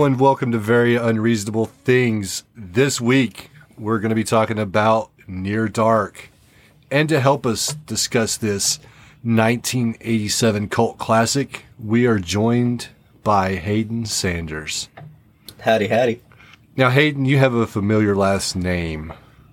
[0.00, 2.44] Everyone, welcome to Very Unreasonable Things.
[2.56, 6.30] This week, we're going to be talking about Near Dark.
[6.90, 8.78] And to help us discuss this
[9.24, 12.88] 1987 cult classic, we are joined
[13.22, 14.88] by Hayden Sanders.
[15.60, 16.22] Howdy, howdy.
[16.78, 19.12] Now, Hayden, you have a familiar last name.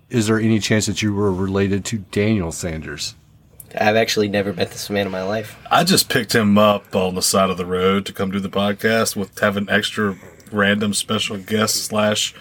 [0.10, 3.16] Is there any chance that you were related to Daniel Sanders?
[3.78, 5.58] I've actually never met this man in my life.
[5.70, 8.48] I just picked him up on the side of the road to come do the
[8.48, 10.16] podcast with have an extra
[10.52, 12.34] random special guest slash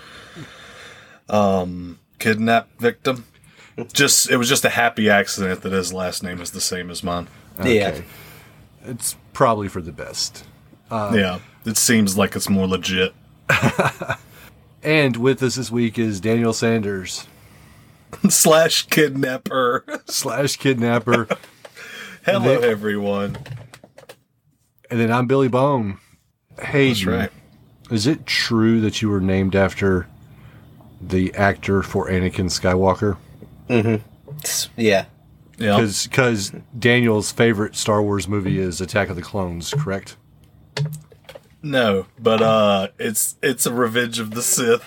[1.28, 3.24] um kidnap victim.
[3.92, 7.02] Just it was just a happy accident that his last name is the same as
[7.02, 7.28] mine.
[7.62, 8.00] Yeah.
[8.84, 10.44] It's probably for the best.
[10.90, 13.12] yeah, it seems like it's more legit.
[14.86, 17.26] And with us this week is Daniel Sanders
[18.28, 19.84] slash kidnapper.
[20.06, 21.26] slash kidnapper.
[22.24, 23.36] Hello, everyone.
[24.88, 25.98] and then I'm Billy Bone.
[26.60, 27.30] Hey, That's right.
[27.90, 30.06] Is it true that you were named after
[31.00, 33.16] the actor for Anakin Skywalker?
[33.68, 35.06] It's- yeah.
[35.58, 40.16] Yeah, Because Daniel's favorite Star Wars movie is Attack of the Clones, correct?
[41.62, 44.82] no, but uh, it's it's a Revenge of the Sith.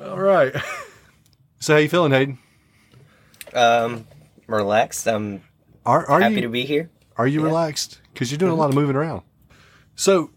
[0.00, 0.52] All right.
[1.60, 2.38] So how you feeling, Hayden?
[3.54, 4.06] Um,
[4.48, 5.06] relaxed.
[5.06, 5.42] I'm
[5.86, 6.90] Are are happy you to be here.
[7.16, 8.00] are you relaxed?
[8.12, 9.22] Because you're doing a lot of moving around.
[9.94, 10.30] So,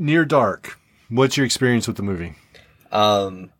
[0.00, 0.78] Near Dark.
[1.10, 2.34] What's your experience with the movie?
[2.90, 3.50] Um,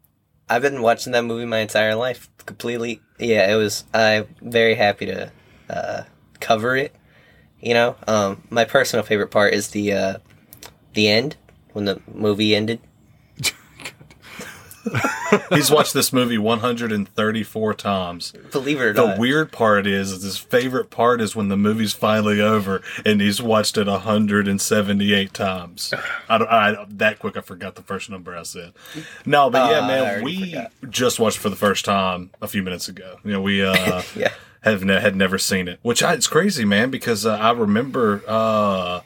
[0.49, 2.31] I've been watching that movie my entire life.
[2.47, 3.03] Completely.
[3.19, 3.85] Yeah, it was.
[3.93, 5.31] I'm very happy to
[5.69, 6.05] uh,
[6.41, 6.95] cover it.
[7.61, 10.19] You know, um, my personal favorite part is the uh,
[10.95, 11.37] the end
[11.75, 12.81] when the movie ended.
[15.51, 18.33] He's watched this movie 134 times.
[18.53, 19.19] Believe it or The not.
[19.19, 23.41] weird part is, is his favorite part is when the movie's finally over and he's
[23.41, 25.95] watched it 178 times.
[26.29, 28.73] I don't, I, that quick, I forgot the first number I said.
[29.25, 30.73] No, but yeah, I man, we forgot.
[30.91, 33.19] just watched for the first time a few minutes ago.
[33.25, 34.33] You know, we uh, Yeah.
[34.63, 38.23] have ne- had never seen it, which I, it's crazy, man, because uh, I remember
[38.27, 39.01] uh,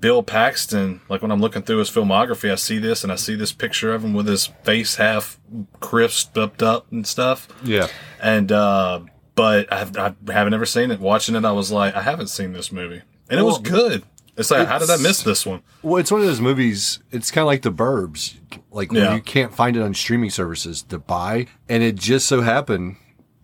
[0.00, 1.00] Bill Paxton.
[1.08, 3.92] Like when I'm looking through his filmography, I see this and I see this picture
[3.94, 5.38] of him with his face half
[5.80, 7.48] crisped up and stuff.
[7.62, 7.88] Yeah.
[8.20, 9.00] And uh,
[9.34, 11.00] but I've, I haven't ever seen it.
[11.00, 14.04] Watching it, I was like, I haven't seen this movie, and it was good.
[14.36, 15.62] It's like, how did I miss this one?
[15.82, 16.98] Well, it's one of those movies.
[17.12, 18.34] It's kind of like The Burbs,
[18.72, 19.14] like when Yeah.
[19.14, 21.46] you can't find it on streaming services to buy.
[21.68, 22.96] And it just so happened,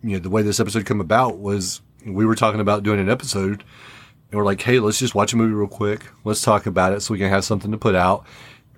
[0.03, 3.09] you know, the way this episode came about was we were talking about doing an
[3.09, 3.63] episode,
[4.31, 6.05] and we're like, hey, let's just watch a movie real quick.
[6.23, 8.25] Let's talk about it so we can have something to put out.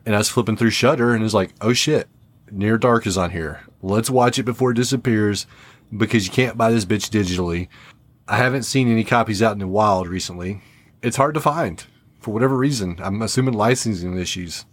[0.05, 2.09] And I was flipping through Shudder, and it's like, oh shit,
[2.51, 3.61] Near Dark is on here.
[3.81, 5.45] Let's watch it before it disappears
[5.95, 7.67] because you can't buy this bitch digitally.
[8.27, 10.61] I haven't seen any copies out in the wild recently.
[11.01, 11.85] It's hard to find
[12.19, 12.97] for whatever reason.
[12.99, 14.65] I'm assuming licensing issues.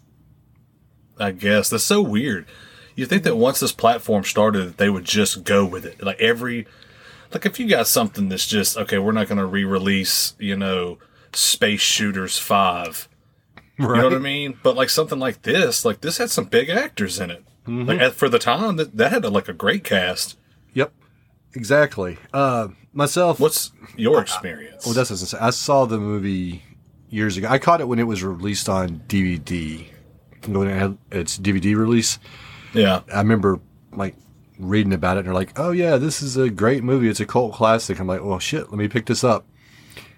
[1.18, 2.46] I guess that's so weird.
[2.94, 6.66] You think that once this platform started, they would just go with it, like every,
[7.32, 10.98] like if you got something that's just okay, we're not going to re-release, you know,
[11.32, 13.08] Space Shooters Five.
[13.78, 13.96] Right.
[13.96, 14.58] You know what I mean?
[14.62, 17.44] But like something like this, like this had some big actors in it.
[17.66, 20.36] Like for the time, that that had like a great cast.
[20.74, 20.92] Yep.
[21.54, 22.18] Exactly.
[22.32, 23.38] Uh, myself.
[23.38, 24.84] What's your experience?
[24.84, 25.46] Well, that's what I was gonna say.
[25.46, 26.64] I saw the movie
[27.10, 27.48] years ago.
[27.48, 29.86] I caught it when it was released on DVD.
[30.46, 32.18] When it had its DVD release,
[32.72, 33.02] yeah.
[33.12, 33.60] I remember
[33.92, 34.16] like
[34.60, 37.08] reading about it, and they're like, "Oh yeah, this is a great movie.
[37.08, 39.46] It's a cult classic." I'm like, "Well, shit, let me pick this up."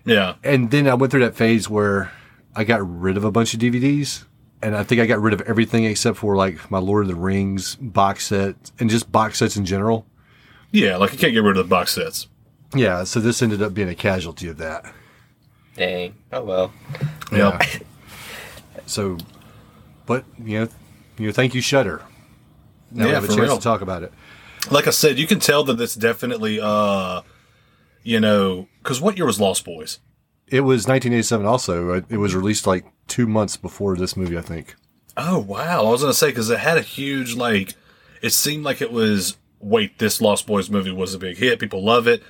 [0.05, 0.35] Yeah.
[0.43, 2.11] And then I went through that phase where
[2.57, 4.25] I got rid of a bunch of DVDs.
[4.65, 7.17] And I think I got rid of everything except for like my Lord of the
[7.17, 10.07] Rings box set and just box sets in general.
[10.71, 12.29] Yeah, like you can't get rid of the box sets.
[12.75, 14.85] Yeah, so this ended up being a casualty of that.
[15.77, 16.15] Dang.
[16.33, 16.73] Oh well.
[17.33, 17.59] Yeah.
[18.87, 19.17] So,
[20.07, 20.69] but you know,
[21.19, 22.03] you know, thank you, Shudder.
[22.91, 23.57] Now we Yeah, have a chance real.
[23.57, 24.13] to talk about it.
[24.71, 27.23] Like I said, you can tell that it's definitely, uh,
[28.03, 29.99] you know, because what year was Lost Boys?
[30.49, 31.47] It was 1987.
[31.47, 34.75] Also, It- was released like two months before this movie, I think.
[35.17, 35.85] Oh wow!
[35.85, 37.75] I was gonna say because it had a huge like.
[38.23, 39.37] It seemed like it was.
[39.61, 41.59] Wait, this Lost Boys movie was a big hit.
[41.61, 42.23] People love it,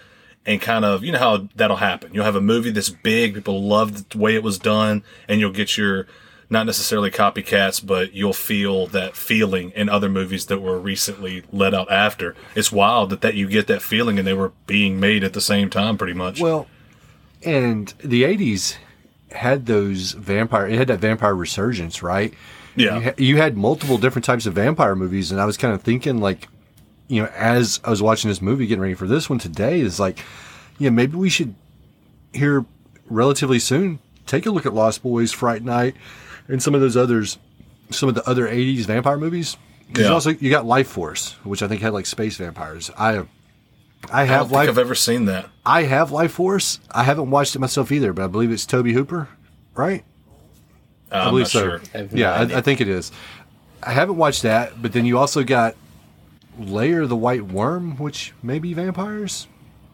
[0.44, 2.12] and kind of, you know how that'll happen.
[2.12, 5.52] You'll have a movie that's big, people love the way it was done, and you'll
[5.52, 6.06] get your,
[6.52, 11.74] not necessarily copycats, but you'll feel that feeling in other movies that were recently let
[11.74, 12.36] out after.
[12.54, 15.40] It's wild that, that you get that feeling and they were being made at the
[15.40, 16.40] same time pretty much.
[16.40, 16.68] Well,
[17.44, 18.76] and the '80s
[19.32, 20.68] had those vampire.
[20.68, 22.34] It had that vampire resurgence, right?
[22.76, 22.96] Yeah.
[22.96, 25.82] You, ha- you had multiple different types of vampire movies, and I was kind of
[25.82, 26.48] thinking, like,
[27.08, 29.98] you know, as I was watching this movie, getting ready for this one today, is
[29.98, 30.22] like,
[30.78, 31.54] yeah, maybe we should
[32.32, 32.64] here
[33.08, 35.94] relatively soon take a look at Lost Boys, Fright Night,
[36.48, 37.38] and some of those others,
[37.90, 39.56] some of the other '80s vampire movies.
[39.96, 40.08] Yeah.
[40.08, 42.90] also you got Life Force, which I think had like space vampires.
[42.96, 43.26] I, I
[44.10, 44.68] I don't have think Life.
[44.70, 45.48] I've ever seen that.
[45.66, 46.80] I have Life Force.
[46.90, 49.28] I haven't watched it myself either, but I believe it's Tobe Hooper,
[49.74, 50.04] right?
[51.10, 51.60] Uh, I I'm believe not so.
[51.62, 51.82] sure.
[51.94, 52.42] I Yeah, I.
[52.58, 53.12] I think it is.
[53.82, 55.76] I haven't watched that, but then you also got
[56.58, 59.46] Lair the White Worm, which may be vampires.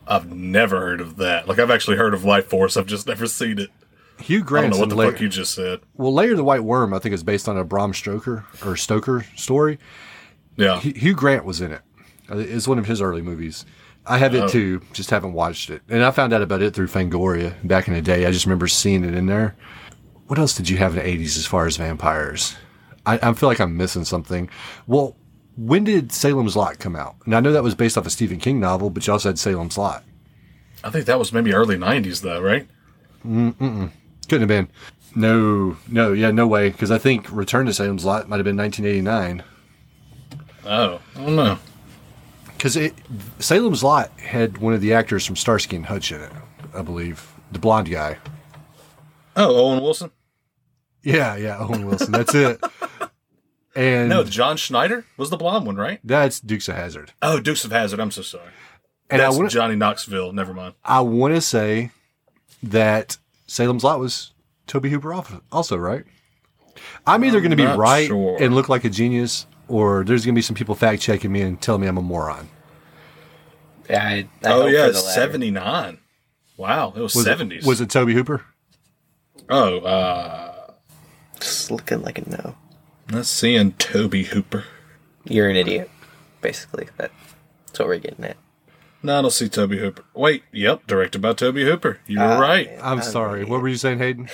[0.06, 1.48] I've never heard of that.
[1.48, 2.76] Like I've actually heard of Life Force.
[2.76, 3.70] I've just never seen it.
[4.20, 5.12] Hugh I don't know what the Lair.
[5.12, 5.80] fuck you just said.
[5.94, 9.24] well, Lair the White Worm, I think, is based on a Bram Stoker or Stoker
[9.36, 9.78] story.
[10.56, 10.80] Yeah.
[10.80, 11.82] Hu- Hugh Grant was in it.
[12.30, 13.64] Uh, It's one of his early movies.
[14.06, 14.48] I have it Oh.
[14.48, 15.82] too, just haven't watched it.
[15.88, 18.26] And I found out about it through Fangoria back in the day.
[18.26, 19.54] I just remember seeing it in there.
[20.26, 22.56] What else did you have in the 80s as far as vampires?
[23.06, 24.50] I, I feel like I'm missing something.
[24.86, 25.16] Well,
[25.56, 27.16] when did Salem's Lot come out?
[27.24, 29.38] And I know that was based off a Stephen King novel, but you also had
[29.38, 30.04] Salem's Lot.
[30.84, 32.68] I think that was maybe early '90s though, right?
[34.28, 34.68] Couldn't have been.
[35.14, 36.70] No, no, yeah, no way.
[36.70, 39.42] Because I think Return to Salem's Lot might have been 1989.
[40.66, 41.58] Oh, I don't know.
[42.52, 42.76] Because
[43.38, 46.32] Salem's Lot had one of the actors from Starsky and Hutch in it,
[46.74, 47.32] I believe.
[47.52, 48.18] The blonde guy.
[49.36, 50.10] Oh, Owen Wilson.
[51.02, 52.12] Yeah, yeah, Owen Wilson.
[52.12, 52.60] That's it.
[53.76, 56.00] And No, John Schneider was the blonde one, right?
[56.02, 57.12] that's Dukes of Hazzard.
[57.22, 58.00] Oh, Dukes of Hazzard.
[58.00, 58.50] I'm so sorry.
[59.08, 60.32] And That's I want to Johnny Knoxville.
[60.32, 60.74] Never mind.
[60.84, 61.92] I want to say
[62.64, 63.18] that
[63.48, 64.32] Salem's Lot was
[64.66, 65.12] Tobe Hooper
[65.50, 66.04] also, right?
[67.06, 68.40] I'm either going to be right sure.
[68.40, 71.40] and look like a genius, or there's going to be some people fact checking me
[71.40, 72.48] and telling me I'm a moron.
[73.88, 75.20] Yeah, I, I oh yeah, for the it's latter.
[75.20, 75.98] 79.
[76.56, 77.52] Wow, it was, Was 70s.
[77.52, 78.44] It, was it Tobe Hooper?
[79.48, 80.72] Oh, uh,
[81.40, 82.56] Just looking like a no.
[83.10, 84.64] Not seeing Tobe Hooper.
[85.24, 85.90] You're an idiot,
[86.42, 86.88] basically.
[86.98, 87.10] That,
[87.66, 88.36] that's what we're getting at.
[89.02, 90.04] No, I don't see Tobe Hooper.
[90.14, 91.98] Wait, yep, directed by Tobe Hooper.
[92.06, 92.68] You were Ah, right.
[92.82, 93.44] I'm sorry.
[93.44, 94.28] What were you saying, Hayden?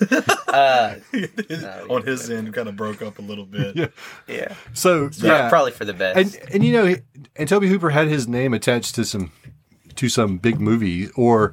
[0.52, 3.76] On his end, kind of broke up a little bit.
[3.76, 3.86] Yeah,
[4.28, 4.54] yeah.
[4.72, 5.26] So yeah.
[5.44, 6.18] yeah, probably for the best.
[6.36, 6.94] and and you know,
[7.36, 9.32] and Tobe Hooper had his name attached to some
[9.96, 11.52] to some big movie or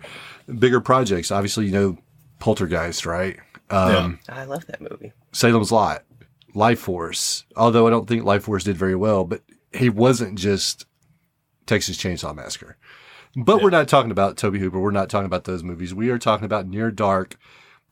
[0.60, 1.32] bigger projects.
[1.32, 1.98] Obviously, you know,
[2.40, 3.38] Poltergeist, right?
[3.70, 5.14] Um, I love that movie.
[5.32, 6.04] Salem's Lot,
[6.54, 7.46] Life Force.
[7.56, 9.42] Although I don't think Life Force did very well, but
[9.74, 10.86] he wasn't just
[11.66, 12.78] Texas Chainsaw Massacre.
[13.36, 14.80] But we're not talking about Tobe Hooper.
[14.80, 15.94] We're not talking about those movies.
[15.94, 17.36] We are talking about Near Dark.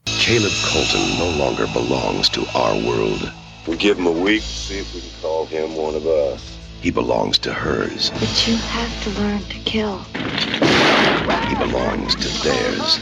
[0.06, 3.32] Caleb Colton no longer belongs to our world.
[3.68, 6.58] We give him a week, see if we can call him one of us.
[6.82, 8.10] He belongs to hers.
[8.12, 10.00] But you have to learn to kill.
[11.48, 13.00] He belongs to theirs.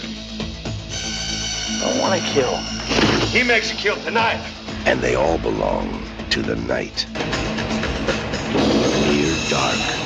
[1.81, 2.55] I want to kill.
[3.27, 4.45] He makes you kill tonight.
[4.85, 7.05] And they all belong to the night.
[9.07, 9.98] Near dark.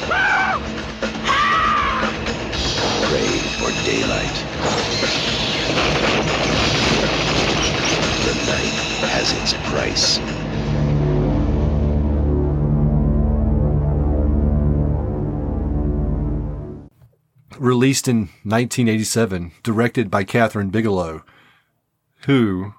[17.83, 21.21] Released in 1987, directed by Kathryn Bigelow,
[22.27, 22.73] who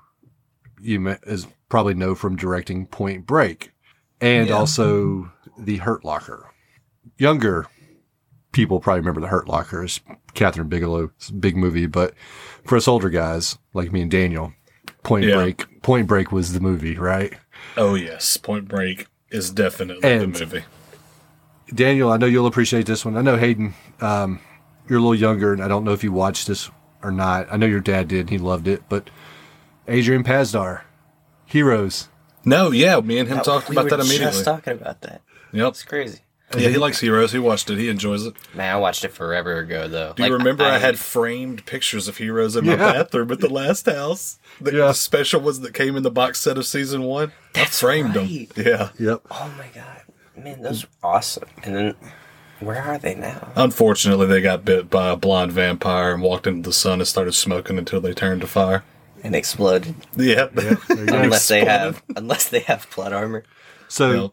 [0.80, 3.73] you may, is probably know from directing Point Break
[4.23, 6.46] and also The Hurt Locker.
[7.18, 7.66] Younger
[8.52, 10.00] people probably remember The Hurt Locker as
[10.32, 12.14] Kathryn Bigelow's big movie, but
[12.64, 14.54] for us older guys like me and Daniel,
[15.02, 15.34] Point Yeah.
[15.34, 17.34] Break, Point Break was the movie, right?
[17.76, 20.64] Oh yes, Point Break is definitely And- the movie.
[21.75, 23.18] Daniel, I know you'll appreciate this one.
[23.18, 24.40] I know Hayden, um,
[24.88, 26.71] you're a little younger, and I don't know if you watched this
[27.03, 27.47] or not.
[27.53, 28.83] I know your dad did; he loved it.
[28.88, 29.11] But
[29.88, 30.83] Adrian Pasdar,
[31.47, 32.09] Heroes.
[32.45, 34.26] No, yeah, me and him talked we about were that immediately.
[34.33, 35.23] Just talking about that.
[35.53, 35.69] Yep.
[35.69, 36.19] It's crazy.
[36.57, 37.33] Yeah, he likes Heroes.
[37.33, 37.79] He watched it.
[37.79, 38.35] He enjoys it.
[38.55, 40.12] Man, I watched it forever ago, though.
[40.14, 42.93] Do you remember I, had framed pictures of Heroes in my Yeah.
[42.93, 44.38] bathroom at the last house?
[44.61, 44.87] The, Yeah.
[44.88, 47.33] the special ones that came in the box set of season one.
[47.55, 48.55] That's I framed right.
[48.55, 48.64] them.
[48.67, 48.88] Yeah.
[49.00, 49.23] Yep.
[49.33, 50.03] Oh my god,
[50.37, 51.49] man, those were awesome.
[51.64, 51.95] And then,
[52.66, 53.52] where are they now?
[53.56, 57.33] Unfortunately, they got bit by a blonde vampire and walked into the sun and started
[57.33, 58.85] smoking until they turned to fire.
[59.23, 59.94] And exploded.
[60.16, 60.56] Yep.
[60.90, 63.44] Unless they have, unless they have blood armor.
[63.88, 64.30] So Yep.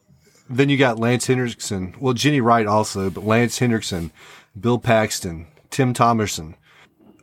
[0.50, 1.96] then you got Lance Henriksen.
[2.00, 4.12] Well, Jenny Wright also, but Lance Henriksen,
[4.60, 6.56] Bill Paxton, Tim Thomerson.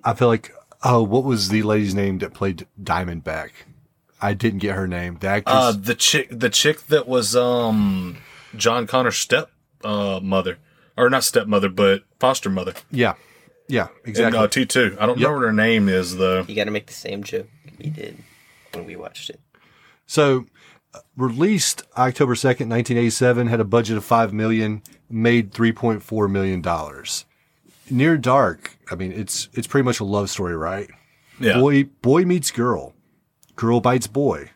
[0.02, 3.50] I feel like oh, what was the lady's name that played Diamondback?
[4.20, 5.18] I didn't get her name.
[5.20, 5.54] The actress.
[5.54, 8.16] Uh, the chick, the chick that was um
[8.56, 9.50] John Connor's step
[9.84, 10.56] uh, mother,
[10.98, 12.74] or not stepmother, but foster mother.
[12.90, 13.14] yeah,
[13.68, 14.38] yeah, exactly.
[14.38, 14.96] In uh, T two.
[15.00, 16.42] I don't know what her name is though.
[16.42, 18.18] You got to make the same joke we did
[18.72, 19.40] when we watched it.
[20.06, 20.46] So,
[20.94, 27.24] uh, released October 2nd, 1987, had a budget of 5 million, made 3.4 million dollars.
[27.90, 30.88] Near Dark, I mean, it's it's pretty much a love story, right?
[31.40, 31.58] Yeah.
[31.60, 32.94] Boy boy meets girl.
[33.56, 34.50] Girl bites boy.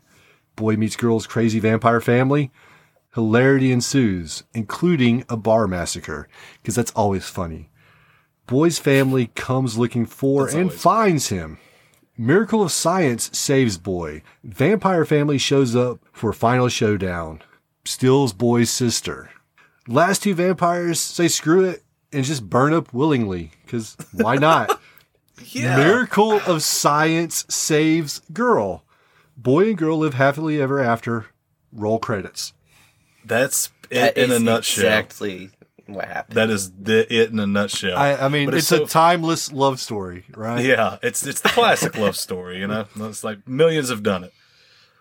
[0.57, 2.51] Boy meets girl's crazy vampire family.
[3.15, 6.29] Hilarity ensues, including a bar massacre,
[6.63, 7.69] because that's always funny.
[8.47, 11.59] Boy's family comes looking for and always finds him.
[12.17, 14.23] Miracle of Science saves Boy.
[14.45, 17.43] Vampire family shows up for final showdown.
[17.85, 19.31] Steals Boy's sister.
[19.87, 24.81] Last two vampires say screw it and just burn up willingly, because why not?
[25.51, 25.77] yeah.
[25.77, 28.85] Miracle of Science saves girl.
[29.37, 31.27] Boy and girl live happily ever after.
[31.73, 32.53] Roll credits.
[33.25, 34.85] That's That it in a nutshell.
[34.85, 35.51] Exactly
[35.87, 36.37] what happened.
[36.37, 37.97] That is the it in a nutshell.
[37.97, 40.65] I, I mean, But it's, so- a timeless love story, right?
[40.65, 42.87] Yeah, it's it's the classic love story, you know.
[42.97, 44.33] It's like millions have done it.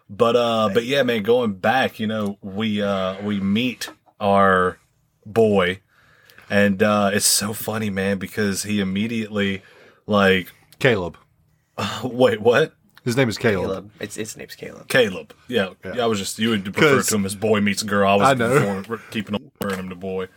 [0.10, 4.78] But uh but yeah, man, going back, you know, we uh we meet our
[5.26, 5.80] boy
[6.50, 9.62] and uh it's so funny, man, because he immediately
[10.06, 11.18] like Caleb.
[12.04, 12.74] wait, what?
[13.04, 13.66] His name is Caleb.
[13.68, 13.92] Caleb.
[14.00, 14.88] It's its name's Caleb.
[14.88, 15.34] Caleb.
[15.48, 16.04] Yeah, yeah.
[16.04, 18.08] I was just you would refer 'Cause- to him as boy meets girl.
[18.08, 18.48] I was I know.
[18.78, 20.28] referring- keeping on referring him to boy.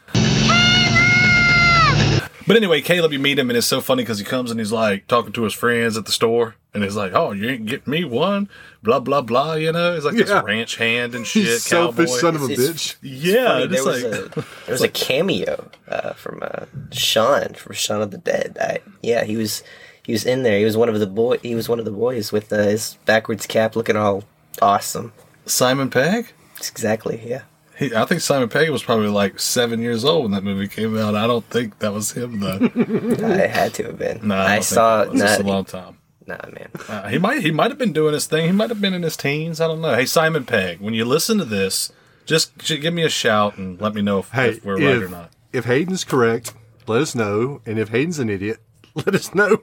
[2.46, 4.70] But anyway, Caleb, you meet him, and it's so funny because he comes and he's
[4.72, 7.86] like talking to his friends at the store, and he's like, "Oh, you ain't get
[7.86, 8.50] me one,"
[8.82, 9.54] blah blah blah.
[9.54, 10.24] You know, he's like Yeah.
[10.24, 11.44] this ranch hand and shit.
[11.44, 12.20] You selfish cowboy.
[12.20, 12.94] son of a It's- bitch.
[13.00, 14.34] Yeah, Funny, just there was like a
[14.66, 18.58] there was a cameo uh, from uh, Shaun from Shaun of the Dead.
[18.60, 19.62] I, yeah, he was
[20.04, 20.58] he was in there.
[20.58, 21.38] He was one of the boy.
[21.38, 24.24] He was one of the boys with uh, his backwards cap, looking all
[24.62, 25.12] awesome.
[25.46, 26.32] Simon Pegg.
[26.58, 27.20] Exactly.
[27.24, 27.42] Yeah.
[27.76, 30.96] He, I think Simon Pegg was probably like seven years old when that movie came
[30.96, 31.16] out.
[31.16, 32.70] I don't think that was him though.
[33.26, 34.20] I had to have been.
[34.28, 35.02] No, I, I saw.
[35.04, 35.22] Think it was.
[35.32, 35.98] It's a Nah, long time.
[36.26, 36.68] nah, man.
[36.88, 38.46] Uh, he might he might have been doing his thing.
[38.46, 39.60] He might have been in his teens.
[39.60, 39.94] I don't know.
[39.94, 41.90] Hey Simon Pegg, when you listen to this,
[42.26, 44.84] just, just give me a shout and let me know if, Hey, if we're if,
[44.84, 45.30] right or not.
[45.52, 46.54] if Hayden's correct,
[46.86, 47.60] let us know.
[47.66, 48.60] And if Hayden's an idiot,
[48.94, 49.58] let us know.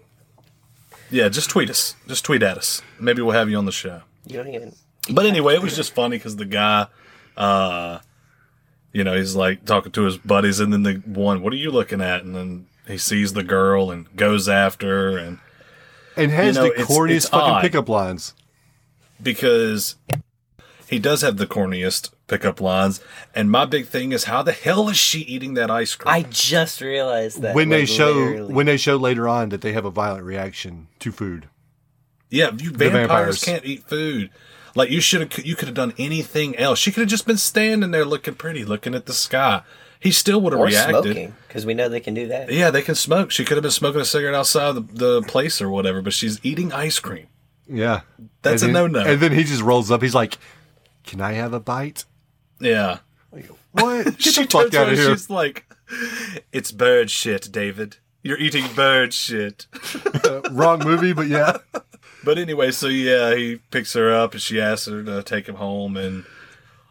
[1.12, 1.96] Yeah, just tweet us.
[2.08, 2.82] Just tweet at us.
[3.00, 4.02] Maybe we'll have you on the show.
[4.26, 4.74] You don't even.
[5.12, 6.88] But anyway, it was just funny because the guy,
[7.36, 8.00] uh,
[8.94, 11.72] you know, he's like talking to his buddies, and then the one, what are you
[11.72, 12.24] looking at?
[12.24, 15.40] And then he sees the girl and goes after her, and
[16.16, 18.34] And has You know, the corniest it's fucking pickup lines.
[19.22, 19.96] because
[20.88, 23.02] he does have the corniest pickup lines.
[23.36, 26.14] And my big thing is, how the hell is she eating that ice cream?
[26.14, 28.54] I just realized that when they show literally.
[28.54, 31.50] when they show later on that they have a violent reaction to food.
[32.30, 33.44] Yeah, you vampires, vampires.
[33.44, 34.30] can't eat food.
[34.74, 36.80] Like you should have, you could have done anything else.
[36.80, 39.64] She could have just been standing there looking pretty, looking at the sky.
[40.00, 41.34] He still would have or reacted.
[41.48, 42.52] because we know they can do that.
[42.52, 43.30] Yeah, they can smoke.
[43.32, 46.40] She could have been smoking a cigarette outside the, the place or whatever, but she's
[46.44, 47.28] eating ice cream.
[47.68, 48.02] Yeah,
[48.42, 49.02] That's And a no-no.
[49.02, 50.02] And then he just rolls up.
[50.02, 50.38] He's like,
[51.04, 52.06] "Can I have a bite?"
[52.62, 53.00] Yeah.
[53.72, 54.06] What?
[54.18, 55.10] Get she the fuck out of here!
[55.12, 55.66] She's like,
[56.52, 57.98] "It's bird shit, David.
[58.24, 59.68] You're eating bird shit."
[60.24, 61.58] Uh, wrong movie, but yeah.
[62.24, 65.56] But anyway, so yeah, he picks her up and she asks her to take him
[65.56, 65.98] home.
[65.98, 66.26] And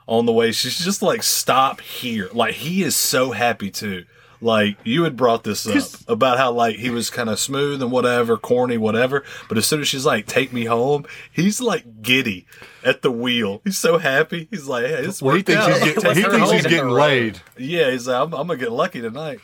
[0.09, 2.29] on the way, she's just like, stop here.
[2.33, 4.07] Like, he is so happy too.
[4.43, 7.93] Like, you had brought this up about how, like, he was kind of smooth and
[7.93, 9.23] whatever, corny, whatever.
[9.49, 12.47] But as soon as she's like, take me home, he's like giddy
[12.83, 13.61] at the wheel.
[13.65, 14.49] He's so happy.
[14.51, 15.83] He's like, hey, this Well, he thinks out.
[15.83, 17.41] he's, I'm get, he thinks he's getting laid.
[17.59, 19.41] Yeah, he's like, I'm, I'm going to get lucky tonight.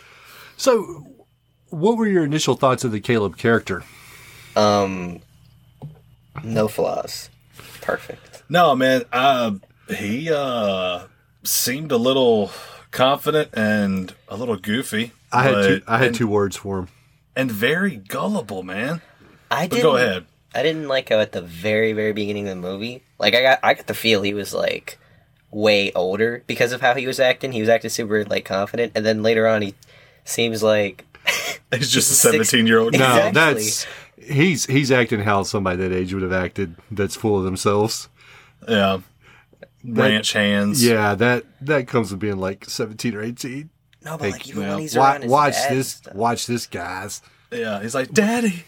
[0.57, 1.07] So,
[1.69, 3.85] what were your initial thoughts of the Caleb character?
[4.55, 5.21] Um,
[6.43, 7.29] no flaws.
[7.83, 8.43] Perfect.
[8.49, 9.03] No, man.
[9.13, 9.53] Uh,
[9.95, 11.05] he uh,
[11.43, 12.51] seemed a little
[12.97, 15.13] confident and a little goofy.
[15.33, 15.83] I had two.
[15.87, 16.89] I had and, two words for him.
[17.37, 19.03] and very gullible, man.
[19.51, 19.83] I didn't.
[19.83, 20.27] go ahead.
[20.55, 23.59] I didn't like how at the very, very beginning of the movie, like I got,
[23.63, 24.99] I got the feel he was like
[25.51, 27.53] way older because of how he was acting.
[27.53, 29.75] He was acting super like confident, and then later on, he
[30.25, 31.05] seems like
[31.75, 32.93] He's just a He's six- 17 year old.
[32.99, 33.33] No, Exactly.
[33.65, 33.87] that's
[34.19, 36.77] he's he's acting how somebody that age would have acted.
[36.91, 38.09] That's full of themselves.
[38.67, 39.01] Yeah.
[39.87, 40.85] Ranch hands.
[40.85, 43.71] Yeah, that that comes with being like seventeen or eighteen.
[44.05, 44.69] no, but Hey, like even yeah.
[44.71, 45.89] when he's Wa- around his watch dad and this.
[45.89, 46.15] stuff.
[46.15, 47.23] Watch this, guys.
[47.53, 47.81] Yeah.
[47.83, 48.65] He's like, Daddy.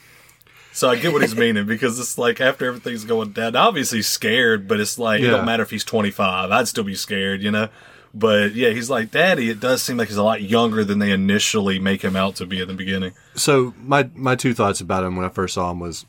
[0.72, 4.06] So I get what he's meaning because it's like after everything's going down, obviously he's
[4.06, 6.52] scared, but it's like, it don't matter if he's 25.
[6.52, 7.68] I'd still be scared, you know?
[8.14, 11.10] But yeah, he's like, Daddy, it does seem like he's a lot younger than they
[11.10, 13.12] initially make him out to be in the beginning.
[13.34, 16.06] So my my two thoughts about him when I first saw him was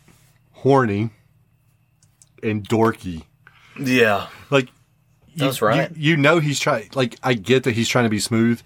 [0.51, 1.09] horny
[2.43, 3.23] and dorky.
[3.79, 4.27] Yeah.
[5.33, 5.91] You, That's right.
[5.95, 6.89] You, you know he's trying.
[6.93, 8.61] Like I get that he's trying to be smooth,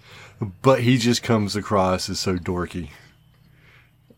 [0.62, 2.88] but he just comes across as so dorky.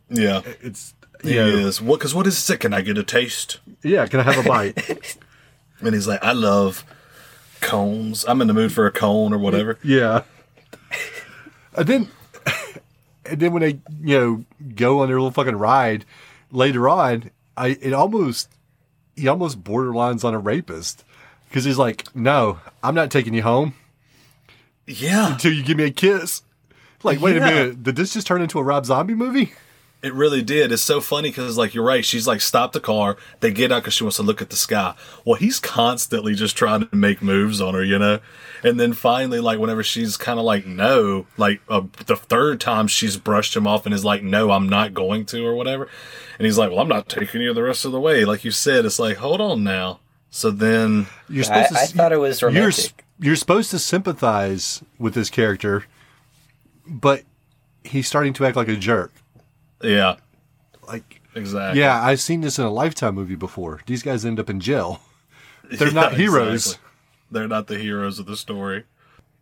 [0.09, 0.43] Yeah.
[0.61, 1.83] It's He know, is.
[1.83, 1.99] What?
[1.99, 2.61] Because what is it?
[2.61, 3.59] Can I get a taste?
[3.83, 4.07] yeah.
[4.07, 5.17] Can I have a bite?
[5.81, 6.87] And he's like, I love
[7.61, 8.25] cones.
[8.27, 9.79] I'm in the mood for a cone or whatever.
[9.83, 10.23] yeah.
[11.77, 12.09] And then,
[13.27, 16.07] and then when they you know go on their little fucking ride
[16.51, 18.49] later on, I it almost
[19.17, 21.05] he almost borderlines on a rapist
[21.49, 23.75] because he's like, no, I'm not taking you home.
[24.87, 25.33] Yeah.
[25.33, 26.43] until you give me a kiss.
[27.03, 29.53] Like, wait a minute, did this just turn into a Rob Zombie movie?
[30.03, 30.73] It really did.
[30.73, 32.05] It's so funny because, like, you're right.
[32.05, 33.17] She's like, stop the car.
[33.41, 34.95] They get out because she wants to look at the sky.
[35.25, 38.21] Well, he's constantly just trying to make moves on her, you know?
[38.63, 42.87] And then finally, like, whenever she's kind of like, no, like, uh, the third time
[42.89, 45.89] she's brushed him off and is like, no, I'm not going to, or whatever.
[46.39, 48.25] And he's like, well, I'm not taking you the rest of the way.
[48.25, 50.01] Like you said, it's like, hold on now.
[50.37, 51.79] So then, You're I, supposed to.
[51.79, 53.05] I thought it was you're, romantic.
[53.19, 55.87] you're supposed to sympathize with this character,
[56.87, 57.23] but
[57.85, 59.13] he's starting to act like a jerk.
[59.83, 60.17] yeah,
[60.87, 61.81] Like, exactly.
[61.81, 63.81] yeah, I've seen this in a Lifetime movie before.
[63.87, 65.01] These guys end up in jail.
[65.71, 66.67] They're not heroes.
[66.67, 66.91] exactly.
[67.31, 68.85] They're not the heroes of the story.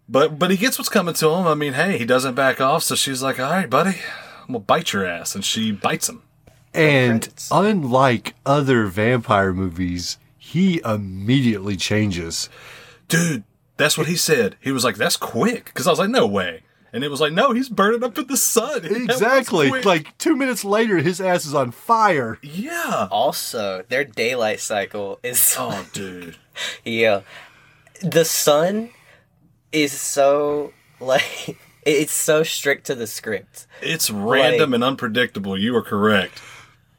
[0.09, 1.49] But but he gets what's coming to him.
[1.49, 3.99] I mean, hey, he doesn't back off, so she's like, "All right, buddy,
[4.43, 6.23] I'm gonna bite your ass," and she bites him.
[6.73, 10.19] And unlike other vampire movies,
[10.55, 12.49] he immediately changes.
[13.09, 13.43] Dude,
[13.77, 14.57] that's what he said.
[14.61, 17.33] He was like, "That's quick," because I was like, "No way," and it was like,
[17.33, 19.71] "No, he's burning up in the sun." Exactly.
[19.83, 22.39] Like two minutes later, his ass is on fire.
[22.43, 23.09] yeah.
[23.11, 26.37] Also, their daylight cycle is Oh, dude.
[26.85, 27.23] yeah.
[28.01, 28.91] The sun
[29.73, 33.67] is so like it's so strict to the script.
[33.83, 35.59] It's random Like- and unpredictable.
[35.59, 36.41] You are correct.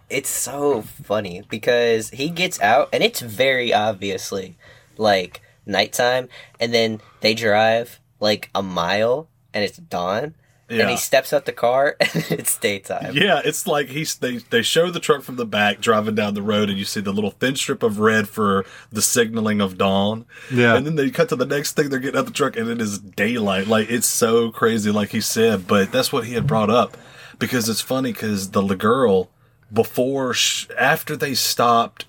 [0.09, 4.57] It's so funny because he gets out and it's very obviously
[4.97, 10.35] like nighttime and then they drive like a mile and it's dawn
[10.69, 13.15] and he steps out the car and it's daytime.
[13.15, 16.41] Yeah, it's like he's they they show the truck from the back driving down the
[16.41, 20.25] road, and you see the little thin strip of red for the signaling of dawn.
[20.51, 20.75] Yeah.
[20.75, 21.89] and then they cut to the next thing.
[21.89, 23.67] They're getting out the truck, and it is daylight.
[23.67, 25.67] Like it's so crazy, like he said.
[25.67, 26.97] But that's what he had brought up
[27.37, 29.29] because it's funny because the girl
[29.75, 32.05] before sh- after they stopped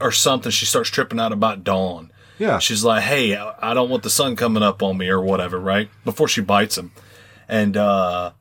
[0.00, 2.12] or something, she starts tripping out about dawn.
[2.38, 2.58] Yeah.
[2.58, 5.88] She's like, "Hey, I don't want the sun coming up on me or whatever." Right
[6.04, 6.92] before she bites him,
[7.48, 8.32] and uh,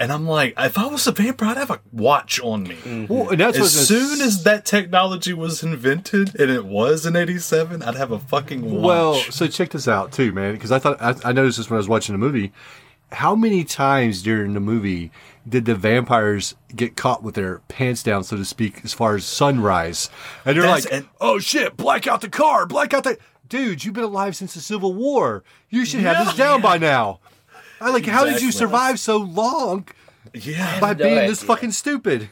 [0.00, 3.06] and I'm like, if I was a vampire, I'd have a watch on me.
[3.08, 7.82] Well, and that's As soon as that technology was invented, and it was in '87,
[7.82, 8.84] I'd have a fucking watch.
[8.84, 10.54] Well, so check this out too, man.
[10.54, 12.52] Because I thought I, I noticed this when I was watching the movie.
[13.10, 15.10] How many times during the movie
[15.48, 19.24] did the vampires get caught with their pants down, so to speak, as far as
[19.24, 20.10] sunrise?
[20.44, 21.76] And they're That's- like, and- "Oh shit!
[21.76, 22.66] Black out the car!
[22.66, 23.84] Black out the dude!
[23.84, 25.42] You've been alive since the Civil War.
[25.70, 27.20] You should have this down by now."
[27.80, 28.06] I like.
[28.06, 28.52] How did you Exactly.
[28.52, 29.86] survive so long
[30.34, 31.46] yeah, by no being this idea.
[31.46, 32.30] fucking stupid?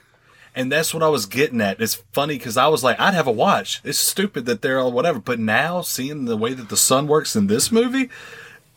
[0.58, 1.82] and that's what I was getting at.
[1.82, 3.82] It's funny because I was like, I'd have a watch.
[3.84, 7.36] It's stupid that they're all whatever, but now seeing the way that the sun works
[7.36, 8.08] in this movie.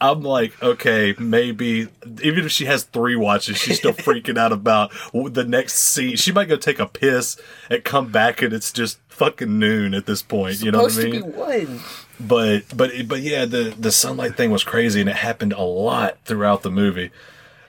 [0.02, 1.88] I'm like, okay, maybe
[2.24, 6.16] even if she has three watches, she's still freaking out about the next scene.
[6.16, 7.38] She might go take a piss
[7.70, 10.62] and come back, and it's just fucking noon at this point.
[10.62, 11.22] You know what I Supposed mean?
[11.24, 11.80] to be one.
[12.20, 16.18] but but but yeah, the the sunlight thing was crazy, and it happened a lot
[16.24, 17.12] throughout the movie,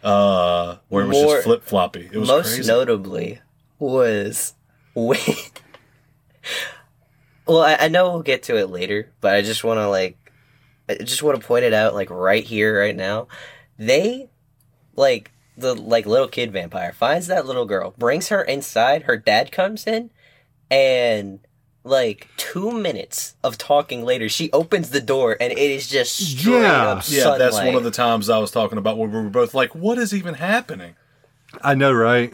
[0.04, 2.08] uh, where it was More- just flip floppy.
[2.12, 2.68] It was Most crazy.
[2.68, 3.40] notably
[3.80, 4.54] was
[4.94, 5.18] when.
[7.46, 10.16] well, I, I know we'll get to it later, but I just want to like,
[11.00, 13.28] I just want to point it out like right here, right now.
[13.78, 14.28] They,
[14.96, 19.02] like the like little kid vampire finds that little girl, brings her inside.
[19.04, 20.10] Her dad comes in,
[20.70, 21.40] and
[21.82, 26.60] like two minutes of talking later, she opens the door, and it is just straight
[26.62, 26.88] Yeah.
[26.90, 27.38] up yeah, sunlight.
[27.38, 29.98] that's one of the times I was talking about where we were both like, "What
[29.98, 30.96] is even happening?"
[31.62, 32.32] I know, right?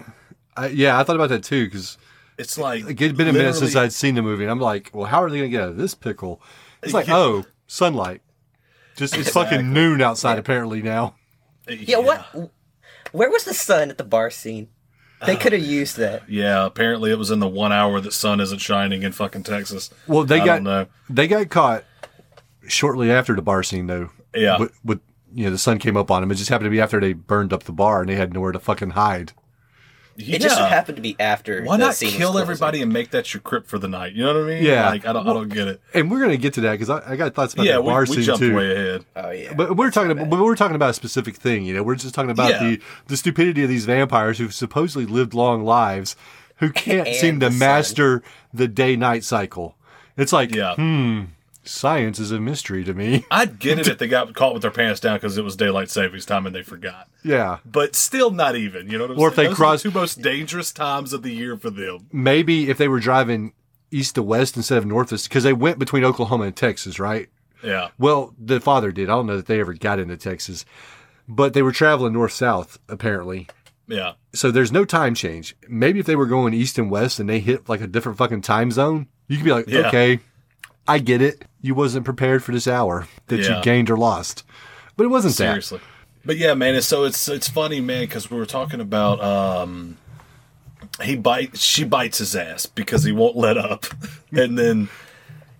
[0.57, 1.97] I, yeah, I thought about that too because
[2.39, 4.91] It's like it had been a minute since I'd seen the movie, and I'm like,
[4.93, 6.41] well, how are they going to get out of this pickle?
[6.83, 7.17] It's like, Yeah.
[7.17, 8.21] oh, sunlight.
[8.97, 9.59] Just it's Exactly.
[9.59, 11.15] fucking noon outside apparently now.
[11.69, 12.25] Yeah, what?
[13.13, 14.69] Where was the sun at the bar scene?
[15.25, 16.29] They Uh, could have used that.
[16.29, 19.91] Yeah, apparently it was in the one hour that sun isn't shining in fucking Texas.
[20.07, 20.87] Well, they I got don't know.
[21.09, 21.85] they got caught
[22.69, 24.11] shortly after the bar scene though.
[24.35, 24.59] Yeah.
[24.59, 25.01] with, with
[25.35, 26.31] you know the sun came up on them.
[26.31, 28.53] It just happened to be after they burned up the bar and they had nowhere
[28.53, 29.33] to fucking hide.
[30.19, 31.63] It just so happened to be after.
[31.65, 34.13] Why not scene kill everybody and make that your crypt for the night?
[34.15, 34.65] You know what I mean?
[34.65, 34.89] Yeah.
[34.89, 35.81] Like I don't, I don't get it.
[35.95, 38.01] And we're gonna get to that because I, I got thoughts about Yeah, the bar
[38.01, 38.55] we scene jumped too.
[38.57, 39.05] way ahead.
[39.17, 39.53] Oh yeah.
[39.55, 41.65] But we're talking about, but we're talking about a specific thing.
[41.65, 42.59] You know, we're just talking about Yeah.
[42.63, 46.17] the the stupidity of these vampires who supposedly lived long lives,
[46.57, 47.59] who can't seem to the sun.
[47.59, 48.23] master
[48.55, 49.77] the day night cycle.
[50.17, 50.75] It's like, Yeah.
[50.77, 51.25] hmm,
[51.69, 53.25] science is a mystery to me.
[53.31, 55.91] I'd get it if they got caught with their pants down because it was daylight
[55.91, 57.09] savings time and they forgot.
[57.23, 58.89] yeah, But still, not even.
[58.91, 61.13] You know what I'm Or if they Those cross- are the two most dangerous times
[61.13, 62.07] of the year for them.
[62.13, 63.53] maybe if they were driving
[63.91, 67.29] east to west instead of north, to because they went between Oklahoma and Texas, right?
[67.63, 69.09] Yeah, Well, the father did.
[69.09, 70.65] I don't know that they ever got into Texas,
[71.29, 73.49] but they were traveling north south apparently.
[73.89, 75.57] yeah, So there's no time change.
[75.69, 78.43] Maybe if they were going east and west and they hit like a different fucking
[78.43, 79.89] time zone, you could be like, Yeah.
[79.89, 80.21] okay,
[80.89, 81.45] I get it.
[81.61, 83.59] You wasn't prepared for this hour that Yeah.
[83.59, 84.45] you gained or lost.
[84.97, 85.81] But it wasn't seriously.
[86.25, 86.75] But yeah, man.
[86.75, 89.97] It's, so it's it's funny, man, because we were talking about um,
[91.03, 93.87] he bites, she bites his ass because he won't let up,
[94.33, 94.89] and then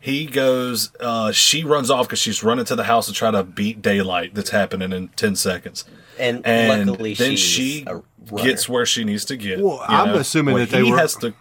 [0.01, 3.43] he goes, uh, she runs off because she's running to the house to try to
[3.43, 5.85] beat daylight that's happening in ten seconds.
[6.19, 8.01] and, and luckily then she's she a
[8.43, 9.61] gets where she needs to get.
[9.61, 10.15] Well, I'm know?
[10.17, 11.35] assuming Well, that they he were- has to.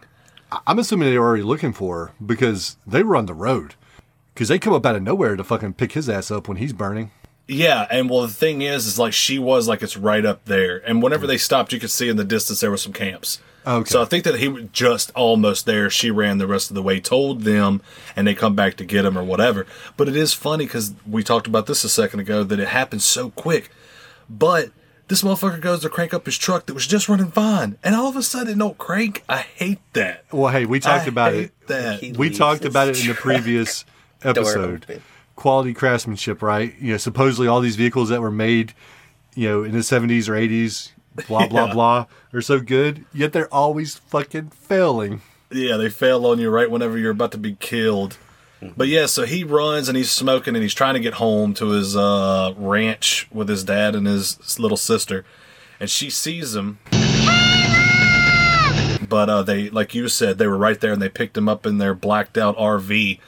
[0.67, 3.75] I'm assuming they were already looking for her because they were on the road.
[4.33, 6.73] Because they come up out of nowhere to fucking pick his ass up when he's
[6.73, 7.11] burning.
[7.47, 10.77] Yeah, and well, the thing is, is like she was like it's right up there,
[10.77, 13.39] and whenever they stopped, you could see in the distance there were some camps.
[13.67, 13.89] Okay.
[13.89, 15.89] So I think that he was just almost there.
[15.89, 17.81] She ran the rest of the way, told them,
[18.15, 19.65] and they come back to get him or whatever.
[19.97, 23.01] But it is funny because we talked about this a second ago that it happened
[23.01, 23.69] so quick.
[24.29, 24.71] But
[25.07, 28.07] this motherfucker goes to crank up his truck that was just running fine, and all
[28.09, 29.23] of a sudden it don't crank.
[29.29, 30.25] I hate that.
[30.31, 31.67] Well, hey, we talked I about hate it.
[31.67, 32.17] That.
[32.17, 33.85] We talked about it in the previous
[34.23, 35.01] episode.
[35.35, 36.73] Quality craftsmanship, right?
[36.79, 38.73] You know, supposedly all these vehicles that were made,
[39.35, 40.91] you know, in the seventies or eighties,
[41.27, 41.73] blah blah Yeah.
[41.73, 45.21] blah, are so good, yet they're always fucking failing.
[45.51, 48.17] Yeah, they fail on you right whenever you're about to be killed.
[48.78, 51.69] But yeah, so he runs and he's smoking and he's trying to get home to
[51.71, 55.25] his uh, ranch with his dad and his little sister,
[55.80, 56.80] and she sees him.
[59.08, 61.65] But uh, they, like you said, they were right there and they picked him up
[61.65, 63.19] in their blacked out RV,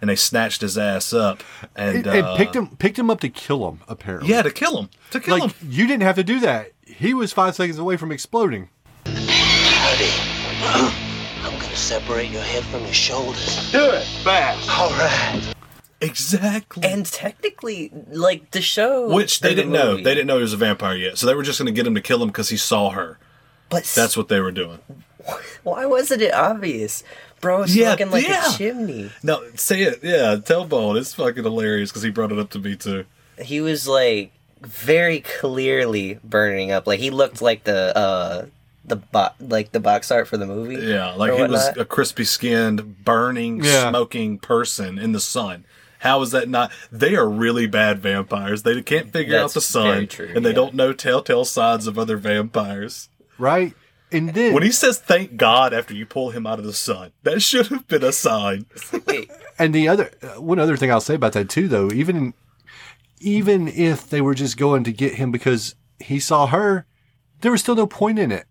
[0.00, 1.42] and they snatched his ass up
[1.76, 3.80] and, And, uh, picked him picked him up to kill him.
[3.88, 4.88] Apparently, Yeah, to kill him.
[5.10, 5.68] To kill like him.
[5.70, 6.72] you didn't have to do that.
[6.86, 8.70] He was five seconds away from exploding.
[9.04, 11.04] Howdy.
[11.78, 13.70] I'm gonna separate your head from your shoulders.
[13.70, 14.68] Do it fast.
[14.68, 15.54] All right.
[16.00, 16.82] Exactly.
[16.82, 19.94] And technically, like the show, Which they didn't know.
[19.94, 21.18] They didn't know he was a vampire yet.
[21.18, 23.18] So they were just going to get him to kill him because he saw her.
[23.68, 24.80] But That's what they were doing.
[25.62, 27.04] why wasn't it obvious?
[27.40, 28.52] Bro, it's Yeah, looking like yeah.
[28.52, 29.12] a chimney.
[29.22, 30.00] No, say it.
[30.02, 30.96] Yeah, tell Bone.
[30.96, 33.04] It's fucking hilarious because he brought it up to me too.
[33.40, 36.88] He was like very clearly burning up.
[36.88, 38.46] Like he looked like the uh
[38.88, 40.76] the bo- like the box art for the movie.
[40.76, 43.90] Yeah, like he was a crispy skinned, burning, Yeah.
[43.90, 45.64] smoking person in the sun.
[46.00, 46.70] How is that not?
[46.92, 48.62] They are really bad vampires.
[48.62, 50.54] They can't figure out That's the very sun, true, and they yeah.
[50.56, 53.08] don't know telltale signs of other vampires.
[53.38, 53.74] right?
[54.10, 57.12] And then When he says "thank God" after you pull him out of the sun,
[57.24, 58.66] that should have been a sign.
[59.60, 62.32] And the other uh, one other thing I'll say about that too, though, even
[63.20, 66.86] even if they were just going to get him because he saw her,
[67.40, 68.46] there was still no point in it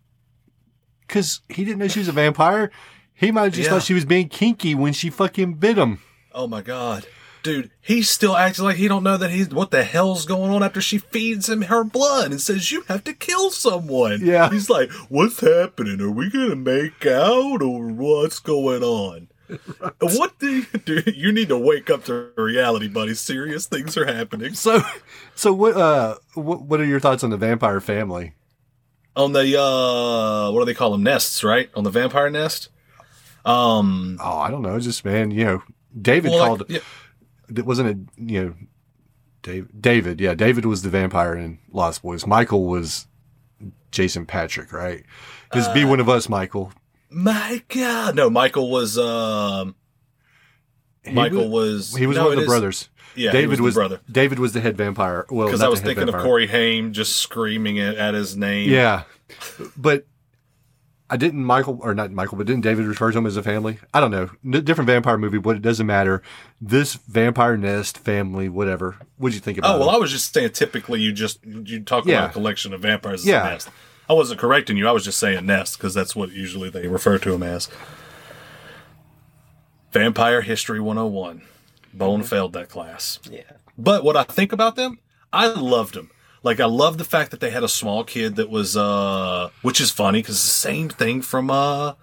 [1.07, 2.71] because he didn't know she was a vampire.
[3.13, 3.73] He might have just Yeah.
[3.75, 5.99] thought she was being kinky when she fucking bit him.
[6.33, 7.07] Oh my god.
[7.43, 10.63] Dude, he's still acting like he don't know that he's what the hell's going on
[10.63, 14.19] after she feeds him her blood and says you have to kill someone.
[14.21, 14.49] Yeah.
[14.49, 16.01] He's like, "What's happening?
[16.01, 19.29] Are we going to make out or what's going on?"
[20.01, 21.03] What do you do?
[21.09, 23.13] You need to wake up to reality, buddy.
[23.13, 24.53] Serious things are happening.
[24.53, 24.81] So,
[25.35, 25.77] so what?
[25.77, 28.33] Uh, what, what are your thoughts on the vampire family?
[29.17, 31.03] On the uh what do they call them?
[31.03, 31.69] Nests, right?
[31.75, 32.69] On the vampire nest?
[33.45, 34.79] Um Oh, I don't know.
[34.79, 35.63] Just man, you know,
[35.99, 36.59] David well, called.
[36.61, 36.79] like, yeah,
[37.57, 37.97] It wasn't it?
[38.31, 38.53] You know,
[39.41, 40.19] Dave, David.
[40.21, 42.27] Yeah, David was the vampire in Lost Boys.
[42.27, 43.07] Michael was
[43.91, 45.03] Jason Patric, right?
[45.53, 46.71] Just Uh, be one of us, Michael.
[47.09, 48.15] my god.
[48.15, 49.75] No, Michael was um
[51.11, 52.89] Michael was He was no, one of the is- brothers.
[53.17, 53.99] Yeah, David was, the brother.
[54.11, 55.25] David was the head vampire.
[55.29, 56.15] Well, Because I was thinking of.
[56.15, 58.69] Corey Haim just screaming at, at his name.
[58.69, 59.03] Yeah,
[59.75, 60.05] but
[61.09, 63.79] I didn't Michael or not Michael, but didn't David refer to him as a family?
[63.93, 64.29] I don't know.
[64.43, 66.21] N- different vampire movie, but it doesn't matter.
[66.59, 68.97] This vampire nest family, whatever.
[69.17, 69.75] What'd you think oh, about?
[69.75, 69.95] Oh well, it?
[69.95, 70.51] I was just saying.
[70.51, 72.17] Typically, you just you talk Yeah.
[72.17, 73.47] about a collection of vampires as Yeah.
[73.47, 73.69] a nest.
[74.09, 74.87] I wasn't correcting you.
[74.87, 77.69] I was just saying nest because that's what usually they refer to them as.
[79.91, 81.41] Vampire History 101.
[81.97, 83.19] Bone failed that class.
[83.29, 83.41] yeah.
[83.77, 84.99] But what I think about them,
[85.31, 86.09] I loved them.
[86.43, 89.81] Like I love the fact that they had a small kid that was, uh, which
[89.81, 91.93] is funny because it's the same thing from, uh,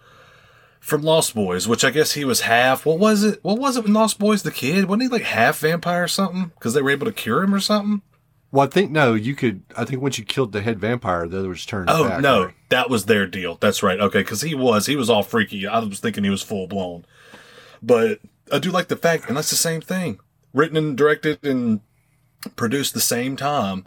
[0.80, 2.85] from Lost Boys, which I guess he was half.
[2.85, 3.38] What was it?
[3.42, 4.42] What was it with Lost Boys?
[4.42, 6.52] The kid wasn't he like half vampire or something?
[6.54, 8.02] Because they were able to cure him or something.
[8.52, 9.62] Well, I think no, you could.
[9.76, 11.88] I think once you killed the head vampire, the other was turned.
[11.90, 12.54] Oh back, no, right?
[12.68, 13.57] that was their deal.
[13.61, 13.98] That's right.
[13.98, 15.66] Okay, because he was he was all freaky.
[15.66, 17.07] I was thinking he was full blown,
[17.83, 18.20] but
[18.52, 20.20] I do like the fact, and that's the same thing.
[20.52, 21.80] Written and directed and
[22.57, 23.85] produced the same time,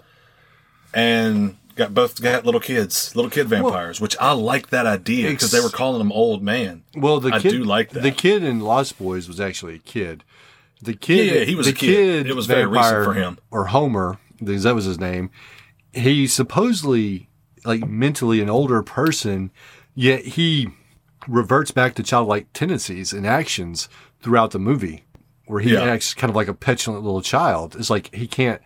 [0.93, 5.51] and got both got little kids, little kid vampires, which I like that idea because
[5.51, 6.83] they were calling them old man.
[6.95, 8.03] Well, the I kid, do like that.
[8.03, 10.23] The kid in Lost Boys was actually a kid.
[10.81, 12.27] The kid, Yeah, yeah, he was the a kid.
[12.27, 13.37] It was very recent for him.
[13.49, 15.29] Or Homer, because that was his name.
[15.93, 17.29] He supposedly
[17.65, 19.51] like mentally an older person,
[19.95, 20.69] yet he
[21.27, 23.89] reverts back to childlike tendencies and actions
[24.21, 25.05] throughout the movie,
[25.45, 25.83] where he Yeah.
[25.83, 27.75] acts kind of like a petulant little child.
[27.77, 28.61] It's like he can't,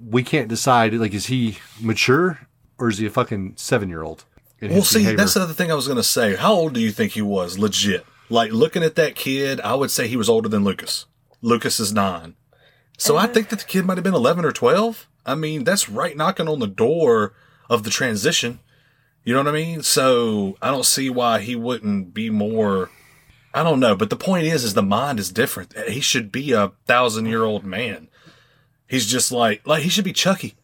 [0.00, 0.94] we can't decide.
[0.94, 2.46] Like, is he mature
[2.78, 4.24] or is he a fucking seven year old?
[4.62, 6.34] Well, see, that's the other thing I was going to say.
[6.34, 7.58] How old do you think he was?
[7.58, 8.06] Legit.
[8.28, 11.06] Like looking at that kid, I would say he was older than Lucas.
[11.42, 12.34] Lucas is nine.
[12.98, 13.34] So I uh-huh.
[13.34, 15.06] think that the kid might have been 11 or 12.
[15.26, 17.34] I mean, that's right knocking on the door
[17.68, 18.60] of the transition.
[19.24, 19.82] You know what I mean?
[19.82, 22.90] So I don't see why he wouldn't be more.
[23.56, 23.96] I don't know.
[23.96, 25.76] But the point is, is the mind is different.
[25.88, 28.08] He should be a thousand year old man.
[28.88, 30.54] He's just like, like he should be Chucky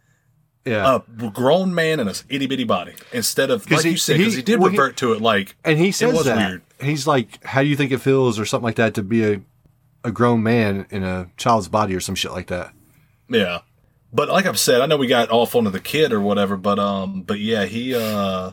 [0.65, 0.99] yeah.
[1.21, 4.35] a grown man in a itty bitty body instead of like he- you said because
[4.35, 6.37] he- he, did well, he- revert to it like And he it says was that.
[6.37, 6.63] weird.
[6.81, 9.41] He's like, "How do you think it feels?" or something like that to be a
[10.05, 12.73] a grown man in a child's body or some shit like that.
[13.29, 13.61] Yeah,
[14.13, 16.79] but like I've said, I know we got off onto the kid or whatever, but
[16.79, 18.51] um, but yeah, he uh,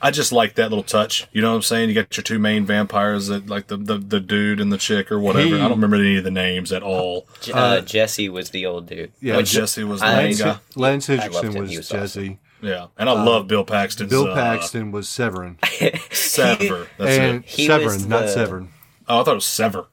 [0.00, 1.26] I just like that little touch.
[1.32, 1.88] You know what I'm saying?
[1.88, 5.10] You got your two main vampires that like the the, the dude and the chick
[5.10, 5.46] or whatever.
[5.46, 7.26] He- I don't remember any of the names at all.
[7.40, 9.12] J- uh, Jesse was the old dude.
[9.20, 10.58] Yeah, But Jesse was the main Lance, guy.
[10.74, 12.38] Lance Henriksen was, He was Jesse.
[12.62, 14.08] Yeah, and I love Bill Paxton.
[14.08, 15.56] Bill uh, Paxton was Severen,
[16.12, 16.88] Sever.
[16.98, 17.48] That's and it.
[17.50, 18.68] He was Severen, not the- Severen.
[19.08, 19.86] Oh, I thought it was Sever.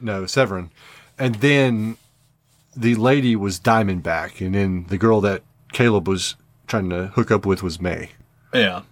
[0.00, 0.70] No, Severen.
[1.18, 1.96] And then
[2.76, 6.36] the lady was Diamondback, and then the girl that Caleb was
[6.66, 8.10] trying to hook up with was May.
[8.54, 8.82] Yeah.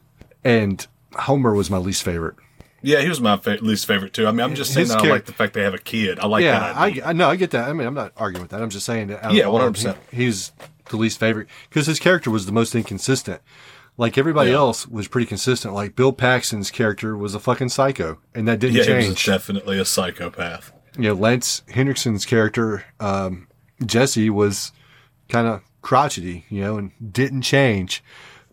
[0.44, 2.36] And Homer was my least favorite.
[2.82, 4.26] Yeah, he was my fa- least favorite too.
[4.26, 5.78] I mean, I'm just saying His that I char- like the fact they have a
[5.78, 6.18] kid.
[6.18, 6.76] I like yeah, that.
[6.76, 7.00] I.
[7.04, 7.68] I no, I get that.
[7.68, 8.62] I mean, I'm not arguing with that.
[8.62, 9.32] I'm just saying that.
[9.34, 9.96] Yeah, all of 100%.
[10.10, 10.52] He, he's
[10.88, 13.42] the least favorite because his character was the most inconsistent.
[13.98, 14.56] Like everybody Yeah.
[14.56, 15.74] else was pretty consistent.
[15.74, 19.26] Like Bill Paxton's character was a fucking psycho, and that didn't yeah, he was change.
[19.26, 20.72] definitely a psychopath.
[20.96, 23.46] you know, Lance Henriksen's character, um,
[23.84, 24.72] Jesse, was
[25.28, 28.02] kind of crotchety, you know, and didn't change.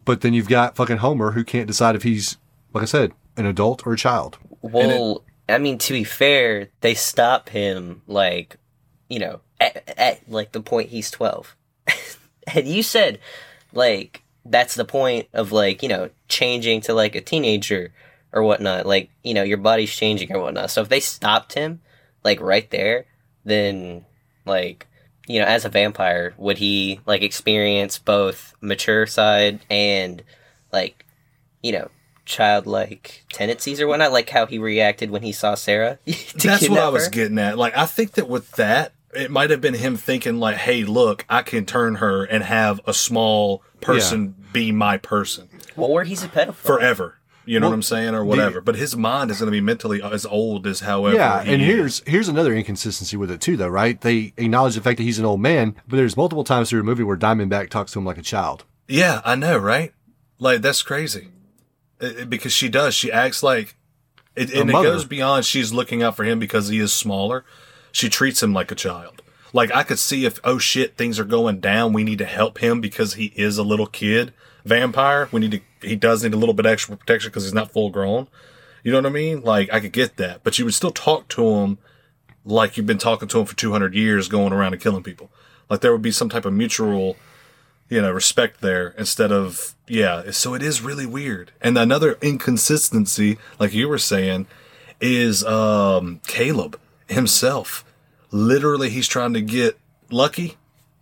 [0.07, 2.37] But then you've got fucking Homer who can't decide if he's,
[2.73, 4.37] like I said, an adult or a child.
[4.61, 8.55] Well, I mean, to be fair, they stop him like,
[9.09, 11.57] you know, at, at like the point he's twelve,
[12.53, 13.19] and you said
[13.73, 17.93] like that's the point of like you know changing to like a teenager
[18.31, 18.85] or whatnot.
[18.85, 20.71] Like you know your body's changing or whatnot.
[20.71, 21.81] So if they stopped him
[22.23, 23.07] like right there,
[23.43, 24.05] then
[24.45, 24.87] like
[25.27, 30.23] you know as a vampire, would he like experience both mature side and
[30.71, 31.05] like
[31.61, 31.89] you know
[32.25, 35.97] childlike tendencies or whatnot, like how he reacted when he saw Sarah.
[36.05, 37.09] to That's what I was her?
[37.11, 37.57] getting at.
[37.57, 41.25] Like, I think that with that, it might have been him thinking, like, hey, look,
[41.29, 46.27] I can turn her and have a small person be my person Or he's a
[46.27, 46.53] pedophile.
[46.55, 47.17] forever.
[47.47, 48.59] You know Well, what I'm saying, or whatever.
[48.61, 51.15] But his mind is going to be mentally as old as however.
[51.15, 51.67] yeah, he and is.
[51.67, 53.99] here's here's another inconsistency with it too, though, right?
[53.99, 56.83] They acknowledge the fact that he's an old man, but there's multiple times through a
[56.83, 58.65] movie where Diamondback talks to him like a child.
[58.87, 59.93] Yeah, I know, right?
[60.39, 61.29] Like that's crazy.
[62.01, 62.93] It- because she does.
[62.93, 63.75] She acts like
[64.35, 65.45] it, and it goes beyond.
[65.45, 67.43] She's looking out for him because he is smaller.
[67.91, 69.21] She treats him like a child.
[69.53, 71.93] Like I could see if oh shit things are going down.
[71.93, 74.33] We need to help him because he is a little kid
[74.65, 75.29] vampire.
[75.31, 75.61] We need to.
[75.81, 78.27] He does need a little bit extra protection because he's not full grown.
[78.83, 79.41] You know what I mean?
[79.41, 81.77] Like I could get that, but you would still talk to him
[82.45, 85.29] like you've been talking to him for 200 years going around and killing people.
[85.69, 87.17] Like there would be some type of mutual
[87.89, 90.31] you know, respect there instead of, yeah.
[90.31, 91.51] So it is really weird.
[91.61, 94.47] And another inconsistency, like you were saying,
[94.99, 97.85] is, um, Caleb himself.
[98.31, 100.57] Literally, he's trying to get lucky.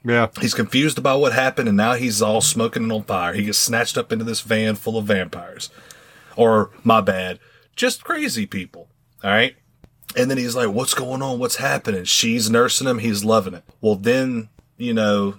[0.05, 3.33] Yeah, He's confused about what happened and now he's all smoking and on fire.
[3.33, 5.71] He gets snatched up into this van full of vampires.
[6.35, 7.39] Or, my bad,
[7.75, 8.87] just crazy people.
[9.23, 9.55] All right.
[10.15, 11.39] And then he's like, what's going on?
[11.39, 12.03] What's happening?
[12.03, 12.99] She's nursing him.
[12.99, 13.63] He's loving it.
[13.81, 15.35] Well, then, you know,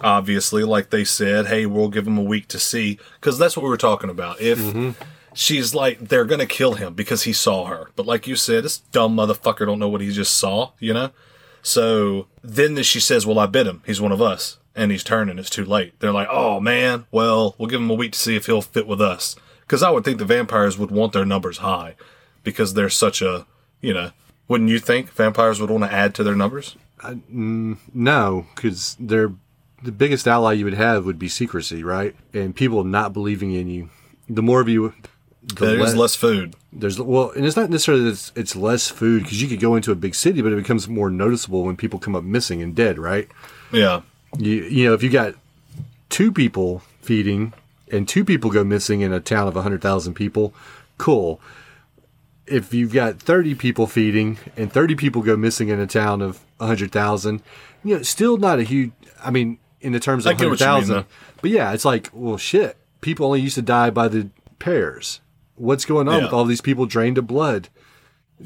[0.00, 2.98] obviously, like they said, hey, we'll give him a week to see.
[3.20, 4.40] Cause that's what we were talking about.
[4.40, 4.90] If mm-hmm.
[5.34, 7.90] she's like, they're going to kill him because he saw her.
[7.96, 11.10] But like you said, this dumb motherfucker don't know what he just saw, you know?
[11.66, 13.82] So then she says, well, I bit him.
[13.84, 14.58] He's one of us.
[14.76, 15.98] and he's turning, it's too late.
[16.00, 18.86] They're like, oh man, well, we'll give him a week to see if he'll fit
[18.86, 19.34] with us.
[19.62, 21.96] Because I would think the vampires would want their numbers high
[22.44, 23.46] because they're such a,
[23.80, 24.10] you know,
[24.48, 26.76] wouldn't you think vampires would want to add to their numbers?
[27.02, 29.32] Mm, no, because they're
[29.82, 32.14] the biggest ally you would have would be secrecy, right?
[32.32, 33.88] And people not believing in you.
[34.28, 34.92] The more of you,
[35.42, 36.54] the less food.
[36.78, 39.76] There's well, and it's not necessarily that it's, it's less food because you could go
[39.76, 42.74] into a big city, but it becomes more noticeable when people come up missing and
[42.74, 43.28] dead, right?
[43.72, 44.02] Yeah.
[44.36, 45.34] You you know if you got
[46.10, 47.54] two people feeding
[47.90, 50.54] and two people go missing in a town of hundred thousand people,
[50.98, 51.40] cool.
[52.46, 56.44] If you've got thirty people feeding and thirty people go missing in a town of
[56.60, 57.42] hundred thousand,
[57.84, 58.92] you know, still not a huge.
[59.24, 61.04] I mean, in the terms of hundred what you mean, thousand,
[61.40, 62.76] but yeah, it's like well, shit.
[63.00, 65.20] People only used to die by the pairs.
[65.56, 66.24] What's going on Yeah.
[66.24, 67.68] with all these people drained of blood,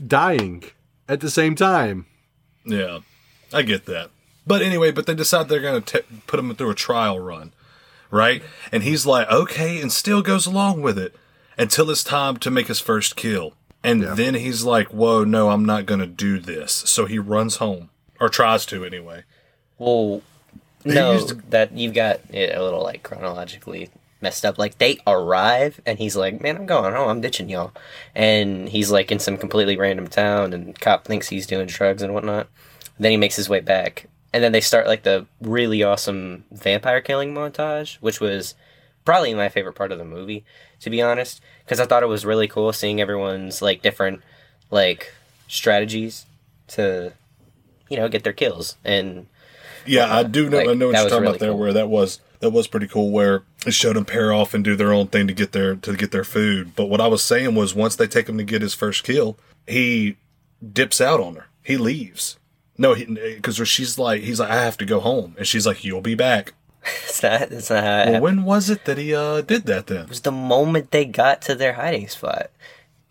[0.06, 0.64] dying
[1.08, 2.06] at the same time?
[2.64, 3.00] Yeah,
[3.52, 4.10] I get that.
[4.46, 7.52] But anyway, but they decide they're going to put him through a trial run,
[8.10, 8.42] right?
[8.72, 11.14] And he's like, okay, and still goes along with it
[11.58, 13.54] until it's time to make his first kill.
[13.82, 16.72] And then he's like, whoa, no, I'm not going to do this.
[16.72, 17.88] So he runs home,
[18.20, 19.24] or tries to anyway.
[19.78, 20.22] Well,
[20.84, 23.88] no, to- that you've got it a little like chronologically
[24.20, 24.58] messed up.
[24.58, 27.08] Like they arrive, and he's like, "Man, I'm going home.
[27.08, 27.72] I'm ditching y'all."
[28.14, 32.14] And he's like in some completely random town, and cop thinks he's doing drugs and
[32.14, 32.48] whatnot.
[32.98, 37.00] Then he makes his way back, and then they start like the really awesome vampire
[37.00, 38.54] killing montage, which was
[39.04, 40.44] probably my favorite part of the movie,
[40.80, 44.22] to be honest, because I thought it was really cool seeing everyone's like different
[44.70, 45.12] like
[45.48, 46.26] strategies
[46.68, 47.12] to
[47.88, 49.26] you know get their kills and
[49.86, 50.58] Yeah, I do know.
[50.58, 51.50] Like, I know what you're talking really about there.
[51.50, 51.58] cool.
[51.58, 53.10] Where that was that was pretty cool.
[53.10, 55.94] Where it showed them pair off and do their own thing to get their to
[55.94, 56.74] get their food.
[56.76, 59.38] But what I was saying was, once they take him to get his first kill,
[59.66, 60.16] he
[60.72, 61.46] dips out on her.
[61.62, 62.36] He leaves.
[62.78, 66.00] No, because she's like, he's like, I have to go home, and she's like, you'll
[66.00, 66.54] be back.
[67.06, 67.42] It's not.
[67.42, 68.22] It's not Well, happened.
[68.22, 70.04] when was it that he uh did that then?
[70.04, 72.50] It was the moment they got to their hiding spot.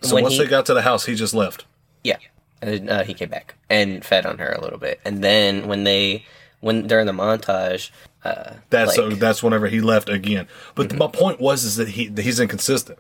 [0.02, 1.66] So When once he- they got to the house, he just left.
[2.04, 2.18] Yeah,
[2.64, 5.84] and uh, he came back and fed on her a little bit, and then when
[5.84, 6.26] they
[6.62, 7.92] when during the montage,
[8.24, 9.14] uh, That's like, Mm-hmm.
[9.14, 10.48] uh, that's whenever he left again.
[10.76, 13.00] But my point was is that he that he's inconsistent.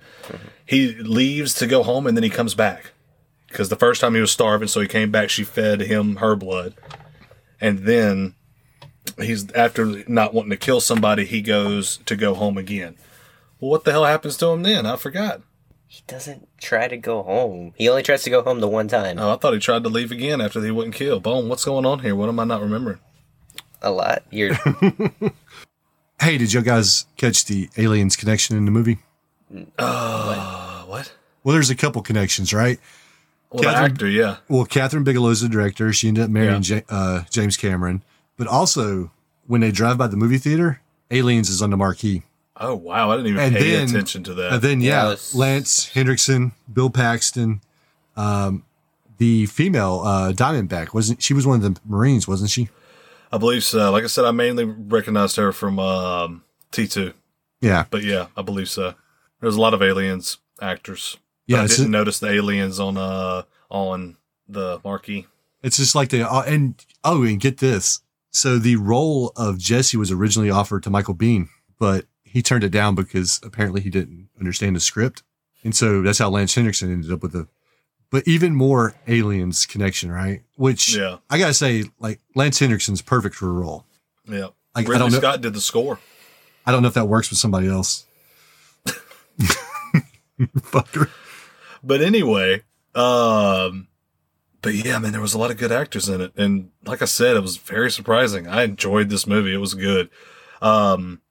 [0.65, 2.91] He leaves to go home and then he comes back
[3.47, 5.29] because the first time he was starving, so he came back.
[5.29, 6.73] She fed him her blood,
[7.59, 8.35] and then
[9.19, 12.95] he's after not wanting to kill somebody, he goes to go home again.
[13.59, 14.85] Well, what the hell happens to him then?
[14.85, 15.41] I forgot.
[15.87, 17.73] he doesn't try to go home.
[17.75, 19.17] He only tries to go home the one time.
[19.19, 21.19] Oh, I thought he tried to leave again after he wouldn't kill.
[21.19, 22.15] Boom, what's going on here?
[22.15, 22.99] What am I not remembering?
[23.81, 24.23] A lot.
[24.31, 24.53] You're
[26.21, 28.97] Hey, did you guys catch the aliens connection in the movie?
[29.77, 31.13] Uh, what?
[31.43, 32.77] Well, there's a couple connections, right?
[33.51, 34.35] Well, Kathryn- the actor, yeah.
[34.49, 35.93] Well, Kathryn Bigelow's the director.
[35.93, 36.81] She ended up marrying Yeah.
[36.89, 38.03] Ja- uh, James Cameron.
[38.37, 39.11] But also,
[39.47, 42.23] when they drive by the movie theater, Aliens is on the marquee.
[42.57, 44.53] Oh wow, I didn't even And pay then, attention to that.
[44.53, 47.61] And then, Yeah, yeah, Lance Henriksen, Bill Paxton,
[48.17, 48.63] um,
[49.17, 52.67] the female uh, Diamondback wasn't she was one of the Marines, wasn't she?
[53.31, 53.91] I believe so.
[53.91, 57.13] Like I said, I mainly recognized her from um, T2.
[57.61, 58.95] Yeah, But yeah, I believe so.
[59.41, 61.17] There's a lot of aliens actors.
[61.45, 65.27] Yeah, I didn't a- notice the aliens on uh on the marquee.
[65.63, 68.01] it's just like they uh, and oh, and get this.
[68.31, 72.69] So the role of Jesse was originally offered to Michael Biehn, but he turned it
[72.69, 75.23] down because apparently he didn't understand the script,
[75.63, 77.47] and so that's how Lance Henriksen ended up with the.
[78.11, 80.41] But even more aliens connection, right?
[80.55, 81.17] Which Yeah.
[81.29, 83.85] I gotta say, like Lance Henriksen's perfect for a role.
[84.27, 84.47] Yeah.
[84.75, 85.99] Like, I Ridley don't know- Scott did the score.
[86.65, 88.05] I don't know if that works with somebody else.
[90.39, 91.09] Fucker.
[91.83, 92.63] But anyway,
[92.95, 93.87] um
[94.61, 96.33] but yeah, man, there was a lot of good actors in it.
[96.35, 98.47] And like I said, it was very surprising.
[98.47, 99.53] I enjoyed this movie.
[99.53, 100.09] It was good.
[100.61, 101.21] Um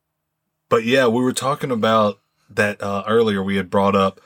[0.69, 4.21] but yeah, we were talking about that uh earlier we had brought up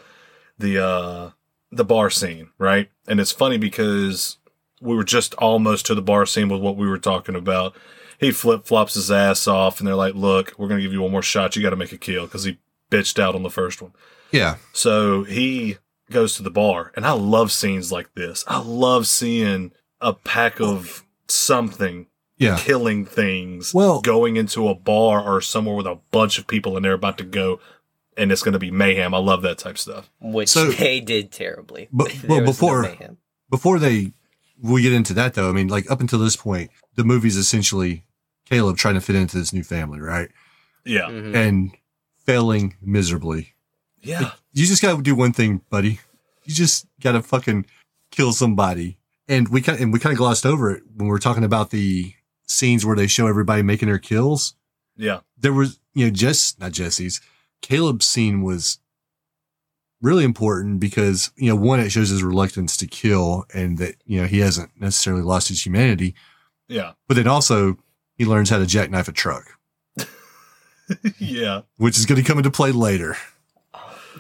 [0.58, 1.30] the uh
[1.72, 2.90] the bar scene, right?
[3.08, 4.37] And it's funny because
[4.80, 7.74] we were just almost to the bar scene with what we were talking about.
[8.20, 11.11] He flip flops his ass off, and they're like, "Look, we're gonna give you one
[11.11, 11.56] more shot.
[11.56, 12.58] You got to make a kill because he
[12.90, 13.92] bitched out on the first one."
[14.30, 14.56] Yeah.
[14.72, 15.78] So he
[16.11, 18.44] goes to the bar, and I love scenes like this.
[18.46, 22.06] I love seeing a pack of something
[22.38, 22.58] Yeah.
[22.58, 26.85] killing things, Well- going into a bar or somewhere with a bunch of people, and
[26.85, 27.60] they're about to go,
[28.17, 29.15] and it's going to be mayhem.
[29.15, 30.10] I love that type stuff.
[30.21, 31.88] which So- they did terribly.
[31.92, 33.17] But- There well, was no before-
[33.50, 34.13] Before they
[34.60, 38.04] we get into that though, I mean, like up until this point, the movie's essentially
[38.48, 40.29] Caleb trying to fit into this new family, right?
[40.85, 41.35] Yeah, Mhm.
[41.35, 41.77] And
[42.25, 43.54] failing miserably.
[44.00, 46.00] yeah, You just gotta do one thing, buddy.
[46.44, 47.67] You just gotta fucking
[48.10, 48.98] kill somebody.
[49.29, 51.71] And we kind and we kind of glossed over it when we were talking about
[51.71, 52.15] the
[52.46, 54.54] scenes where they show everybody making their kills,
[54.96, 55.21] Yeah.
[55.38, 57.21] there was, you know, just not Jesse's,
[57.63, 58.79] Caleb's scene was
[60.02, 64.21] really important because, you know, one, it shows his reluctance to kill and that, you
[64.21, 66.15] know, he hasn't necessarily lost his humanity,
[66.69, 66.92] Yeah.
[67.08, 67.79] but then also
[68.17, 69.58] he learns how to jackknife a truck,
[71.19, 71.63] yeah.
[71.77, 73.17] which is going to come into play later.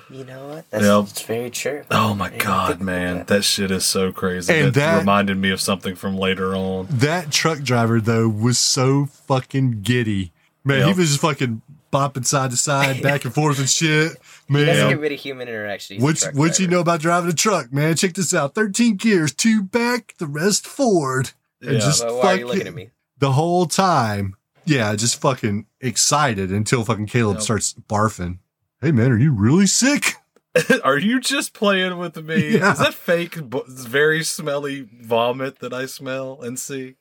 [0.08, 0.70] You know what?
[0.70, 1.04] That's, Yep.
[1.06, 1.82] that's very true.
[1.90, 3.26] Oh my god, man, that.
[3.28, 4.52] that shit is so crazy.
[4.52, 6.86] And that, that- reminded me of something from later on.
[6.90, 10.32] That truck driver though was so fucking giddy.
[10.64, 11.62] Man, he was just fucking
[11.92, 14.12] bopping side to side, back and forth and shit.
[14.48, 15.94] He doesn't Man, get rid of human interaction.
[15.96, 17.94] He's a what truck what you know about driving a truck, man?
[17.96, 21.30] Check this out: thirteen gears, two back, the rest forward,
[21.60, 21.78] and Yeah.
[21.80, 22.90] just Why, why are you looking at me?
[23.18, 24.34] the whole time.
[24.64, 27.42] Yeah, just fucking excited until fucking Caleb Yep.
[27.42, 28.38] starts barfing.
[28.80, 30.14] Hey man, are you really sick?
[30.84, 32.50] Are you just playing with me?
[32.58, 32.72] Yeah.
[32.72, 36.96] Is that fake, very smelly vomit that I smell and see?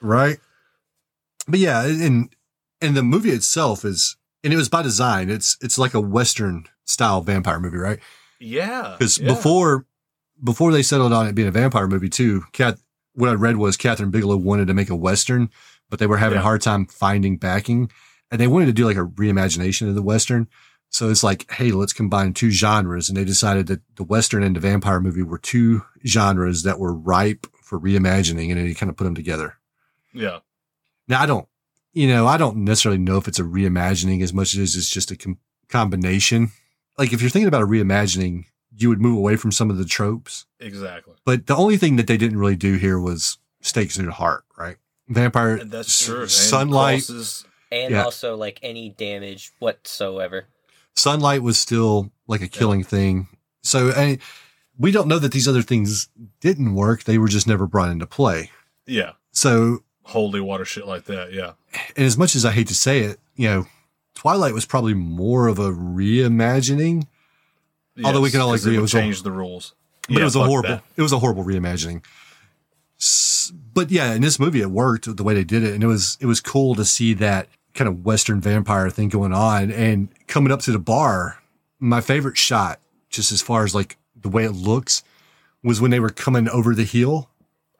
[0.00, 0.38] right?
[1.46, 2.34] But yeah, and
[2.80, 4.16] and the movie itself is,
[4.46, 5.28] and it was by design.
[5.28, 7.98] It's it's like a western style vampire movie, right?
[8.40, 8.94] Yeah.
[8.98, 9.26] Because yeah.
[9.26, 9.86] before
[10.42, 12.78] before they settled on it being a vampire movie too, Cat
[13.14, 15.50] what I read was Kathryn Bigelow wanted to make a western,
[15.90, 16.40] but they were having Yeah.
[16.40, 17.90] a hard time finding backing,
[18.30, 20.48] and they wanted to do like a reimagination of the western.
[20.90, 24.54] So it's like, hey, let's combine two genres, and they decided that the western and
[24.54, 28.96] the vampire movie were two genres that were ripe for reimagining, and they kind of
[28.96, 29.54] put them together.
[30.14, 30.38] Yeah.
[31.08, 31.48] Now I don't,
[31.96, 35.10] you know, I don't necessarily know if it's a reimagining as much as it's just
[35.10, 35.38] a com-
[35.68, 36.50] combination.
[36.98, 38.44] Like if you're thinking about a reimagining,
[38.76, 40.44] you would move away from some of the tropes.
[40.60, 41.14] Exactly.
[41.24, 44.44] But the only thing that they didn't really do here was stakes through the heart,
[44.58, 44.76] right?
[45.08, 46.20] Vampire, And that's true.
[46.20, 46.28] man.
[46.28, 48.04] sunlight, Crosses- And Yeah.
[48.04, 50.46] also like any damage whatsoever.
[50.94, 53.26] sunlight was still like a killing thing.
[53.62, 54.18] So and
[54.78, 56.08] we don't know that these other things
[56.40, 57.04] didn't work.
[57.04, 58.50] They were just never brought into play.
[58.86, 59.12] Yeah.
[59.32, 61.32] So, Holy water shit like that.
[61.32, 61.52] Yeah.
[61.96, 63.66] and as much as I hate to say it, you know,
[64.14, 67.06] Twilight was probably more of a reimagining
[68.04, 69.74] Although we can all agree it was a- change the rules.
[70.08, 70.82] but Yeah, it was a horrible that.
[70.96, 72.02] it was a horrible reimagining
[73.74, 76.16] but yeah in this movie it worked the way they did it and it was
[76.20, 80.50] it was cool to see that kind of western vampire thing going on and coming
[80.50, 81.38] up to the bar
[81.78, 82.80] my favorite shot
[83.10, 85.02] just as far as like the way it looks
[85.62, 87.28] was when they were coming over the hill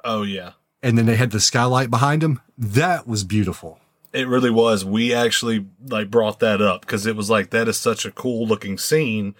[0.04, 0.52] Oh yeah.
[0.82, 3.78] And then they had the skylight behind them that was beautiful
[4.12, 4.82] It really was.
[4.82, 8.46] We actually like brought that up because it was like that is such a cool
[8.46, 9.34] looking scene,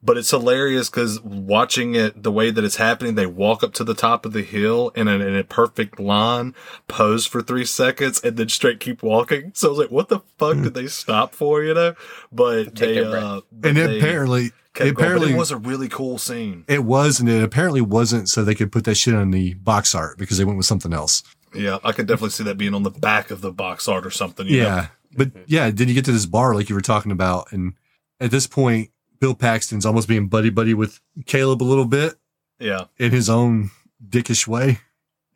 [0.00, 3.84] but it's hilarious because watching it the way that it's happening, they walk up to
[3.84, 6.54] the top of the hill in a, in a perfect line,
[6.86, 9.50] pose for three seconds, and then straight keep walking.
[9.54, 11.94] So I was like, "What the fuck did they stop for?" You know,
[12.30, 14.94] but Take they uh, but and they apparently kept going.
[14.94, 16.64] But apparently it was a really cool scene.
[16.68, 19.94] it was and it apparently wasn't so they could put that shit on the box
[19.94, 21.22] art because they went with something else
[21.54, 24.10] Yeah, I could definitely see that being on the back of the box art or
[24.10, 24.46] something.
[24.46, 24.66] you know?
[24.66, 24.86] Yeah.
[25.14, 27.52] But yeah, then you get to this bar like you were talking about.
[27.52, 27.74] And
[28.18, 32.14] at this point, Bill Paxton's almost being buddy buddy with Caleb a little bit
[32.58, 33.70] yeah, in his own
[34.06, 34.78] dickish way.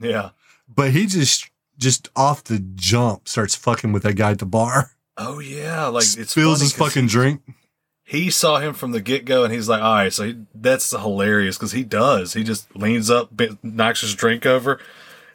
[0.00, 0.30] yeah.
[0.66, 4.92] But he just, just off the jump starts fucking with that guy at the bar.
[5.18, 7.42] Oh yeah, like it's Spills his fucking drink.
[8.08, 10.90] He saw him from the get go, and he's like, "All right, so he, that's
[10.92, 12.34] hilarious because he does.
[12.34, 13.30] He just leans up,
[13.64, 14.78] knocks his drink over,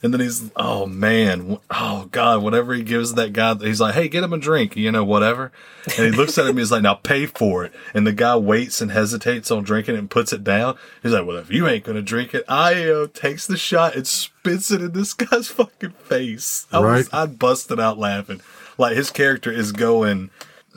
[0.02, 4.08] and then he's, oh man, oh god, whatever he gives that guy, he's like, hey,
[4.08, 5.52] get him a drink, you know, whatever.
[5.98, 7.74] And he looks at him, he's like, now pay for it.
[7.94, 10.78] And the guy waits and hesitates on drinking it and puts it down.
[11.04, 14.08] He's like, well, if you ain't gonna drink it, I uh, takes the shot and
[14.08, 16.66] spits it in this guy's fucking face.
[16.72, 17.22] I was, Right.
[17.22, 18.42] I busted out laughing.
[18.78, 20.30] Like his character is going.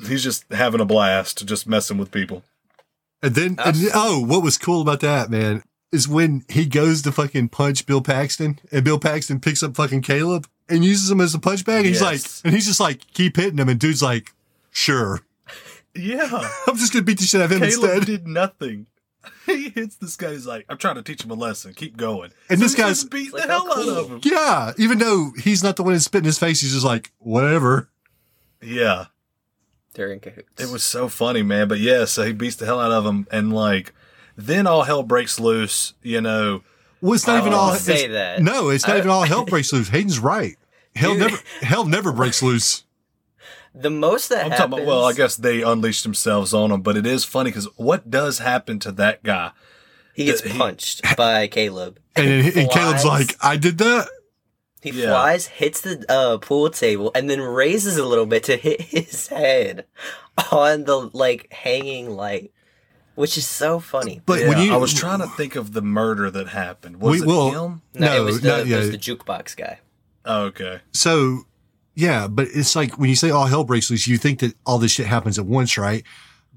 [0.08, 2.42] He's just having a blast, just messing with people.
[3.22, 7.12] And then, and, oh, what was cool about that, man, is when he goes to
[7.12, 11.34] fucking punch Bill Paxton and Bill Paxton picks up fucking Caleb and uses him as
[11.34, 11.84] a punch bag.
[11.84, 13.68] He's like, and he's just like, keep hitting him.
[13.68, 14.32] And dude's like,
[14.72, 15.20] sure.
[15.94, 16.28] Yeah,
[16.66, 18.04] I'm just going to beat the shit out of him Caleb instead.
[18.06, 18.86] did nothing.
[19.46, 20.32] He hits this guy.
[20.32, 21.72] He's like, "I'm trying to teach him a lesson.
[21.74, 24.20] Keep going." And So this he guy's- just beat the hell oh, out of him.
[24.22, 27.10] Yeah, even though he's not the one that's spitting in his face, he's just like,
[27.18, 27.88] whatever.
[28.62, 29.06] Yeah,
[29.94, 30.62] They're in cahoots.
[30.62, 31.68] it was so funny, man.
[31.68, 33.92] But yeah, so he beats the hell out of him, and like,
[34.36, 35.94] then all hell breaks loose.
[36.02, 36.62] You know,
[37.00, 37.74] Well, it's not I even all.
[37.74, 38.42] say that.
[38.42, 39.88] No, it's not I- even all hell breaks loose.
[39.88, 40.56] Hayden's right.
[40.96, 41.20] Hell Dude.
[41.30, 42.84] never, hell never breaks loose.
[43.74, 44.58] the most that I'm happens.
[44.70, 44.86] talking about.
[44.86, 48.38] Well, I guess they unleashed themselves on him, but it is funny because what does
[48.40, 49.50] happen to that guy?
[50.14, 51.98] he gets he- punched by Caleb.
[52.16, 54.08] And, then- and Caleb's like, I did that.
[54.84, 55.06] He Yeah.
[55.08, 59.28] flies, hits the uh, pool table, and then raises a little bit to hit his
[59.28, 59.86] head
[60.52, 62.52] on the like hanging light,
[63.14, 64.20] which is so funny.
[64.26, 67.00] But Yeah, when you, I was trying to think of the murder that happened.
[67.00, 67.48] Was we it will.
[67.50, 67.82] him?
[67.94, 69.78] No, No, it was the, not it was the jukebox guy.
[70.26, 70.80] Oh, okay.
[70.92, 71.44] So,
[71.94, 74.76] yeah, but it's like when you say all hell breaks loose, you think that all
[74.78, 76.04] this shit happens at once, right?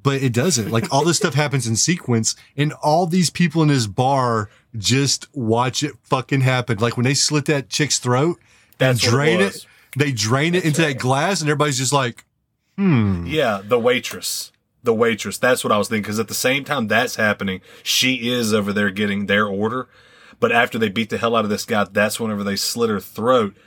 [0.08, 0.72] But it doesn't.
[0.72, 5.28] Like all this stuff happens in sequence and all these people in this bar just
[5.36, 6.78] watch it fucking happen.
[6.78, 8.40] Like when they slit that chick's throat
[8.78, 9.68] That's and what it drain it, was.
[9.98, 12.24] they drain it into that glass and everybody's just like,
[12.78, 13.26] hmm.
[13.28, 14.54] Yeah, the waitress.
[14.82, 15.38] The waitress.
[15.40, 16.04] That's what I was thinking.
[16.04, 19.90] Because at the same time that's happening, she is over there getting their order.
[20.40, 23.02] But after they beat the hell out of this guy, that's whenever they slit her
[23.02, 23.58] throat.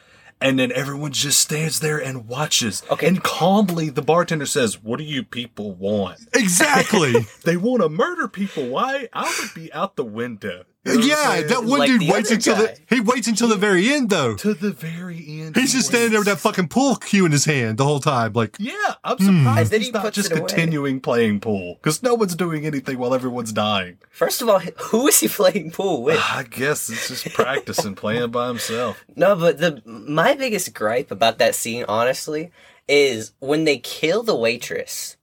[0.41, 2.83] And then everyone just stands there and watches.
[2.91, 3.07] Okay.
[3.07, 6.21] And calmly, the bartender says, What do you people want?
[6.35, 7.15] Exactly.
[7.45, 8.69] They want to murder people.
[8.69, 9.09] Why?
[9.13, 10.65] I would be out the window.
[10.83, 11.47] You know what I'm yeah, saying?
[11.49, 14.35] that one Like dude waits other until the, he waits until the very end though.
[14.37, 15.55] to the very end.
[15.55, 18.01] He's he just standing there with that fucking pool cue in his hand the whole
[18.01, 18.33] time.
[18.33, 18.73] Like, Yeah,
[19.05, 19.25] I'm Hmm.
[19.45, 20.49] surprised And then he's not just it away.
[20.49, 23.99] continuing playing pool because no one's doing anything while everyone's dying.
[24.11, 26.19] First of all, who is he playing pool with?
[26.19, 29.05] I guess it's just practicing playing by himself.
[29.15, 32.53] No, but the my biggest gripe about that scene, honestly,
[32.89, 35.19] is when they kill the waitress,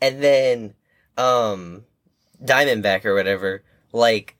[0.00, 0.74] and then
[1.18, 1.86] um,
[2.42, 4.36] Diamondback or whatever, like,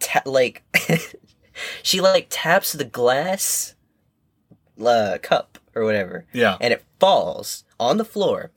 [0.00, 0.62] ta- like,
[1.82, 3.74] she like taps the glass
[4.84, 6.56] uh, cup or whatever, Yeah.
[6.60, 8.50] and it falls on the floor,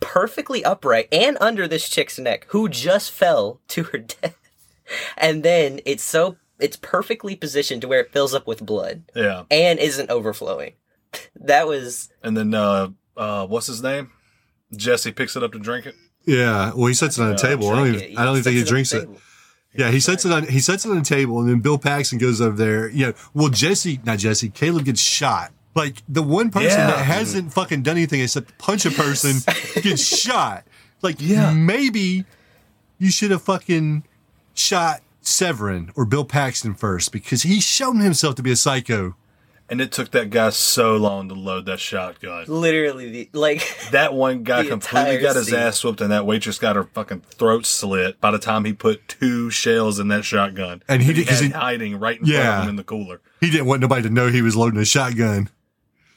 [0.00, 4.36] perfectly upright and under this chick's neck, who just fell to her death,
[5.16, 9.44] and then it's so it's perfectly positioned to where it fills up with blood Yeah.
[9.50, 10.74] and isn't overflowing.
[11.42, 14.10] That was And then uh uh what's his name?
[14.76, 15.94] Jesse picks it up to drink it.
[16.26, 17.70] yeah, well, he sets it on a table.
[17.70, 18.18] I don't even.
[18.18, 19.08] I don't even think he drinks the it.
[19.74, 22.18] Yeah, he sets it on he sets it on the table, and then Bill Paxton
[22.18, 22.88] goes over there.
[22.90, 25.52] You know, well, Jesse, not Jesse, Caleb gets shot.
[25.76, 26.88] Like the one person Yeah.
[26.88, 29.36] that hasn't fucking done anything except punch a person
[29.82, 30.64] gets shot.
[31.02, 31.52] Like, Yeah.
[31.52, 32.24] maybe
[32.98, 34.02] you should have fucking
[34.52, 39.14] shot Severen or Bill Paxton first because he's shown himself to be a psycho.
[39.70, 42.44] And it took that guy so long to load that shotgun.
[42.48, 43.62] Literally, the, like
[43.92, 45.54] That one guy completely got his scene.
[45.60, 49.06] ass whooped, and that waitress got her fucking throat slit by the time he put
[49.06, 50.82] two shells in that shotgun.
[50.88, 52.58] And he did- 'cause had he- hiding right in front Yeah.
[52.58, 53.20] of him in the cooler.
[53.40, 55.48] He didn't want nobody to know he was loading a shotgun.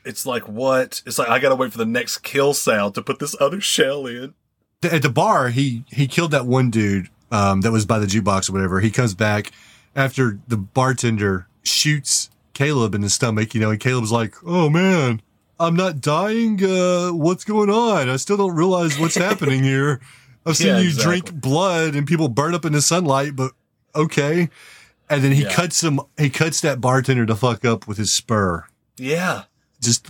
[0.03, 1.03] It's like what?
[1.05, 4.05] It's like I gotta wait for the next kill sound to put this other shell
[4.07, 4.33] in.
[4.81, 8.49] At the bar, he he killed that one dude um, that was by the jukebox
[8.49, 8.79] or whatever.
[8.81, 9.51] He comes back
[9.95, 15.21] after the bartender shoots Caleb in his stomach, you know, and Caleb's like, "Oh man,
[15.59, 16.63] I'm not dying.
[16.63, 18.09] Uh, what's going on?
[18.09, 20.01] I still don't realize what's happening here.
[20.45, 21.21] I've seen Yeah, you exactly.
[21.21, 23.51] drink blood and people burn up in the sunlight, but
[23.95, 24.49] okay."
[25.09, 25.53] And then he Yeah.
[25.53, 25.99] cuts him.
[26.17, 28.65] He cuts that bartender to fuck up with his spur.
[28.97, 29.43] Yeah.
[29.81, 30.07] Just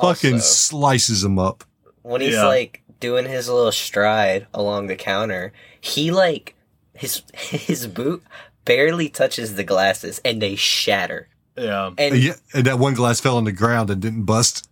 [0.00, 1.64] fucking Also- slices him up.
[2.02, 2.46] when he's Yeah.
[2.46, 6.54] like doing his little stride along the counter, he like
[6.94, 8.22] his his boot
[8.64, 11.28] barely touches the glasses and they shatter.
[11.56, 11.90] Yeah.
[11.98, 14.68] And yeah, and that one glass fell on the ground and didn't bust.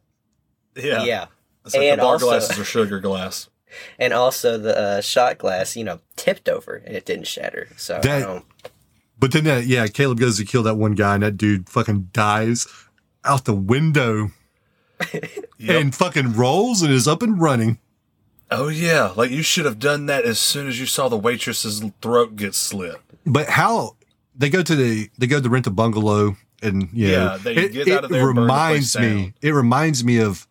[0.77, 1.05] Yeah.
[1.05, 1.27] yeah.
[1.65, 3.49] It's like And the bar also- glasses are sugar glass.
[3.99, 7.69] And also the uh, shot glass, you know, tipped over and it didn't shatter.
[7.77, 8.45] So I That- don't,
[9.19, 12.09] But then that, yeah, Caleb goes to kill that one guy and that dude fucking
[12.13, 12.67] dies
[13.25, 14.31] out the window
[15.13, 15.23] Yep.
[15.59, 17.79] and fucking rolls and is up and running.
[18.51, 21.81] Oh yeah, like you should have done that as soon as you saw the waitress's
[22.03, 22.97] throat get slit.
[23.25, 23.97] But how
[24.35, 27.55] they go to the, they go to rent a bungalow and you Yeah, know, they
[27.57, 30.47] it, get out of there reminds me, it reminds me of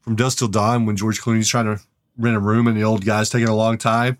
[0.00, 1.80] from Dusk Till Dawn when George Clooney's trying to
[2.18, 4.18] rent a room and the old guy's taking a long time.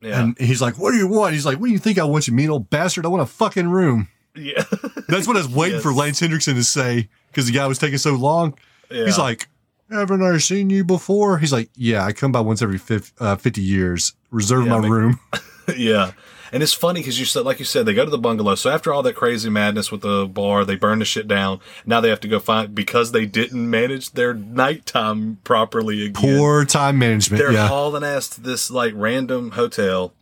[0.00, 1.32] Yeah, And he's like, what do you want?
[1.34, 3.04] He's like, what do you think I want, you mean old bastard?
[3.06, 4.08] I want a fucking room.
[4.34, 4.64] yeah,
[5.08, 7.98] That's what I was waiting for Lance Henriksen to say because the guy was taking
[7.98, 8.54] so long.
[8.90, 9.04] yeah.
[9.04, 9.48] He's like,
[9.90, 11.38] haven't I seen you before?
[11.38, 14.14] He's like, yeah, I come by once every fif- uh, 50 years.
[14.30, 15.20] Reserve Yeah, my make- room.
[15.76, 16.12] yeah.
[16.52, 18.54] And it's funny because you said, like you said, they go to the bungalow.
[18.56, 21.60] So after all that crazy madness with the bar, they burn the shit down.
[21.86, 26.36] Now they have to go find because they didn't manage their nighttime properly again.
[26.36, 27.42] Poor time management.
[27.42, 27.68] they're yeah.
[27.68, 30.12] hauling ass to this like random hotel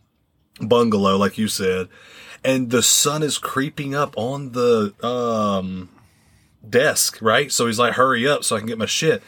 [0.61, 1.89] bungalow, like you said,
[2.45, 5.89] and the sun is creeping up on the um
[6.67, 7.51] desk, right?
[7.51, 9.21] So he's like, "Hurry up, so I can get my shit."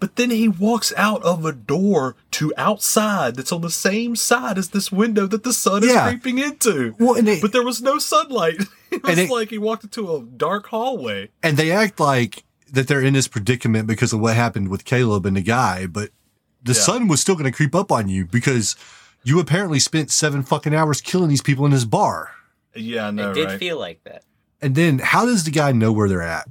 [0.00, 4.56] But then he walks out of a door to outside that's on the same side
[4.58, 6.08] as this window that the sun is Yeah.
[6.08, 6.94] creeping into.
[6.98, 8.56] Well, and they- but there was no sunlight.
[8.90, 11.28] It was And it- like he walked into a dark hallway.
[11.44, 12.42] and they act like
[12.72, 16.10] that they're in this predicament because of what happened with Caleb and the guy, but
[16.64, 16.80] the Yeah.
[16.80, 18.74] sun was still going to creep up on you because
[19.22, 22.30] you apparently spent seven fucking hours killing these people in this bar.
[22.74, 23.58] Yeah, I know, it did right?
[23.60, 24.24] feel like that.
[24.62, 26.48] And then how does the guy know where they're at?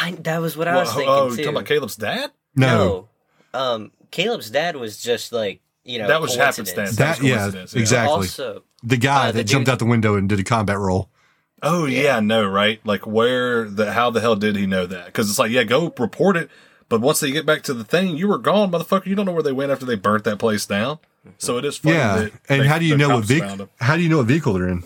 [0.00, 1.36] I that was what I Well, was thinking oh, you too.
[1.44, 2.30] talking about Caleb's dad?
[2.56, 3.08] No.
[3.54, 3.58] No.
[3.60, 6.96] Um, Caleb's dad was just like you know That was happenstance.
[6.96, 7.62] That, was yeah, yeah.
[7.74, 8.12] exactly.
[8.14, 10.78] Also, the guy Uh, the that jumped dude- out the window and did a combat
[10.78, 11.08] roll.
[11.62, 12.80] Oh yeah, no, right?
[12.86, 15.06] Like where the how the hell did he know that?
[15.06, 16.48] Because it's like, yeah, go report it.
[16.88, 19.06] But once they get back to the thing, you were gone, motherfucker.
[19.06, 20.98] You don't know where they went after they burnt that place down.
[21.38, 21.96] So it is funny.
[21.96, 22.16] Yeah.
[22.16, 23.68] that And they- how do you know what vehicle?
[23.78, 24.82] How do you know what vehicle they're in?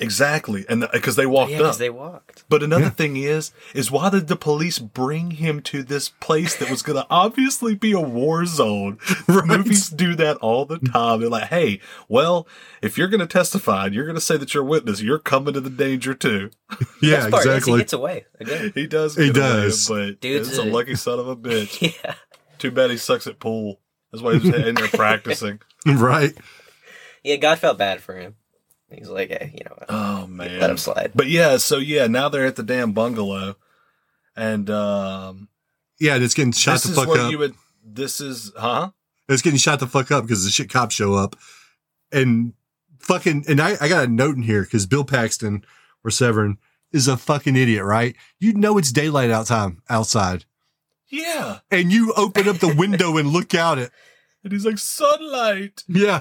[0.00, 1.62] Exactly, and uh, because they walked Yeah, up.
[1.64, 2.44] because they walked.
[2.48, 2.90] But another Yeah.
[2.90, 6.96] thing is, is why did the police bring him to this place that was going
[7.00, 8.98] to obviously be a war zone?
[9.28, 9.46] Right.
[9.46, 11.20] Movies do that all the time.
[11.20, 12.48] They're like, hey, well,
[12.82, 15.18] if you're going to testify and you're going to say that you're a witness, you're
[15.20, 16.50] coming to the danger too.
[17.02, 17.72] Yeah, Best part exactly.
[17.72, 18.72] he gets away again.
[18.74, 19.16] He does.
[19.16, 19.88] He get away, does.
[19.88, 21.94] but Dude's it's a a- lucky son of a bitch.
[22.04, 22.14] yeah.
[22.58, 23.80] Too bad he sucks at pool.
[24.12, 25.60] That's why he's in there practicing.
[25.86, 26.34] right.
[27.22, 28.34] Yeah, God felt bad for him.
[28.92, 29.76] He's like, hey, you know?
[29.88, 31.12] Oh man, Let him slide.
[31.14, 33.56] But yeah, so yeah, now they're at the damn bungalow,
[34.36, 35.48] and um,
[35.98, 37.30] Yeah, it's getting shot this the is fuck where up.
[37.30, 37.54] you would.
[37.84, 38.90] This is huh?
[39.28, 41.36] it's getting shot the fuck up because the shit cops show up
[42.12, 42.52] and
[42.98, 45.64] fucking and I, I got a note in here because Bill Paxton
[46.04, 46.58] or Severen
[46.92, 48.16] is a fucking idiot, right?
[48.38, 50.44] You know it's daylight outside outside.
[51.08, 53.90] Yeah, And you open up the window and look out it,
[54.44, 55.82] and he's like sunlight.
[55.88, 56.20] yeah.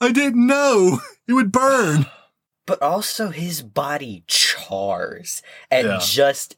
[0.00, 2.06] I didn't know it would burn.
[2.66, 5.40] But also his body chars
[5.70, 5.98] at Yeah.
[6.02, 6.56] just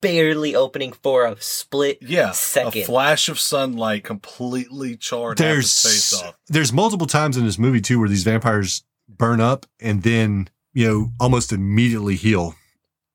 [0.00, 2.82] barely opening for a split Yeah, second.
[2.82, 6.34] a flash of sunlight completely charred half his face There's off.
[6.48, 10.86] there's multiple times in this movie too where these vampires burn up and then you
[10.88, 12.54] know almost immediately heal.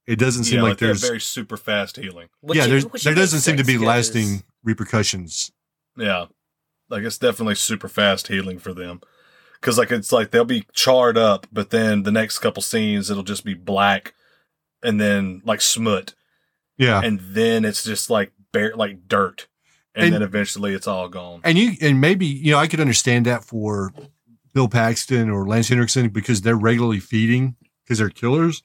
[0.05, 2.27] It doesn't seem yeah, like they're there's very super fast healing.
[2.41, 5.51] Which yeah you- there doesn't seem to be sense 'cause- lasting repercussions.
[5.97, 6.25] Yeah,
[6.89, 8.99] like it's definitely super fast healing for them.
[9.67, 13.21] Because like it's like they'll be charred up, but then the next couple scenes it'll
[13.21, 14.13] just be black,
[14.81, 16.15] and then like smut,
[16.77, 17.01] Yeah.
[17.03, 19.47] and then it's just like bare like dirt,
[19.93, 21.41] and, And- then eventually it's all gone.
[21.43, 23.91] And you and maybe you know I could understand that for
[24.53, 28.63] Bill Paxton or Lance Henriksen because they're regularly feeding because they're killers.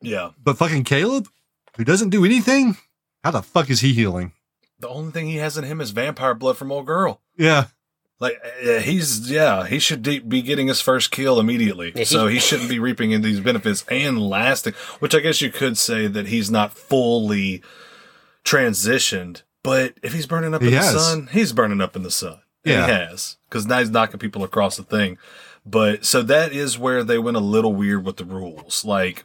[0.00, 1.28] Yeah, But fucking Caleb,
[1.76, 2.78] who doesn't do anything,
[3.22, 4.32] how the fuck is he healing?
[4.78, 7.20] the only thing he has in him is vampire blood from old girl.
[7.36, 7.66] Yeah,
[8.20, 11.92] Like uh, he's yeah, he should de- be getting his first kill immediately.
[11.92, 14.74] He- so he shouldn't be reaping in these benefits and lasting.
[14.98, 17.62] Which I guess you could say that he's not fully
[18.44, 19.42] transitioned.
[19.62, 20.92] But if he's burning up He in has.
[20.94, 22.40] the sun, he's burning up in the sun.
[22.64, 22.84] Yeah.
[22.86, 25.16] he has because now he's knocking people across the thing.
[25.64, 28.84] But so that is where they went a little weird with the rules.
[28.84, 29.24] Like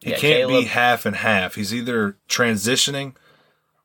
[0.00, 1.54] he Yeah, can't be half and half.
[1.54, 3.14] He's either transitioning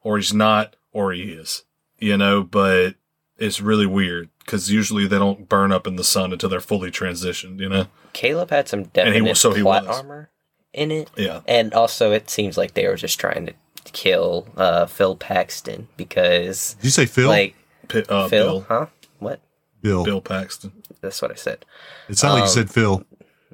[0.04, 1.64] or he's not or he is.
[2.00, 2.96] You know, but
[3.38, 6.92] it's really weird because usually they don't burn up in the sun until they're fully
[6.92, 7.60] transitioned.
[7.60, 7.88] You know?
[8.14, 9.98] Caleb had some And he definite was- so he plot was.
[9.98, 10.30] armor
[10.74, 11.10] in it.
[11.18, 11.42] Yeah.
[11.48, 13.54] And also, it seems like they were just trying to
[13.86, 17.28] kill uh, Phil Paxton because, did you say Phil?
[17.30, 17.56] like,
[17.88, 18.86] P- uh, Phil, Bill, huh?
[19.20, 19.40] What?
[19.82, 20.04] Bill.
[20.04, 20.72] Bill Paxton.
[21.02, 21.64] That's what I said.
[22.10, 23.04] It sounded like you Um, said Phil.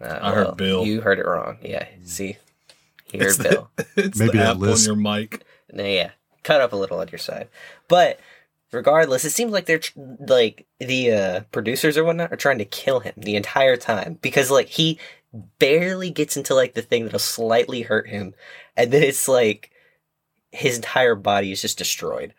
[0.01, 0.85] Uh, I heard Bill.
[0.85, 1.57] You heard it wrong.
[1.61, 1.85] Yeah.
[2.03, 2.37] See,
[3.05, 3.69] he heard It's the- Bill.
[3.95, 5.43] It's Maybe the that app on your mic.
[5.71, 6.11] No, yeah,
[6.43, 7.47] cut up a little on your side.
[7.87, 8.19] But
[8.73, 12.65] regardless, it seems like they're tr- like the uh, producers or whatnot are trying to
[12.65, 14.99] kill him the entire time because like he
[15.59, 18.33] barely gets into like the thing that'll slightly hurt him,
[18.75, 19.71] and then it's like
[20.51, 22.33] his entire body is just destroyed.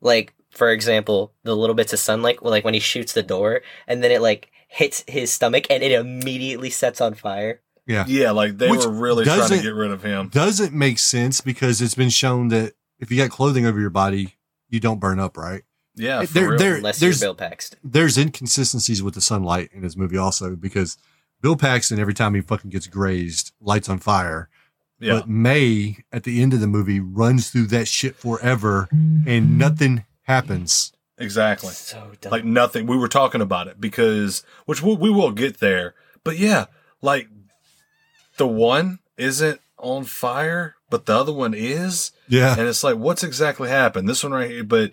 [0.00, 4.02] Like for example, the little bits of sunlight, like when he shoots the door, and
[4.02, 7.60] then it like hits his stomach and it immediately sets on fire.
[7.86, 8.04] Yeah.
[8.08, 10.28] Yeah, like they Which were really trying to get rid of him.
[10.28, 14.34] Doesn't make sense because it's been shown that if you got clothing over your body,
[14.68, 15.62] you don't burn up, right?
[15.96, 16.58] Yeah, for There- real.
[16.58, 17.78] there- Unless you're there's- Bill Paxton.
[17.82, 20.98] There's inconsistencies with the sunlight in this movie also because
[21.40, 24.48] Bill Paxton, every time he fucking gets grazed, lights on fire.
[25.00, 25.14] yeah.
[25.20, 29.58] But May, at the end of the movie, runs through that shit forever and mm-hmm.
[29.58, 30.92] nothing happens.
[31.18, 31.72] exactly.
[31.72, 32.30] So dumb.
[32.30, 32.86] Like nothing.
[32.86, 35.94] We were talking about it because, which we, we will get there.
[36.24, 36.66] But yeah,
[37.00, 37.28] like
[38.36, 42.12] the one isn't on fire, but the other one is.
[42.28, 42.54] Yeah.
[42.58, 44.08] And it's like, what's exactly happened?
[44.08, 44.92] This one right here, but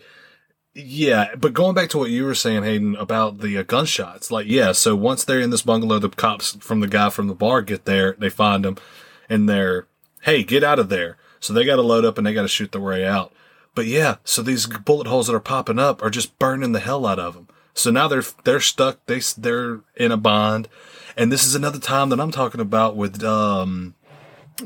[0.76, 4.48] yeah, but going back to what you were saying, Hayden, about the uh, gunshots, like,
[4.48, 7.62] yeah, so once they're in this bungalow, the cops from the guy from the bar
[7.62, 8.78] get there, they find him,
[9.30, 9.88] and they're,
[10.22, 11.18] hey, get out of there.
[11.40, 13.34] So they got to load up and they got to shoot their way out.
[13.76, 17.06] But yeah, so these bullet holes that are popping up are just burning the hell
[17.06, 17.48] out of them.
[17.74, 19.04] So now they're they're stuck.
[19.08, 20.70] They they're in a bond,
[21.18, 23.96] and this is another time that I'm talking about with um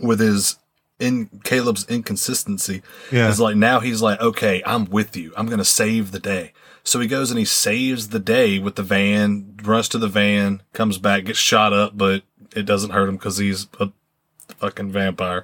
[0.02, 0.58] with his
[1.00, 2.82] in Caleb's inconsistency.
[3.12, 3.30] Yeah.
[3.30, 5.34] It's like now he's like, okay, I'm with you.
[5.38, 6.54] I'm gonna save the day.
[6.84, 10.64] So he goes and he saves the day with the van, runs to the van,
[10.74, 12.24] comes back, gets shot up, but
[12.56, 13.90] it doesn't hurt him because he's a
[14.58, 15.44] fucking vampire.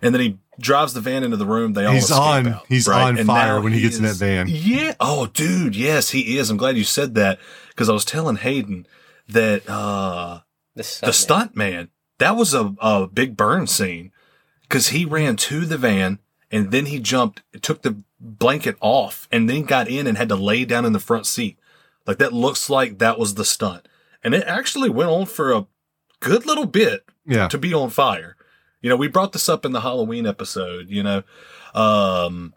[0.00, 1.72] And then he drives the van into the room.
[1.72, 3.02] They all He's escape on- out, he's right?
[3.08, 4.46] on And fire when he gets in that van.
[4.48, 4.94] Yeah.
[5.00, 5.74] Oh, dude.
[5.74, 6.48] Yes, he is.
[6.50, 8.86] I'm glad you said that because I was telling Hayden
[9.28, 10.40] that uh
[10.76, 14.11] the, the stunt man that was a, a big burn scene
[14.72, 16.18] because he ran to the van
[16.50, 20.34] and then he jumped, took the blanket off and then got in and had to
[20.34, 21.58] lay down in the front seat.
[22.06, 23.86] Like that looks like that was the stunt.
[24.24, 25.66] And it actually went on for a
[26.20, 27.48] good little bit Yeah.
[27.48, 28.34] to be on fire.
[28.80, 31.22] You know, we brought this up in the Halloween episode, you know,
[31.74, 32.54] um,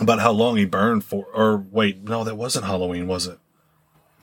[0.00, 3.38] about how long he burned for, or wait, no, that wasn't Halloween, was it?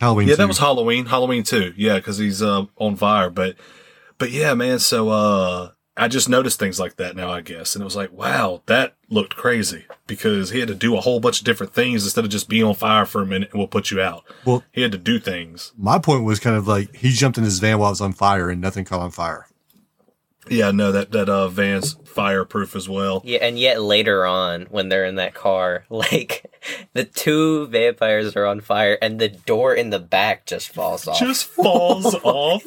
[0.02, 0.28] Halloween.
[0.28, 0.38] Yeah, two.
[0.40, 1.06] that was Halloween.
[1.06, 1.74] Halloween too.
[1.78, 3.30] Yeah, because he's uh, on fire.
[3.30, 3.56] But
[4.18, 4.80] but yeah, man.
[4.80, 5.70] So uh,
[6.00, 8.96] I just noticed things like that now, I guess, and it was like, wow, that
[9.10, 12.32] looked crazy because he had to do a whole bunch of different things instead of
[12.32, 14.24] just being on fire for a minute and we'll put you out.
[14.46, 15.74] Well- he had to do things.
[15.78, 18.14] My point was kind of like he jumped in his van while it was on
[18.14, 19.46] fire and nothing caught on fire.
[20.50, 23.22] Yeah, no, that that uh, van's fireproof as well.
[23.24, 26.50] Yeah, and yet later on, when they're in that car, like
[26.94, 31.20] the two vampires are on fire, and the door in the back just falls off.
[31.20, 32.64] Just falls off.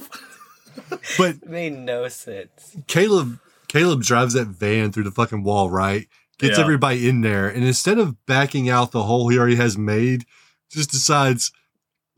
[1.19, 2.77] But It made no sense.
[2.87, 6.07] Caleb Caleb drives that van through the fucking wall, right?
[6.39, 6.65] Gets Yeah.
[6.65, 10.25] everybody in there, and instead of backing out the hole he already has made,
[10.71, 11.53] just decides,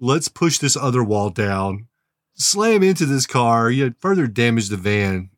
[0.00, 1.86] let's push this other wall down,
[2.34, 5.30] slam into this car, yet further damage the van,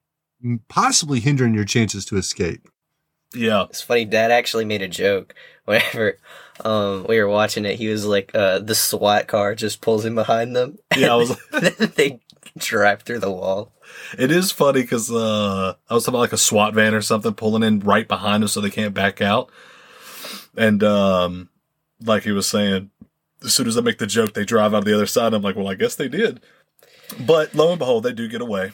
[0.69, 2.69] possibly hindering your chances to escape.
[3.35, 4.05] Yeah, It's funny.
[4.05, 6.19] Dad actually made a joke whenever
[6.65, 7.77] um, we were watching it.
[7.77, 11.37] He was like, uh, "The SWAT car just pulls in behind them." Yeah, I was-
[11.53, 12.21] Then they
[12.57, 13.73] drive through the wall.
[14.19, 17.35] it is funny because uh, I was talking about like a SWAT van or something
[17.35, 19.51] pulling in right behind them so they can't back out,
[20.57, 21.49] and um,
[22.05, 22.91] like he was saying,
[23.45, 25.35] as soon as I make the joke, they drive out of the other side.
[25.35, 26.41] I'm like, well, I guess they did,
[27.21, 28.73] but lo and behold, they do get away.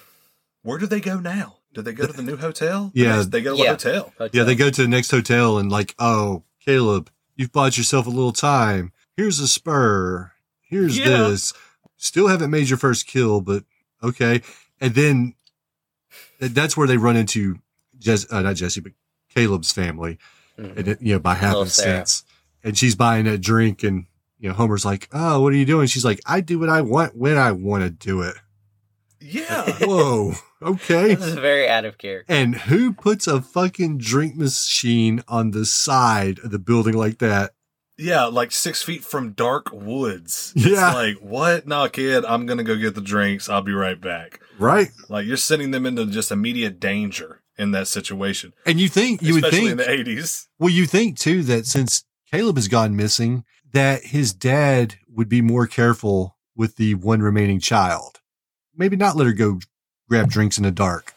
[0.63, 1.57] Where do they go now?
[1.75, 2.91] Do they go to the new hotel?
[2.95, 3.17] Yeah.
[3.17, 3.71] next- they go to Yeah.
[3.71, 4.13] a hotel.
[4.33, 8.11] Yeah, they go to the next hotel and like, oh, Caleb, you've bought yourself a
[8.11, 8.93] little time.
[9.17, 10.33] Here's a spur.
[10.61, 11.29] Here's Yeah.
[11.29, 11.53] this.
[11.97, 13.65] Still haven't made your first kill, but
[14.03, 14.43] okay.
[14.81, 15.35] And then
[16.41, 17.59] that's where they run into
[17.99, 18.93] Jess, uh, not Jesse, but
[19.35, 20.19] Caleb's family.
[20.59, 20.77] Mhm.
[20.77, 21.91] And it, you know, by Little Sarah.
[21.93, 22.25] happenstance.
[22.65, 24.07] And she's buying a drink and,
[24.39, 25.87] you know, Homer's like, oh, what are you doing?
[25.87, 28.35] She's like, I do what I want when I want to do it.
[29.21, 30.33] Yeah, Whoa.
[30.61, 31.15] Okay.
[31.15, 32.33] This is very out of character.
[32.33, 37.53] And who puts a fucking drink machine on the side of the building like that?
[38.03, 40.53] Yeah, like six feet from dark woods.
[40.57, 40.89] Yeah.
[40.89, 41.67] it's like what?
[41.67, 43.49] No, kid, I'm gonna go get the drinks.
[43.49, 44.41] I'll be right back.
[44.59, 44.89] Right?
[45.09, 48.53] Like you're sending them into just immediate danger in that situation.
[48.67, 50.49] And you think, you would especially think, in the eighties.
[50.59, 55.41] well, you think too that since Caleb has gone missing, that his dad would be
[55.41, 58.21] more careful with the one remaining child.
[58.77, 59.61] Maybe not let her go
[60.09, 61.15] grab drinks in the dark.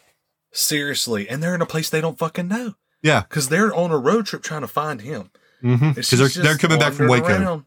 [0.52, 3.22] Seriously, and they're in a place they don't fucking know Yeah.
[3.22, 5.30] because they're on a road trip trying to find him.
[5.62, 5.92] Mm-hmm.
[5.92, 7.44] Because they're, they're coming back from wandering Waco.
[7.44, 7.64] around.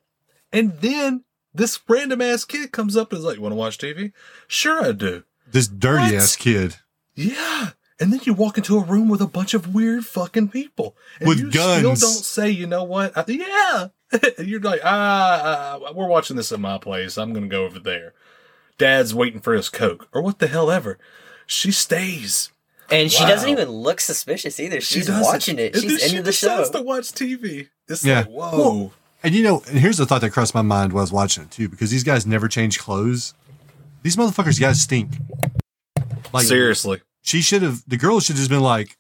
[0.52, 1.24] And then
[1.54, 4.12] this random ass kid comes up and is like, You "Want to watch TV?
[4.48, 6.14] Sure, I do." This dirty What?
[6.16, 6.78] ass kid.
[7.16, 7.72] Yeah.
[8.00, 10.96] And then you walk into a room with a bunch of weird fucking people.
[11.20, 11.80] And With you guns.
[11.80, 13.12] still don't say, you know what?
[13.18, 13.88] I, yeah.
[14.44, 17.18] You're like, ah, uh, we're watching this at my place.
[17.18, 18.14] I'm going to go over there.
[18.78, 20.98] Dad's waiting for his Coke or what the hell ever.
[21.46, 22.52] She stays.
[22.90, 24.80] And she doesn't even look suspicious either.
[24.80, 25.22] She's doesn't.
[25.22, 25.76] watching it.
[25.76, 26.48] She's then she into the show.
[26.58, 27.68] decides to watch TV.
[27.90, 28.20] It's Yeah.
[28.20, 28.58] like, whoa.
[28.58, 31.12] Well, And you know, and here's the thought that crossed my mind while I was
[31.12, 33.34] watching it too, because these guys never change clothes.
[34.04, 35.12] These motherfuckers guys stink.
[36.34, 37.02] Like Seriously.
[37.22, 38.98] she should have the girl should have just been like,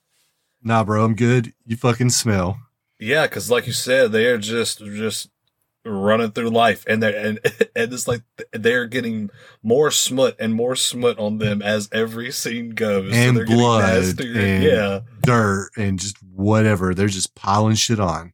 [0.63, 1.53] nah, bro, I'm good.
[1.65, 2.59] You fucking smell.
[2.99, 5.29] Yeah, because like you said, they're just just
[5.85, 7.39] running through life, and they're and
[7.75, 9.29] and it's like they're getting
[9.63, 14.63] more smut and more smut on them as every scene goes, And they're blood and-
[14.63, 16.93] yeah, Dirt and just whatever.
[16.93, 18.33] They're just piling shit on.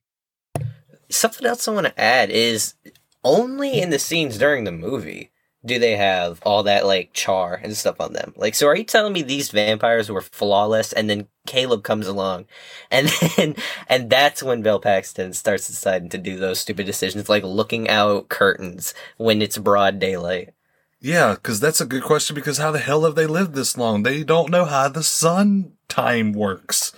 [1.16, 2.76] Something else I want to add is
[3.24, 5.32] only in the scenes during the movie
[5.66, 8.34] do they have all that like char and stuff on them.
[8.38, 12.46] Like, so are you telling me these vampires were flawless, and then Caleb comes along,
[12.92, 13.08] and
[13.38, 13.56] then
[13.90, 18.30] and that's when Bill Paxton starts deciding to do those stupid decisions, like looking out
[18.30, 20.54] curtains when it's broad daylight.
[21.02, 22.36] yeah, because that's a good question.
[22.36, 24.04] Because how the hell have they lived this long?
[24.04, 26.94] They don't know how the sun time works.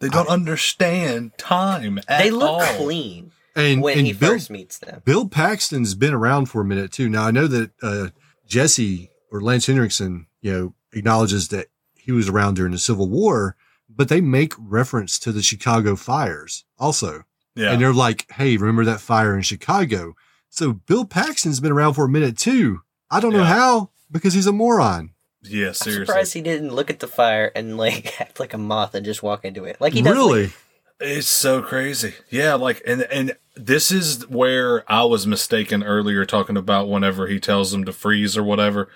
[0.00, 2.18] They don't understand time at all.
[2.18, 2.76] They look all.
[2.76, 5.02] clean And, when and he Bill, first meets them.
[5.04, 7.08] Bill Paxton's been around for a minute too.
[7.08, 8.08] Now I know that uh,
[8.46, 13.56] Jesse or Lance Henriksen, you know, acknowledges that he was around during the Civil War,
[13.88, 17.24] but they make reference to the Chicago fires also.
[17.54, 20.14] Yeah, And they're like, hey, remember that fire in Chicago?
[20.48, 22.80] So Bill Paxton's been around for a minute too.
[23.10, 25.10] I don't know how because he's a moron.
[25.42, 26.06] yeah, I'm seriously.
[26.06, 29.22] surprised he didn't look at the fire and like act like a moth and just
[29.22, 29.80] walk into it.
[29.80, 30.14] Like he does.
[30.14, 30.44] really?
[30.44, 30.56] Like,
[31.00, 32.14] It's so crazy.
[32.30, 37.38] Yeah, like and and this is where I was mistaken earlier talking about whenever he
[37.40, 38.88] tells them to freeze or whatever.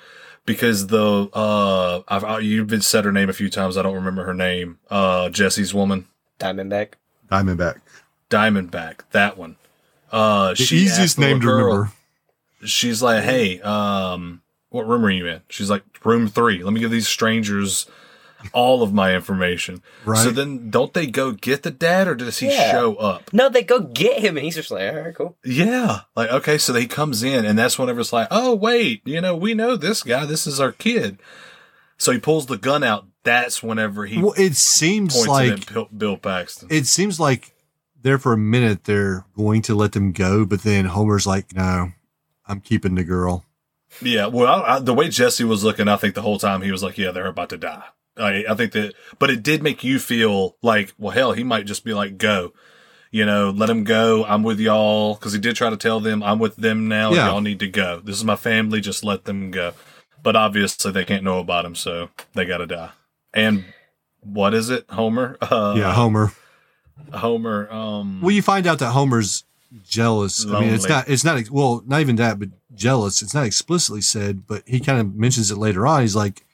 [0.47, 3.77] because the uh, I've I, you've been said her name a few times.
[3.77, 4.79] I don't remember her name.
[4.91, 6.07] Uh, Jesse's woman,
[6.39, 6.93] Diamondback.
[7.31, 7.81] Diamondback.
[8.31, 9.01] Diamondback.
[9.13, 9.57] That one.
[10.13, 11.93] Uh, The she easiest asked the name to girl- remember.
[12.65, 16.63] She's like, "Hey, um, what room are you in?" She's like, "Room three.
[16.63, 17.87] Let me give these strangers
[18.53, 20.18] all of my information." Right.
[20.22, 22.70] So then, don't they go get the dad, or does he Yeah.
[22.72, 23.32] show up?
[23.32, 25.37] No, they go get him, and he's just like, all right, cool.
[25.45, 26.01] Yeah.
[26.14, 29.34] Like, okay, so he comes in, and that's whenever it's like, oh, wait, you know,
[29.37, 30.24] we know this guy.
[30.26, 31.18] This is our kid.
[31.99, 33.07] So he pulls the gun out.
[33.24, 36.68] That's whenever he Well, it seems like it at Bill, Bill Paxton.
[36.70, 37.53] it seems like
[38.01, 41.91] there for a minute they're going to let them go, but then Homer's like, "No,
[42.47, 43.45] I'm keeping the girl."
[44.01, 44.26] yeah.
[44.26, 46.82] Well, I, I, the way Jesse was looking, I think the whole time he was
[46.84, 47.82] like, yeah, they're about to die.
[48.17, 51.67] I, I think that, but it did make you feel like, well, hell, he might
[51.67, 52.53] just be like, go.
[53.12, 54.25] You know, let him go.
[54.25, 55.17] I'm with y'all.
[55.17, 57.12] Cause he did try to tell them, I'm with them now.
[57.12, 57.29] Yeah.
[57.29, 58.01] Y'all need to go.
[58.01, 58.81] This is my family.
[58.81, 59.73] Just let them go.
[60.23, 61.75] But obviously they can't know about him.
[61.75, 62.91] So they got to die.
[63.33, 63.64] And
[64.21, 64.85] what is it?
[64.91, 65.39] Homer?
[65.43, 66.33] Uh, yeah, Homer.
[67.14, 67.71] Homer.
[67.71, 69.45] Um, Well, you find out that Homer's
[69.89, 70.45] jealous.
[70.47, 71.09] I mean, it's not.
[71.09, 71.49] It's not.
[71.51, 73.23] Well, not even that, but jealous.
[73.23, 76.01] It's not explicitly said, but he kind of mentions it later on.
[76.03, 76.45] He's like,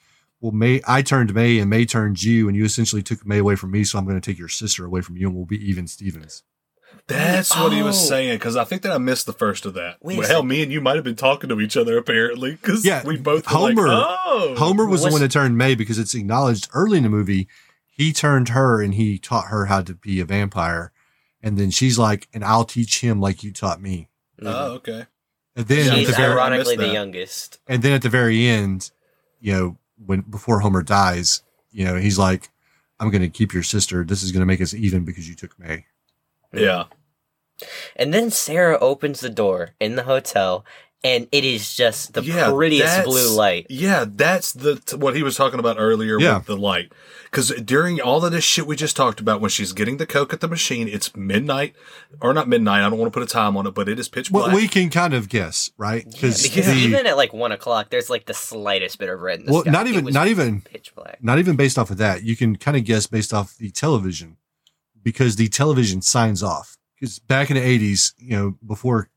[0.43, 3.57] "Well, May, I turned May, and May turned you, and you essentially took May away
[3.57, 5.57] from me, so I'm going to take your sister away from you, and we'll be
[5.67, 6.43] even Stevens."
[7.07, 8.07] That's what he was Oh.
[8.09, 9.97] saying because I think that I missed the first of that.
[10.03, 12.85] Wait well, hell, me and you might have been talking to each other apparently because
[12.85, 15.99] Yeah, we both were Homer- Like, oh, Homer was the one that turned May because
[15.99, 17.49] it's acknowledged early in the movie.
[17.87, 20.93] He turned her, and he taught her how to be a vampire,
[21.43, 24.09] and then she's like, "And I'll teach him like you taught me."
[24.43, 25.07] Oh, okay.
[25.57, 27.59] And then at She's the very ironically the youngest.
[27.67, 28.91] And then at the very end,
[29.41, 32.51] you know, when before Homer dies, you know, he's like,
[33.01, 34.05] "I'm going to keep your sister.
[34.05, 35.87] This is going to make us even because you took May."
[36.53, 36.85] Yeah.
[37.97, 40.65] And then Sarah opens the door in the hotel,
[41.05, 43.67] and it is just the yeah, prettiest that's- blue light.
[43.69, 46.39] Yeah, that's the what he was talking about earlier Yeah.
[46.39, 46.93] with the light.
[47.25, 50.33] Because during all of this shit we just talked about, when she's getting the coke
[50.35, 51.75] at the machine, it's midnight
[52.21, 52.85] or not midnight.
[52.85, 54.49] I don't want to put a time on it, but it is pitch black.
[54.49, 56.05] Well, we can kind of guess, right?
[56.05, 59.47] Because the- even at like one o'clock, there's like the slightest bit of red in
[59.47, 59.71] the well, sky.
[59.71, 61.19] not even not even pitch black.
[61.23, 62.23] not even based off of that.
[62.23, 64.37] You can kind of guess based off the television
[65.03, 66.77] because the television signs off.
[67.01, 69.09] Because back in the eighties, you know, before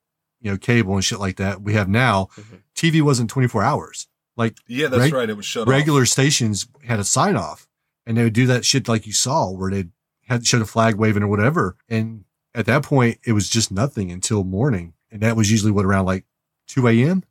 [0.45, 2.29] you know cable and shit like that, we have now.
[2.37, 2.59] Mhm.
[2.75, 4.07] TV wasn't twenty four hours.
[4.37, 5.29] Like yeah, that's reg- right.
[5.29, 7.67] It was shut regular stations had a sign off
[8.05, 9.85] and they would do that shit like you saw where they
[10.27, 11.77] had showed a flag waving or whatever.
[11.89, 14.93] And at that point, it was just nothing until morning.
[15.11, 16.25] And that was usually what around like
[16.67, 17.23] 2 a.m.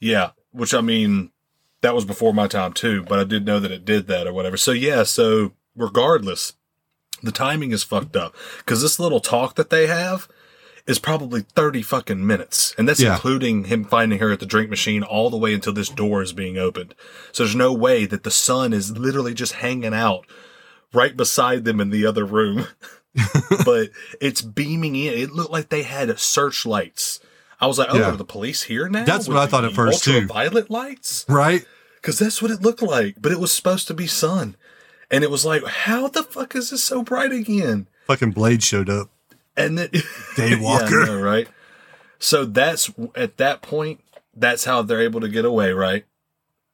[0.00, 1.30] Yeah, which I mean,
[1.82, 4.32] that was before my time too, but I did know that it did that or
[4.32, 4.56] whatever.
[4.56, 6.54] So yeah, so regardless,
[7.22, 10.28] the timing is fucked up because this little talk that they have
[10.86, 12.74] is probably 30 fucking minutes.
[12.78, 13.14] And that's Yeah.
[13.14, 16.32] including him finding her at the drink machine all the way until this door is
[16.32, 16.94] being opened.
[17.32, 20.26] So there's no way that the sun is literally just hanging out
[20.92, 22.66] right beside them in the other room.
[23.64, 25.12] but it's beaming in.
[25.14, 27.20] It looked like they had searchlights.
[27.60, 28.10] I was like, oh, Yeah.
[28.12, 29.04] are the police here now?
[29.04, 30.12] That's what I thought at first, too.
[30.12, 31.26] Ultraviolet lights?
[31.28, 31.64] Right?
[31.96, 33.16] Because that's what it looked like.
[33.20, 34.56] But it was supposed to be sun.
[35.10, 37.88] And it was like, how the fuck is this so bright again?
[38.06, 39.10] Fucking Blade showed up.
[39.56, 39.88] And then
[40.36, 41.06] Daywalker.
[41.06, 41.48] yeah, know, right?
[42.18, 44.00] So that's at that point,
[44.34, 46.04] that's how they're able to get away, right?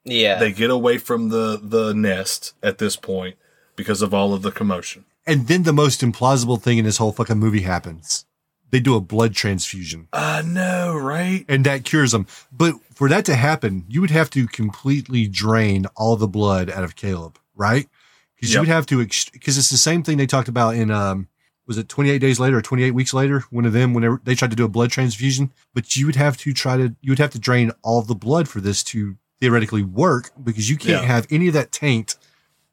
[0.04, 0.38] Yeah.
[0.38, 3.36] They get away from the the nest at this point
[3.74, 5.04] because of all of the commotion.
[5.26, 8.24] And then the most implausible thing in this whole fucking movie happens.
[8.70, 11.44] They do a blood transfusion I know, right?
[11.48, 12.26] and that cures them.
[12.52, 16.82] But for that to happen, you would have to completely drain all the blood out
[16.84, 17.88] of Caleb, right?
[18.34, 21.28] Because you would have to, because it's the same thing they talked about in, um,
[21.66, 23.44] was it 28 days later or 28 weeks later?
[23.50, 26.36] One of them, whenever they tried to do a blood transfusion, but you would have
[26.38, 29.82] to try to, you would have to drain all the blood for this to theoretically
[29.82, 31.06] work because you can't Yeah.
[31.08, 32.16] have any of that taint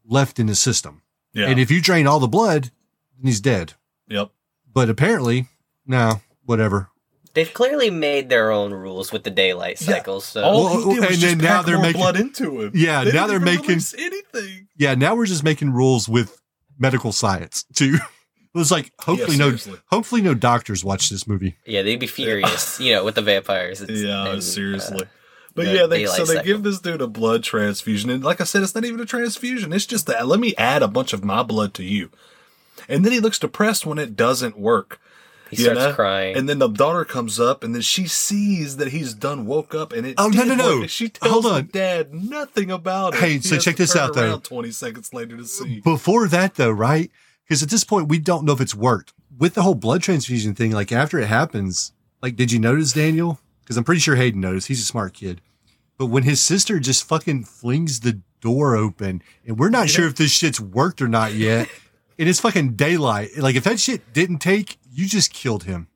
[0.06, 1.02] left in the system.
[1.34, 1.48] Yeah.
[1.48, 2.66] And if you drain all the blood,
[3.18, 3.74] then he's dead.
[4.08, 4.30] yep.
[4.74, 5.48] But apparently,
[5.86, 6.90] no, whatever.
[7.34, 10.24] They've clearly made their own rules with the daylight cycles.
[10.26, 12.16] So All Well, he did was and just then now pack they're more making- blood
[12.20, 12.72] into him.
[12.76, 14.68] Yeah, They now didn't they're even making- anything.
[14.78, 16.40] Yeah, now we're just making rules with
[16.78, 17.98] medical science too.
[18.54, 19.56] It was like hopefully no,
[19.88, 21.56] hopefully no doctors watch this movie.
[21.66, 23.82] yeah, they'd be furious, you know, with the vampires.
[23.82, 25.06] It's- Yeah, and, uh, seriously.
[25.56, 26.44] But the yeah, they, so they cycle.
[26.44, 29.72] give this dude a blood transfusion, and like I said, it's not even a transfusion.
[29.74, 32.10] It's just that let me add a bunch of my blood to you,
[32.90, 35.00] and then he looks depressed when it doesn't work.
[35.52, 35.94] he starts know?
[35.94, 36.36] crying.
[36.36, 39.94] and then the daughter comes up, and then she sees that he's done woke up,
[39.94, 40.16] and it.
[40.18, 40.80] Oh, no, no, no.
[40.80, 41.70] work, She tells Hold on.
[41.72, 43.20] dad nothing about it.
[43.20, 44.40] Hey, He so check this out, though.
[44.40, 45.82] Twenty seconds later to see.
[45.82, 47.12] Before that though, right?
[47.48, 49.14] Because at this point we don't know if it's worked.
[49.38, 51.92] With the whole blood transfusion thing, like after it happens,
[52.22, 53.40] like did you notice Daniel?
[53.62, 54.68] Because I'm pretty sure Hayden noticed.
[54.68, 55.42] He's a smart kid.
[55.98, 60.16] But when his sister just fucking flings the door open, and we're not sure if
[60.16, 61.70] this shit's worked or not yet,
[62.20, 63.38] and it's fucking daylight.
[63.38, 65.88] Like if that shit didn't take, you just killed him.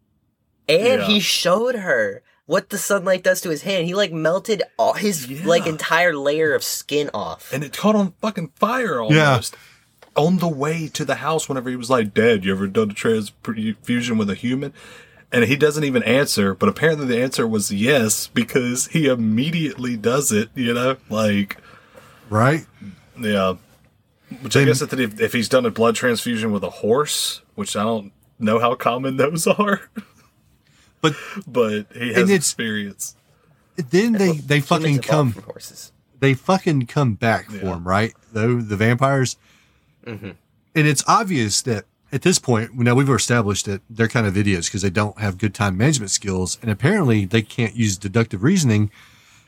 [0.69, 1.07] And Yeah.
[1.07, 3.85] he showed her what the sunlight does to his hand.
[3.87, 5.45] He like melted all his Yeah.
[5.45, 7.51] like entire layer of skin off.
[7.53, 9.55] and it caught on fucking fire almost.
[10.17, 12.93] On the way to the house, whenever he was like, "Dad, you ever done a
[12.93, 14.73] transfusion with a human?"
[15.31, 20.31] And he doesn't even answer, but apparently the answer was yes because he immediately does
[20.31, 20.49] it.
[20.55, 21.57] You know, like
[22.29, 22.65] Right?
[23.19, 23.55] yeah.
[24.41, 27.75] Which I guess that if, if he's done a blood transfusion with a horse, which
[27.77, 29.81] I don't know how common those are,
[31.01, 31.13] But
[31.45, 33.15] but he has experience.
[33.75, 35.91] then they they fucking come horses.
[36.19, 38.13] they fucking come back for him, right?
[38.33, 39.37] Though the vampires,
[40.07, 40.31] Mm-hmm.
[40.75, 44.69] and it's obvious that at this point, now we've established that they're kind of idiots
[44.69, 48.89] because they don't have good time management skills, and apparently they can't use deductive reasoning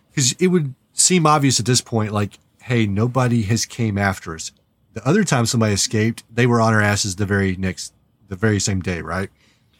[0.09, 4.51] because it would seem obvious at this point, like, hey, nobody has came after us.
[4.93, 7.93] The other time somebody escaped, they were on our asses the very next,
[8.27, 9.29] the very same day, right?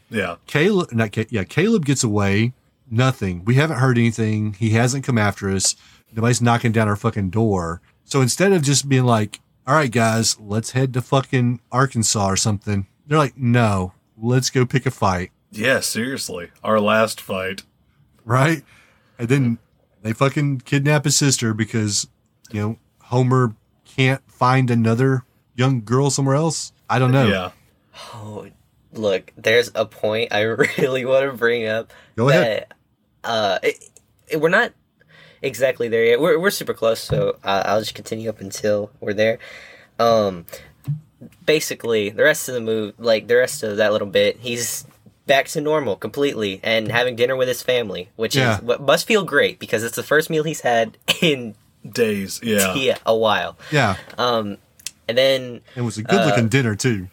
[0.09, 2.53] Yeah, Caleb, not Ca- yeah, Caleb gets away.
[2.89, 3.43] Nothing.
[3.43, 4.53] We haven't heard anything.
[4.53, 5.75] He hasn't come after us.
[6.15, 7.82] Nobody's knocking down our fucking door.
[8.05, 12.36] So instead of just being like, all right, guys, let's head to fucking Arkansas or
[12.36, 15.30] something, they're like, no, let's go pick a fight.
[15.51, 15.80] yeah.
[15.80, 17.61] Seriously, our last fight.
[18.26, 18.63] Right.
[19.20, 19.57] And then
[20.01, 22.07] they fucking kidnap his sister because,
[22.51, 23.55] you know, Homer
[23.86, 25.24] can't find another
[25.55, 26.72] young girl somewhere else.
[26.89, 27.28] I don't know.
[27.28, 27.51] Yeah,
[28.13, 28.47] Oh,
[28.93, 30.41] look, there's a point I
[30.80, 31.91] really want to bring up.
[32.15, 32.65] Go ahead.
[32.70, 32.74] that,
[33.30, 33.84] Uh, it,
[34.30, 34.74] it- we're not
[35.41, 36.19] exactly there yet.
[36.19, 39.39] We're we're super close, so uh, I'll just continue up until we're there.
[39.99, 40.45] Um,
[41.45, 44.85] basically, the rest of the move, like the rest of that little bit, he's
[45.25, 48.57] back to normal completely and having dinner with his family, which Yeah.
[48.57, 51.55] is what must feel great because it's the first meal he's had in
[51.87, 52.39] days.
[52.41, 53.57] Yeah, yeah, a while.
[53.71, 53.97] Yeah.
[54.17, 54.57] Um,
[55.07, 57.07] and then It was a good looking dinner, too.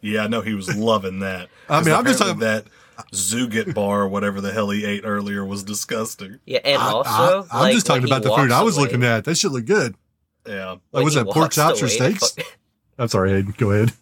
[0.00, 1.48] Yeah, I know he was loving that.
[1.68, 2.64] I mean, I'm just Apparently that
[3.12, 6.38] Zugat bar, whatever the hell he ate earlier, was disgusting.
[6.44, 7.10] yeah, and I, also
[7.50, 9.24] I, am like, just talking about the food I was looking at.
[9.24, 9.94] That shit looked good.
[10.46, 12.30] Yeah, Like, was he that pork walks chops or away steaks?
[12.32, 12.42] fu-
[12.98, 13.54] I'm sorry, Hayden.
[13.56, 13.92] Go ahead.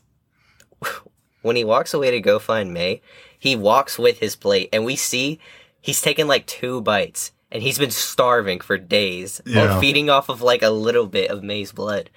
[1.42, 3.02] when he walks away to go find May,
[3.38, 5.38] he walks with his plate, and we see
[5.80, 9.80] he's taken like two bites, and he's been starving for days, while Yeah.
[9.80, 12.10] feeding off of like a little bit of May's blood.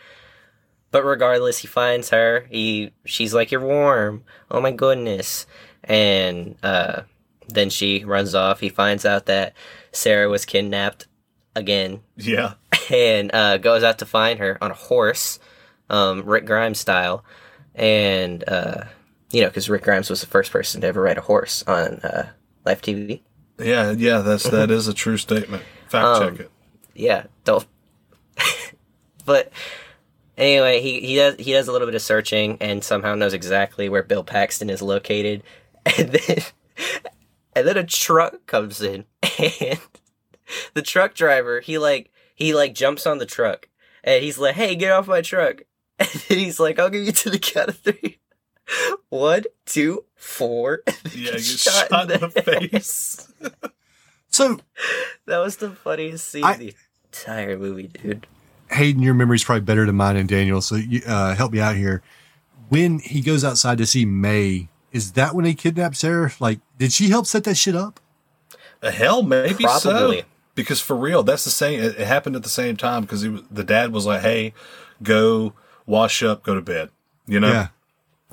[0.91, 2.47] But regardless, he finds her.
[2.49, 4.23] He she's like, "You're warm.
[4.49, 5.45] Oh my goodness!"
[5.83, 7.03] And uh,
[7.47, 8.59] then she runs off.
[8.59, 9.53] He finds out that
[9.91, 11.07] Sarah was kidnapped
[11.55, 12.53] again, yeah,
[12.91, 15.39] and uh, goes out to find her on a horse,
[15.89, 17.23] um, Rick Grimes style,
[17.75, 18.85] and uh,
[19.31, 21.99] you know because Rick Grimes was the first person to ever ride a horse on
[22.03, 22.29] uh,
[22.65, 23.21] live TV.
[23.59, 24.19] yeah, yeah.
[24.19, 25.63] That's that is a true statement.
[25.87, 26.51] Fact Um, check it.
[26.93, 27.65] Yeah, don't.
[29.25, 29.51] but
[30.37, 33.89] anyway, he he does he does a little bit of searching and somehow knows exactly
[33.89, 35.43] where Bill Paxton is located,
[35.85, 36.37] and then
[37.55, 39.05] and then a truck comes in
[39.39, 39.79] and
[40.73, 43.67] the truck driver he like he like jumps on the truck
[44.03, 45.63] and he's like, "Hey, get off my truck!"
[45.99, 48.19] And then he's like, "I'll give you to the count of three.
[49.09, 50.81] One, two, four.
[50.87, 52.69] and Yeah, gets get shot in the head.
[52.71, 53.33] face.
[54.29, 54.59] So,
[55.25, 56.73] That was the funniest scene I- the
[57.11, 58.27] entire movie, dude.
[58.71, 60.61] Hayden, your memory's probably better than mine and Daniel.
[60.61, 62.03] So, you, uh, help me out here.
[62.69, 66.31] When he goes outside to see May, is that when he kidnapped Sarah?
[66.39, 67.99] Like, did she help set that shit up?
[68.81, 70.19] The hell, maybe Probably.
[70.21, 70.25] so.
[70.55, 71.79] Because for real, that's the same.
[71.79, 74.53] It, it happened at the same time because the dad was like, "Hey,
[75.01, 75.53] go
[75.85, 76.89] wash up, go to bed."
[77.27, 77.49] You know.
[77.51, 77.67] Yeah.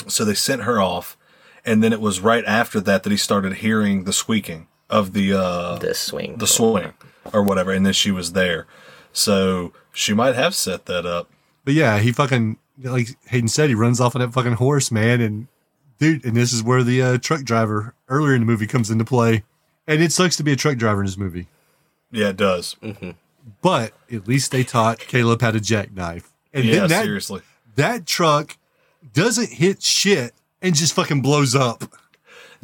[0.08, 1.16] So they sent her off,
[1.64, 5.32] and then it was right after that that he started hearing the squeaking of the
[5.34, 6.36] uh, The swing.
[6.38, 6.94] the swing
[7.32, 8.66] or whatever, and then she was there.
[9.12, 11.30] So she might have set that up.
[11.64, 15.20] But yeah, he fucking, like Hayden said, he runs off on that fucking horse, man.
[15.20, 15.46] And
[15.98, 19.04] dude, and this is where the uh, truck driver earlier in the movie comes into
[19.04, 19.44] play.
[19.86, 21.46] And it sucks to be a truck driver in this movie.
[22.10, 22.76] Yeah, it does.
[23.62, 26.32] But at least they taught Caleb how to jackknife.
[26.52, 27.42] And yeah, then that, seriously.
[27.76, 28.56] that truck
[29.12, 31.84] doesn't hit shit and just fucking blows up.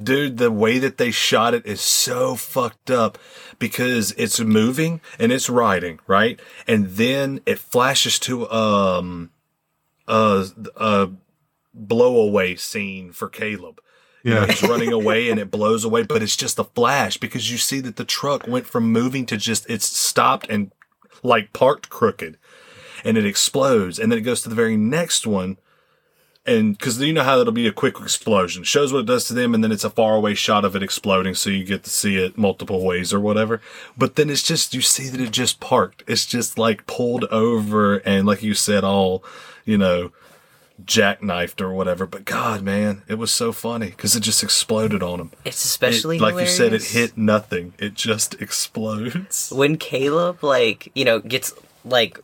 [0.02, 3.18] Dude, the way that they shot it is so fucked up
[3.58, 6.40] because it's moving and it's riding, right?
[6.66, 9.30] And then it flashes to um
[10.08, 11.10] uh, a
[11.78, 13.80] blowaway scene for Caleb.
[14.22, 14.46] You know, Yeah.
[14.46, 17.80] he's running away and it blows away, but it's just a flash because you see
[17.80, 20.70] that the truck went from moving to just it's stopped and
[21.22, 22.36] like parked crooked
[23.04, 25.56] and it explodes and then it goes to the very next one
[26.44, 29.32] and because you know how it'll be a quick explosion, shows what it does to
[29.32, 32.16] them, and then it's a faraway shot of it exploding, so you get to see
[32.16, 33.60] it multiple ways or whatever.
[33.96, 36.02] But then it's just you see that it just parked.
[36.08, 39.22] It's just like pulled over, and like you said, all
[39.64, 40.10] you know,
[40.84, 42.06] jackknifed or whatever.
[42.06, 45.30] But God, man, it was so funny because it just exploded on him.
[45.44, 47.74] It's especially It- like you said, it hit nothing.
[47.78, 49.50] It just explodes.
[49.54, 51.52] when Caleb like you know gets
[51.84, 52.18] like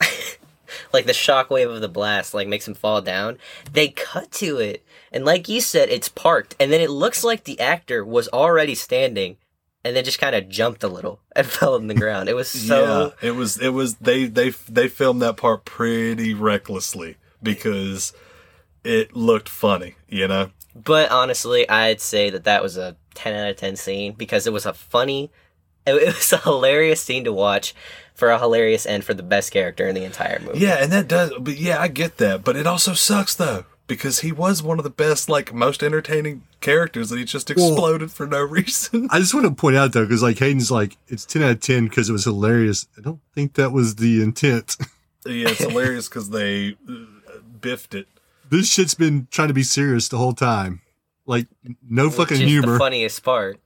[0.92, 3.38] like the shockwave of the blast like makes him fall down.
[3.72, 7.44] They cut to it, and like you said, it's parked, and then it looks like
[7.44, 9.36] the actor was already standing,
[9.84, 12.28] and then just kind of jumped a little and fell on the ground.
[12.28, 16.34] It was so yeah, it was it was they they they filmed that part pretty
[16.34, 17.16] recklessly
[17.54, 18.12] because
[18.84, 20.50] it looked funny, you know.
[20.74, 24.52] But honestly, I'd say that that was a 10 out of 10 scene because it
[24.52, 25.30] was a funny,
[25.86, 27.74] it, it was a hilarious scene to watch
[28.14, 30.58] for a hilarious end for the best character in the entire movie.
[30.58, 34.20] Yeah, and that does, but yeah, I get that, but it also sucks though because
[34.20, 38.26] he was one of the best, like most entertaining characters, and he just exploded for
[38.26, 39.08] no reason.
[39.10, 41.60] I just want to point out though, because like Hayden's like, it's 10 out of
[41.60, 42.86] 10 because it was hilarious.
[42.98, 44.76] I don't think that was the intent.
[45.26, 46.94] yeah, it's hilarious because they uh,
[47.66, 48.06] biffed it.
[48.50, 50.80] this shit's been trying to be serious the whole time.
[51.26, 51.48] Like,
[51.88, 52.72] no Which fucking is humor.
[52.74, 53.58] the funniest part.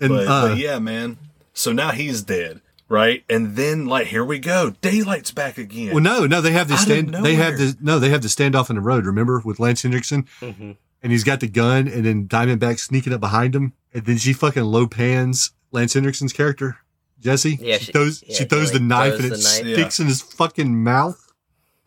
[0.00, 1.18] and, But, uh, but yeah, man.
[1.52, 3.24] So now he's dead, right?
[3.28, 5.92] And then like here we go, daylight's back again.
[5.92, 8.70] well, no, no, they have the stand, they have the, no, they have the standoff
[8.70, 10.26] in the road, remember, with Lance Henriksen?
[10.40, 10.72] hmm
[11.02, 13.72] And he's got the gun and then Diamondback sneaking up behind him.
[13.92, 16.78] And then she fucking low pans Lance Henriksen's character,
[17.20, 17.58] Jesse.
[17.60, 19.74] Yeah, she, she- throws, yeah, she she, throws the knife throws and it the knife.
[19.78, 21.27] sticks in his fucking mouth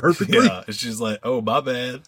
[0.02, 0.46] perfectly.
[0.46, 2.02] yeah, and she's like, "Oh, my bad."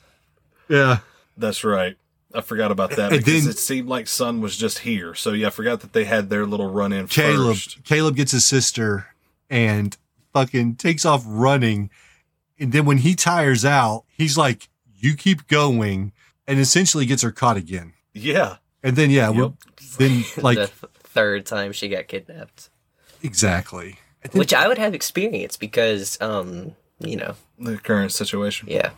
[0.68, 1.00] yeah.
[1.38, 1.96] That's right.
[2.36, 5.14] I forgot about that And because then- it seemed like Sun was just here.
[5.16, 7.84] So yeah, I forgot that they had their little run in Caleb first.
[7.84, 9.08] Caleb gets his sister
[9.50, 9.96] and
[10.34, 11.90] fucking takes off running.
[12.60, 16.12] And then when he tires out, he's like, You keep going,
[16.48, 17.94] and essentially gets her caught again.
[18.14, 19.54] Yeah, And then yeah, we're,
[19.98, 20.68] then like the
[21.04, 22.70] third time she got kidnapped.
[23.22, 23.98] exactly.
[24.24, 28.68] And Which I would have experience because, um, you know, the current situation.
[28.70, 28.92] yeah.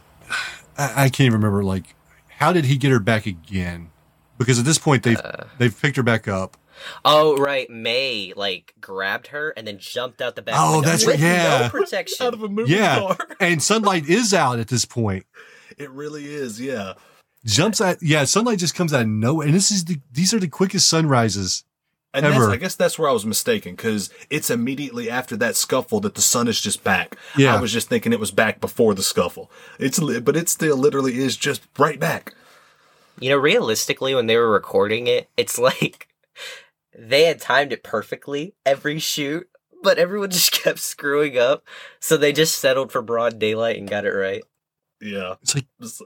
[0.77, 1.95] I, I can't even remember like
[2.29, 3.89] how did he get her back again?
[4.37, 5.45] Because at this point they've Uh.
[5.57, 6.57] they've picked her back up.
[7.05, 7.69] Oh, right.
[7.69, 11.21] May, like, grabbed her and then jumped out the back Oh, window that's with right,
[11.23, 11.59] yeah.
[11.61, 12.27] no protection.
[12.27, 12.99] Out of a movie Yeah.
[12.99, 13.17] car.
[13.39, 15.25] And sunlight is out at this point.
[15.77, 16.59] It really is.
[16.59, 16.93] Yeah.
[17.45, 19.45] Jumps at yeah, sunlight just comes out of nowhere.
[19.47, 21.63] And this is the these are the quickest sunrises.
[22.15, 22.51] And that's, Ever.
[22.51, 26.21] I guess that's where I was mistaken because it's immediately after that scuffle that the
[26.21, 27.17] sun is just back.
[27.37, 27.55] Yeah.
[27.55, 29.51] I was just thinking it was back before the scuffle.
[29.79, 32.33] It's li- but it still literally is just right back.
[33.19, 36.07] You know, realistically, when they were recording it, it's like
[36.97, 39.49] they had timed it perfectly every shoot,
[39.83, 41.63] but everyone just kept screwing up.
[41.99, 44.43] So they just settled for broad daylight and got it right.
[45.01, 45.35] Yeah.
[45.41, 46.01] It's like It's-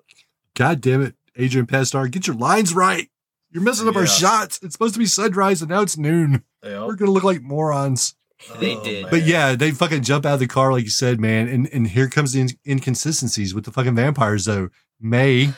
[0.55, 3.10] God damn it, Adrian Pasdar, get your lines right.
[3.51, 4.59] You're messing up our shots.
[4.61, 6.43] It's supposed to be sunrise and now it's noon.
[6.63, 6.85] yeah.
[6.85, 8.15] We're gonna look like morons.
[8.59, 9.01] They Oh, did.
[9.03, 9.11] man.
[9.11, 11.47] But yeah, they fucking jump out of the car like you said, man.
[11.47, 14.69] And and here comes the in- inconsistencies with the fucking vampires though.
[15.01, 15.53] May,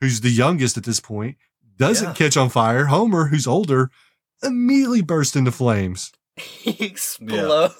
[0.00, 1.36] who's the youngest at this point,
[1.76, 2.14] doesn't Yeah.
[2.14, 2.86] catch on fire.
[2.86, 3.90] Homer, who's older,
[4.42, 6.12] immediately bursts into flames.
[6.36, 7.74] he explodes.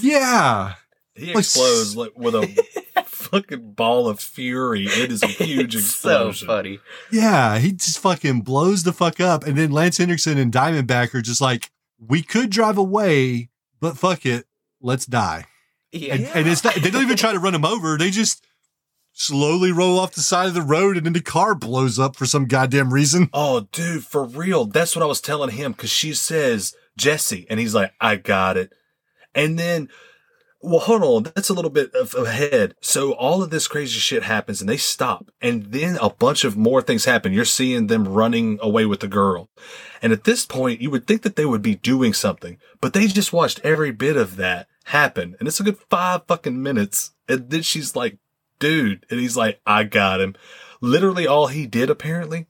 [0.00, 0.74] Yeah.
[1.14, 3.03] he like- explodes like with a
[3.34, 4.84] fucking ball of fury.
[4.86, 6.46] It is a huge It's so explosion.
[6.46, 6.78] funny.
[7.10, 7.58] Yeah.
[7.58, 9.44] He just fucking blows the fuck up.
[9.44, 14.24] And then Lance Henriksen and Diamondback are just like, we could drive away, but fuck
[14.26, 14.46] it.
[14.80, 15.46] Let's die.
[15.92, 16.14] Yeah.
[16.14, 17.96] And, and it's not, they don't even try to run him over.
[17.96, 18.44] They just
[19.12, 22.26] slowly roll off the side of the road and then the car blows up for
[22.26, 23.30] some goddamn reason.
[23.32, 24.64] Oh, dude, for real.
[24.64, 28.56] That's what I was telling him because she says Jesse, and he's like, I got
[28.56, 28.72] it.
[29.34, 29.88] And then,
[30.64, 31.22] well, hold on.
[31.34, 32.74] That's a little bit of ahead.
[32.80, 35.30] So all of this crazy shit happens and they stop.
[35.40, 37.32] And then a bunch of more things happen.
[37.32, 39.48] You're seeing them running away with the girl.
[40.02, 43.06] And at this point, you would think that they would be doing something, but they
[43.06, 45.36] just watched every bit of that happen.
[45.38, 47.12] And it's a good five fucking minutes.
[47.28, 48.18] And then she's like,
[48.58, 49.04] dude.
[49.10, 50.34] And he's like, I got him.
[50.80, 52.46] Literally all he did apparently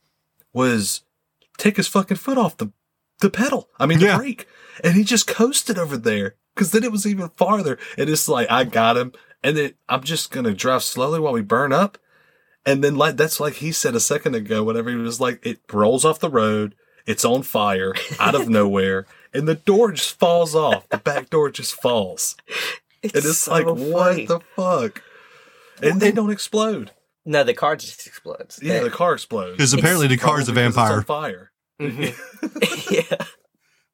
[0.53, 1.03] was
[1.59, 2.71] take his fucking foot off the
[3.21, 3.69] the pedal.
[3.79, 4.17] I mean the Yeah.
[4.19, 4.47] brake,
[4.83, 6.35] and he just coasted over there.
[6.55, 9.13] Because then it was even farther, and it's like I got him,
[9.43, 11.99] and then I'm just gonna drive slowly while we burn up,
[12.65, 14.63] and then like that's like he said a second ago.
[14.65, 16.75] Whenever he was like, it rolls off the road,
[17.07, 20.89] it's on fire out of nowhere, and the door just falls off.
[20.91, 22.37] The back door just falls,
[23.03, 23.91] It's, and it's so like funny.
[23.91, 25.03] what the fuck,
[25.83, 26.93] and they don't explode.
[27.27, 28.61] No, the car just explodes.
[28.63, 29.57] Yeah, the car explodes.
[29.57, 31.03] Because apparently the car's a Probably because it's on vampire.
[31.03, 31.51] fire.
[31.81, 32.91] Mhm.
[33.11, 33.27] yeah.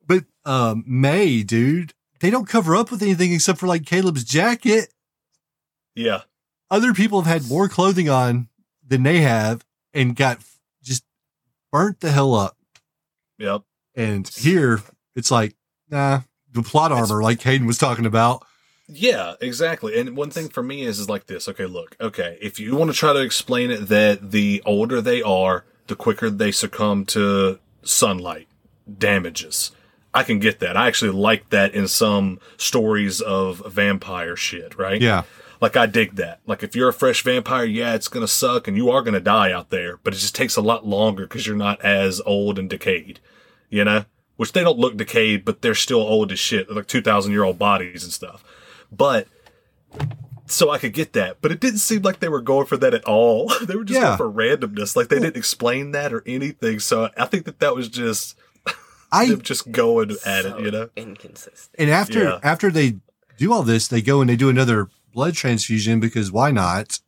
[0.07, 4.93] But um, May, dude, they don't cover up with anything except for like Caleb's jacket.
[5.95, 6.23] Yeah.
[6.71, 8.49] Other people have had more clothing on
[8.87, 10.39] than they have and got
[10.83, 11.05] just
[11.73, 12.57] burnt the hell up.
[13.39, 13.63] Yep.
[13.97, 14.81] And here
[15.17, 15.57] it's like,
[15.89, 16.21] nah,
[16.53, 18.45] the plot armor, like Hayden was talking about.
[18.93, 19.99] Yeah, exactly.
[19.99, 21.49] And one thing for me is is like this.
[21.49, 21.97] Okay, look.
[22.01, 25.97] Okay, if you want to try to explain it that the older they are, the
[25.97, 28.49] quicker they succumb to sunlight
[28.99, 29.71] damages.
[30.13, 30.77] I can get that.
[30.77, 35.01] I actually like that in some stories of vampire shit, right?
[35.01, 35.23] Yeah.
[35.61, 36.41] Like I dig that.
[36.47, 39.53] Like if you're a fresh vampire, yeah, it's gonna suck and you are gonna die
[39.53, 42.69] out there, but it just takes a lot longer because you're not as old and
[42.69, 43.21] decayed,
[43.69, 44.05] you know?
[44.37, 46.67] Which they don't look decayed, but they're still old as shit.
[46.67, 48.43] They're like two thousand year old bodies and stuff.
[48.91, 49.29] But
[50.47, 52.95] so I could get that, but it didn't seem like they were going for that
[52.95, 53.53] at all.
[53.63, 54.17] they were just Yeah.
[54.17, 54.97] going for randomness.
[54.97, 56.81] Like they didn't explain that or anything.
[56.81, 58.37] So I think that that was just
[59.13, 60.91] I them just going at So it, you know?
[60.97, 61.71] inconsistent.
[61.79, 62.39] and after Yeah.
[62.43, 62.97] after they
[63.39, 67.01] do all this, they go and they do another blood transfusion because why not?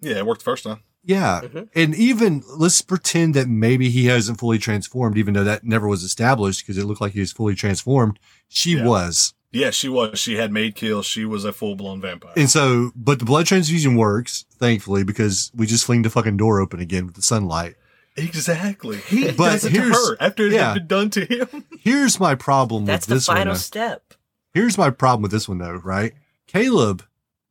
[0.00, 0.80] Yeah, it worked the first time.
[1.04, 1.40] Yeah.
[1.42, 1.62] Mm-hmm.
[1.74, 6.02] And even let's pretend that maybe he hasn't fully transformed, even though that never was
[6.02, 8.18] established because it looked like he was fully transformed.
[8.48, 8.84] She Yeah.
[8.86, 9.32] was.
[9.50, 10.18] Yeah, she was.
[10.18, 11.06] She had made kills.
[11.06, 12.34] She was a full blown vampire.
[12.36, 16.60] And so, but the blood transfusion works, thankfully, because we just fling the fucking door
[16.60, 17.76] open again with the sunlight.
[18.18, 18.98] Exactly.
[18.98, 20.72] He But does it to her after it yeah.
[20.72, 21.64] had been done to him.
[21.80, 23.36] Here's my problem That's with this one.
[23.38, 24.14] final step.
[24.52, 26.14] Here's my problem with this one though, right?
[26.46, 27.02] Caleb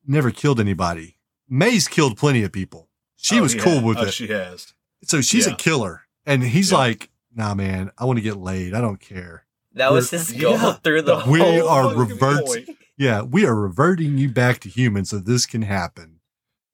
[0.06, 1.18] never killed anybody.
[1.50, 2.90] May's killed plenty of people.
[3.16, 4.14] She Oh, was he cool with oh, it.
[4.14, 4.74] She has.
[5.04, 5.54] so she's yeah.
[5.54, 6.02] a killer.
[6.26, 6.78] And he's Yeah.
[6.80, 8.74] like, nah, man, I want to get laid.
[8.74, 9.46] I don't care.
[9.74, 10.74] That was We're- his goal Yeah.
[10.84, 12.70] through the We whole are fucking revert- point.
[12.98, 16.17] Yeah, we are reverting you back to human so this can happen.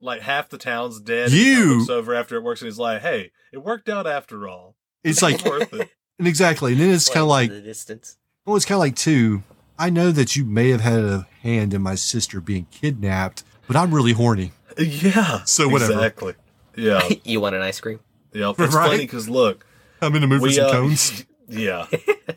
[0.03, 1.31] Like half the town's dead.
[1.31, 4.47] You- He looks over after it works and he's like, "Hey, it worked out after
[4.47, 4.75] all.
[5.03, 5.89] It's like, worth it."
[6.19, 6.73] and exactly.
[6.73, 8.17] And then it's kind of like, the distance.
[8.45, 9.43] well, it's kind of like, too,
[9.79, 13.75] I know that you may have had a hand in my sister being kidnapped, but
[13.75, 14.51] I'm really horny.
[14.77, 15.43] Yeah.
[15.45, 15.93] So whatever.
[15.93, 16.33] Exactly.
[16.75, 17.07] Yeah.
[17.23, 17.99] you want an ice cream?
[18.33, 18.55] Yep.
[18.59, 18.87] It's Right?
[18.91, 19.65] funny because look,
[20.01, 21.25] I'm in the mood for some uh, cones.
[21.47, 21.85] yeah,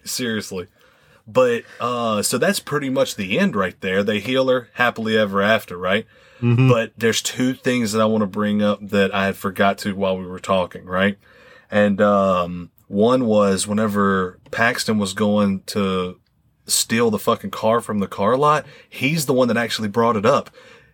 [0.05, 0.69] seriously.
[1.27, 4.03] But uh, so that's pretty much the end right there.
[4.05, 6.07] They heal her happily ever after, right?
[6.41, 6.69] Mhm.
[6.69, 9.95] But there's two things that I want to bring up that I had forgot to
[9.95, 11.19] while we were talking, right?
[11.71, 16.19] And um, one was whenever Paxton was going to
[16.67, 20.27] steal the fucking car from the car lot, he's the one that actually brought it
[20.27, 20.51] up.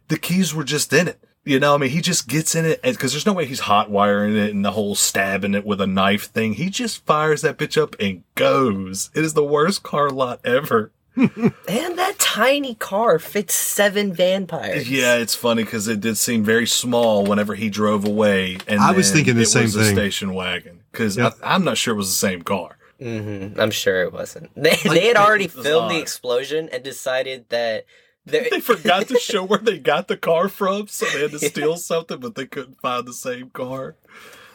[0.09, 1.19] The keys were just in it.
[1.44, 3.90] You know, I mean, he just gets in it because there's no way he's hot
[3.90, 6.55] wiring it and the whole stabbing it with a knife thing.
[6.55, 9.10] He just fires that bitch up and goes.
[9.12, 10.93] It is the worst car lot ever.
[11.16, 14.90] And that tiny car fits seven vampires.
[14.90, 18.59] Yeah, it's funny because it did seem very small whenever he drove away.
[18.66, 19.82] And I was thinking the it same was thing.
[19.82, 21.34] A station wagon because Yep.
[21.43, 22.76] I'm not sure it was the same car.
[23.01, 24.51] hmm I'm sure it wasn't.
[24.56, 27.84] They, they had already it was filmed the explosion and decided that
[28.24, 31.40] they They forgot to show where they got the car from, so they had to
[31.40, 33.97] steal something, but they couldn't find the same car.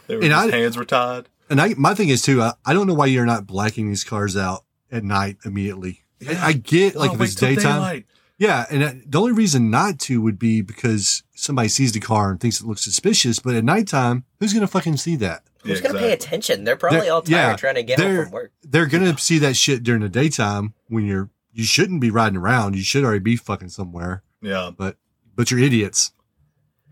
[0.07, 1.27] They were, And I- hands were tied.
[1.49, 4.03] And I, my thing is too, I, I don't know why you're not blacking these
[4.03, 6.03] cars out at night immediately.
[6.27, 7.64] I, I get like Oh, if it's daytime.
[7.76, 8.06] daylight.
[8.38, 8.65] Yeah.
[8.69, 12.39] And uh, the only reason not to would be because somebody sees the car and
[12.39, 13.39] thinks it looks suspicious.
[13.39, 15.44] But at nighttime, who's going to fucking see that?
[15.64, 16.64] Who's Yeah, gonna pay attention?
[16.64, 18.52] They're probably They're- all tired yeah, trying to get home from work.
[18.64, 22.38] They're going to see that shit during the daytime when you're, you shouldn't be riding
[22.38, 22.76] around.
[22.76, 24.98] You should already be fucking somewhere, Yeah, but,
[25.35, 26.11] but you're idiots.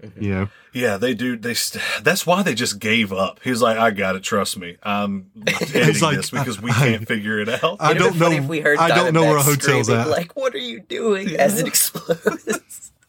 [0.04, 0.24] Mm-hmm.
[0.24, 1.38] You know, yeah, they do.
[1.38, 3.40] They st- that's why they just gave up.
[3.44, 4.24] He's like, "I got it.
[4.24, 4.78] Trust me.
[4.84, 5.32] I'm
[5.74, 8.32] ending like, this because we I- can't figure it out." I It'd don't know.
[8.32, 10.10] if we heard I don't know where a Diamondback hotel's at.
[10.10, 11.36] Like, what are you doing?
[11.36, 12.92] As it explodes.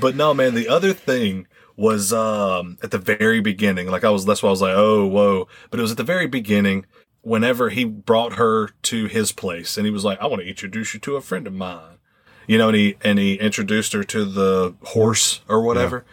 [0.00, 1.46] But no, man, the other thing
[1.76, 3.88] was um at the very beginning.
[3.88, 5.48] Like I was that's why I was like, oh whoa.
[5.70, 6.86] But it was at the very beginning
[7.20, 10.94] whenever he brought her to his place and he was like, I want to introduce
[10.94, 11.98] you to a friend of mine.
[12.46, 16.04] You know, and he and he introduced her to the horse or whatever.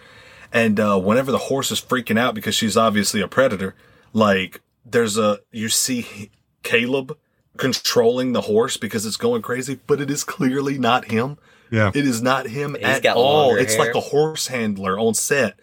[0.54, 3.76] And uh whenever the horse is freaking out because she's obviously a predator,
[4.14, 6.32] like there's a you see
[6.64, 7.18] Caleb
[7.58, 11.38] controlling the horse because it's going crazy, but it is clearly not him.
[11.72, 11.92] yeah.
[11.94, 13.56] It is not him He's at all.
[13.56, 13.86] It's hair.
[13.88, 15.60] like a horse handler on set.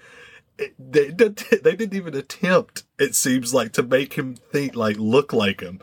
[0.58, 1.28] It- they, they
[1.62, 2.84] they didn't even attempt.
[2.98, 5.80] It seems like to make him think like look like him.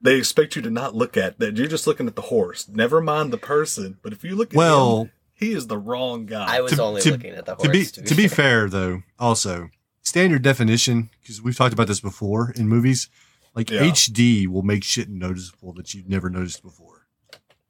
[0.00, 1.56] They expect you to not look at that.
[1.56, 2.68] You're just looking at the horse.
[2.68, 3.98] Never mind the person.
[4.02, 6.56] But if you look at Well- him, he is the wrong guy.
[6.56, 7.66] I was To- only to- looking at the horse.
[7.66, 9.68] to be to be fair though also
[10.02, 13.08] standard definition because we've talked about this before in movies
[13.54, 13.80] like Yeah.
[13.82, 17.06] hd will make shit noticeable that you've never noticed before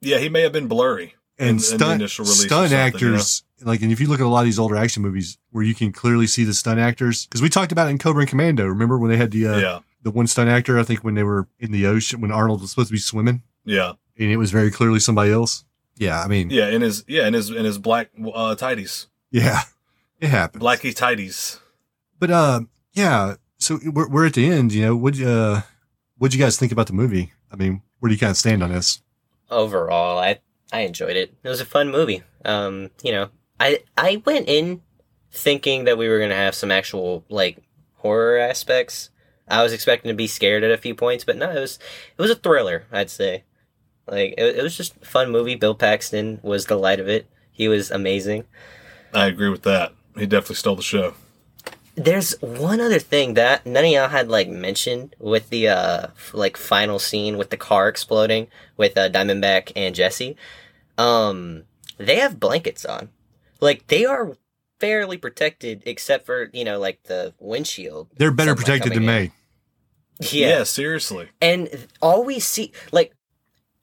[0.00, 1.14] yeah, he may have been blurry.
[1.38, 4.06] and in- in the stunt, initial release or stunt something, actors like and if you
[4.06, 6.54] look at a lot of these older action movies where you can clearly see the
[6.54, 9.30] stunt actors because we talked about it in cobra and commando remember when they had
[9.30, 12.20] the uh, yeah, the one stunt actor i think when they were in the ocean
[12.20, 15.64] when arnold was supposed to be swimming yeah, and it was very clearly somebody else
[15.96, 16.68] yeah i mean yeah.
[16.68, 19.62] In his yeah, in his in his black uh, tighties, yeah
[20.20, 21.58] it happened blacky tighties.
[22.18, 22.60] But uh,
[22.92, 23.34] yeah.
[23.58, 24.72] So we're we're at the end.
[24.72, 25.62] You know, what uh,
[26.18, 27.32] what'd you guys think about the movie?
[27.50, 29.02] I mean, where do you kind of stand on this?
[29.50, 30.38] overall i
[30.72, 33.28] i enjoyed it it was a fun movie um you know
[33.60, 34.82] i i went in
[35.30, 37.58] thinking that we were gonna have some actual like
[37.98, 39.10] horror aspects
[39.48, 41.78] i was expecting to be scared at a few points but no it was
[42.16, 43.44] it was a thriller i'd say
[44.06, 47.26] like it, it was just a fun movie bill paxton was the light of it
[47.52, 48.44] he was amazing
[49.16, 49.92] I agree with that.
[50.16, 51.14] He definitely stole the show.
[51.94, 56.32] There's one other thing that none of y'all had like mentioned with the uh f-
[56.34, 60.36] like final scene with the car exploding with uh, Diamondback and Jesse.
[60.98, 61.62] Um,
[61.96, 63.08] they have blankets on,
[63.60, 64.36] like they are
[64.78, 68.08] fairly protected except for you know like the windshield.
[68.18, 69.30] They're better protected than me.
[70.20, 70.64] Yeah.
[70.64, 71.28] seriously.
[71.40, 73.12] and all we see like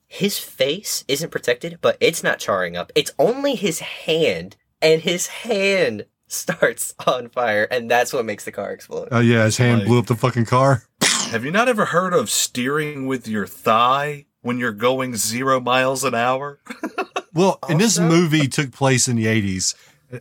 [0.08, 2.92] his face isn't protected, but it's not charring up.
[2.96, 8.52] It's only his hand, and his hand starts on fire, and that's what makes the
[8.52, 9.08] car explode.
[9.12, 10.84] Oh yeah, his hand Like- blew up the fucking car.
[11.32, 16.04] Have you not ever heard of steering with your thigh when you're going zero miles
[16.04, 16.60] an hour?
[17.36, 19.74] Well, and this movie took place in the 80s.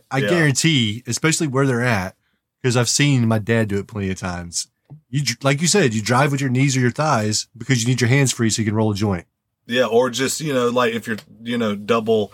[0.09, 0.29] I Yeah.
[0.29, 2.15] guarantee, especially where they're at,
[2.59, 4.65] because I've seen my dad do it plenty of times.
[5.09, 8.01] You, like you said, you drive with your knees or your thighs because you need
[8.01, 9.25] your hands free so you can roll a joint.
[9.65, 12.31] Yeah, or just you know, like if you're you know double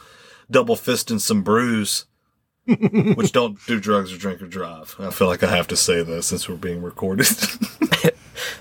[0.49, 2.05] double fisting some brews,
[2.65, 4.95] which don't do drugs or drink or drive.
[4.99, 7.27] I feel like I have to say this since we're being recorded.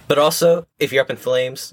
[0.08, 1.72] But also, if you're up in flames,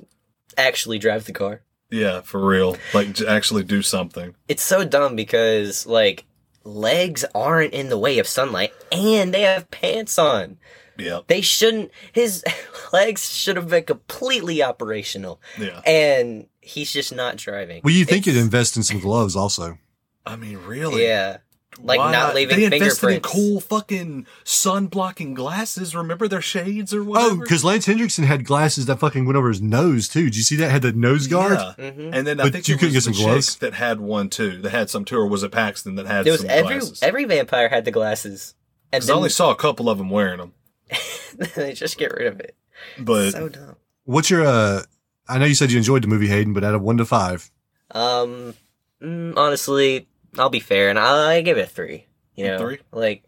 [0.57, 1.61] actually drive the car.
[1.89, 2.77] yeah, for real.
[2.93, 4.35] Like j- actually do something.
[4.47, 6.25] It's so dumb because like
[6.63, 10.57] legs aren't in the way of sunlight, and they have pants on.
[10.97, 11.91] Yeah, They shouldn't.
[12.13, 12.43] His
[12.93, 15.81] legs should have been completely operational, yeah.
[15.85, 17.81] and he's just not driving.
[17.83, 19.77] Well, you think you'd invest in some gloves also.
[20.25, 21.03] I mean, really.
[21.03, 21.37] Yeah.
[21.77, 23.29] Like Why not leaving They invested in fingerprints.
[23.33, 25.93] cool fucking sun blocking glasses.
[25.93, 27.21] Remember their shades or what?
[27.21, 30.23] Oh, because Lance Henriksen had glasses that fucking went over his nose too.
[30.23, 30.71] Did you see that?
[30.71, 31.59] Had the nose guard?
[31.77, 31.91] Yeah.
[31.91, 32.11] Mhm.
[32.13, 33.57] And then I But think you couldn't get some gloves?
[33.57, 34.61] that had one too.
[34.61, 37.03] That had some too, or was it Paxton that had It was some every glasses?
[37.03, 38.53] every vampire had the glasses,
[38.93, 40.53] and 'Cause I only saw a couple of them wearing them.
[41.55, 42.55] they just get rid of it.
[42.99, 43.75] But so dumb.
[44.05, 44.45] What's your?
[44.45, 44.81] uh
[45.27, 47.49] I know you said you enjoyed the movie, Hayden, but out of one to five,
[47.91, 48.53] Um,
[49.01, 50.07] mm, honestly,
[50.37, 52.05] I'll be fair, and I, I give it a three.
[52.35, 52.79] You know, Three?
[52.91, 53.23] like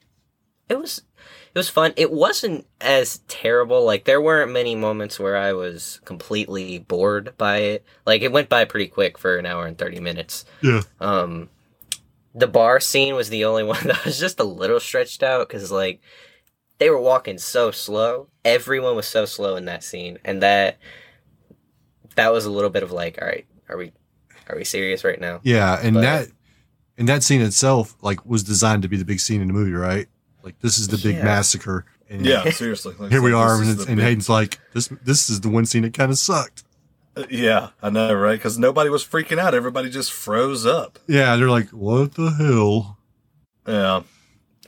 [0.70, 1.02] it was,
[1.56, 1.94] it was fun.
[1.96, 3.84] It wasn't as terrible.
[3.86, 7.86] Like there weren't many moments where I was completely bored by it.
[8.06, 10.46] Like it went by pretty quick for an hour and thirty minutes.
[10.62, 11.50] yeah, Um,
[12.36, 15.72] the bar scene was the only one that was just a little stretched out because
[15.72, 16.02] like
[16.80, 18.28] they were walking so slow.
[18.46, 20.78] Everyone was so slow in that scene, and that
[22.16, 23.92] that was a little bit of like, all right, are we
[24.50, 25.40] are we serious right now?
[25.44, 26.28] yeah, and But- that
[26.98, 29.74] and that scene itself like was designed to be the big scene in the movie,
[29.74, 30.08] right?
[30.44, 31.24] Like this is the big Yeah.
[31.26, 31.86] massacre.
[32.10, 32.96] And yeah, seriously.
[32.98, 35.66] Like here we are, and, it's, and big- Hayden's like, this this is the one
[35.66, 36.64] scene that kind of sucked.
[37.18, 38.38] Uh, Yeah, I know, right?
[38.40, 39.54] Because nobody was freaking out.
[39.54, 41.00] Everybody just froze up.
[41.08, 42.98] Yeah, they're like, what the hell?
[43.68, 44.02] Yeah.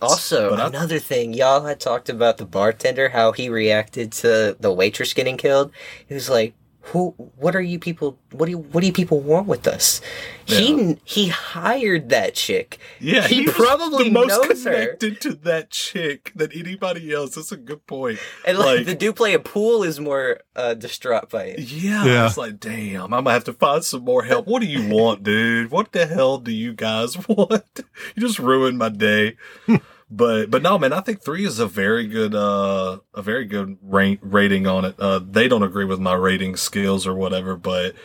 [0.01, 4.55] Also, But I- another thing, y'all had talked about the bartender, how he reacted to
[4.59, 5.71] the waitress getting killed.
[6.07, 7.11] He was like, "Who?
[7.35, 8.17] What are you people?
[8.31, 8.57] What do you?
[8.57, 10.01] What do you people want with us?"
[10.45, 12.79] He he hired that chick.
[12.99, 14.71] Yeah, he, was probably the most knows her.
[14.71, 17.35] connected to that chick than anybody else.
[17.35, 18.17] That's a good point.
[18.47, 21.59] And like, Like- the dude playing pool is more uh, distraught by it.
[21.59, 22.25] Yeah, Yeah.
[22.27, 24.47] it's like, damn, I'm gonna have to find some more help.
[24.47, 25.69] What do you want, dude?
[25.69, 27.81] What the hell do you guys want?
[28.15, 29.37] You just ruined my day.
[30.11, 33.77] but but no, man, I think three is a very good uh a very good
[33.81, 34.95] ra- rating on it.
[34.99, 37.95] Uh, they don't agree with my rating skills or whatever, but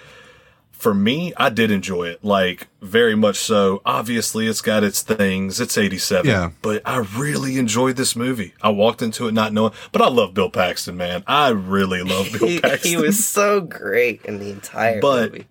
[0.70, 3.81] for me, I did enjoy it, like very much so.
[3.86, 5.59] Obviously, it's got its things.
[5.59, 6.51] It's 87, Yeah.
[6.60, 8.52] but I really enjoyed this movie.
[8.60, 11.24] I walked into it not knowing, but I love Bill Paxton, man.
[11.26, 12.90] I really love Bill He, Paxton.
[12.90, 15.47] he was so great in the entire But- movie.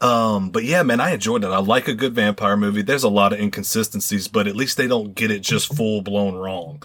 [0.00, 1.48] Um, but yeah, man, I enjoyed it.
[1.48, 2.82] I like a good vampire movie.
[2.82, 6.34] There's a lot of inconsistencies, but at least they don't get it just full blown
[6.34, 6.82] wrong.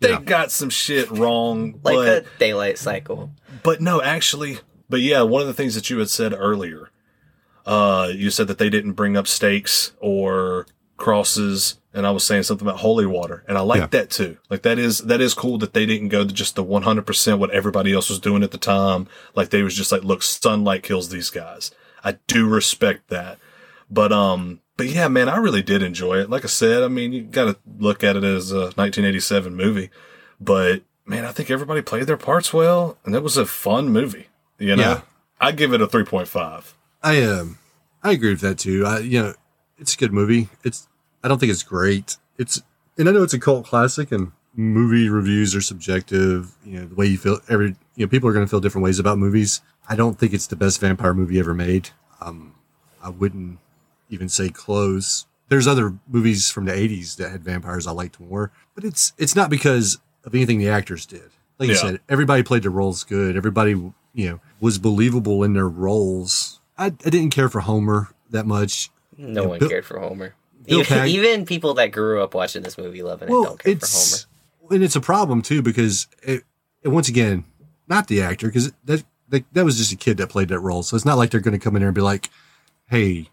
[0.00, 0.20] They Yeah.
[0.20, 3.30] got some shit wrong, Like but a daylight cycle.
[3.62, 4.58] but no, actually,
[4.88, 6.90] but yeah, one of the things that you had said earlier,
[7.66, 10.66] uh, you said that they didn't bring up stakes or
[10.96, 13.86] crosses, and I was saying something about holy water, and I like Yeah.
[13.88, 14.36] that too.
[14.50, 17.50] Like that is that is cool that they didn't go to just the 100% what
[17.50, 19.08] everybody else was doing at the time.
[19.34, 21.70] Like they was just like, look, sunlight kills these guys.
[22.04, 23.38] I do respect that,
[23.90, 24.60] but um.
[24.78, 26.30] But yeah, man, I really did enjoy it.
[26.30, 29.90] Like I said, I mean, you got to look at it as a 1987 movie,
[30.40, 34.28] but man, I think everybody played their parts well, and it was a fun movie.
[34.58, 35.00] You know, Yeah.
[35.38, 36.72] I give it a 3.5.
[37.02, 37.58] I um,
[38.02, 38.86] I agree with that too.
[38.86, 39.34] I you know,
[39.78, 40.48] it's a good movie.
[40.64, 40.88] It's
[41.22, 42.16] I don't think it's great.
[42.38, 42.62] It's
[42.96, 46.54] and I know it's a cult classic, and movie reviews are subjective.
[46.64, 48.84] You know, the way you feel, every you know, people are going to feel different
[48.84, 49.60] ways about movies.
[49.88, 51.90] I don't think it's the best vampire movie ever made.
[52.20, 52.54] Um,
[53.02, 53.58] I wouldn't
[54.10, 55.26] even say close.
[55.48, 59.34] There's other movies from the '80s that had vampires I liked more, but it's it's
[59.36, 61.30] not because of anything the actors did.
[61.58, 63.36] Like you said, everybody played their roles good.
[63.36, 63.70] Everybody,
[64.14, 66.60] you know, was believable in their roles.
[66.78, 68.90] I, I didn't care for Homer that much.
[69.18, 70.34] No Yeah, one Bill- cared for Homer.
[70.66, 73.58] Bill Even, Pag- even people that grew up watching this movie loving it well, don't
[73.62, 74.74] care for Homer.
[74.74, 76.44] and it's a problem too because it,
[76.82, 77.44] it once again,
[77.88, 80.82] not the actor because that, that that was just a kid that played that role.
[80.82, 82.30] So it's not like they're going to come in there and be like,
[82.88, 83.28] "Hey,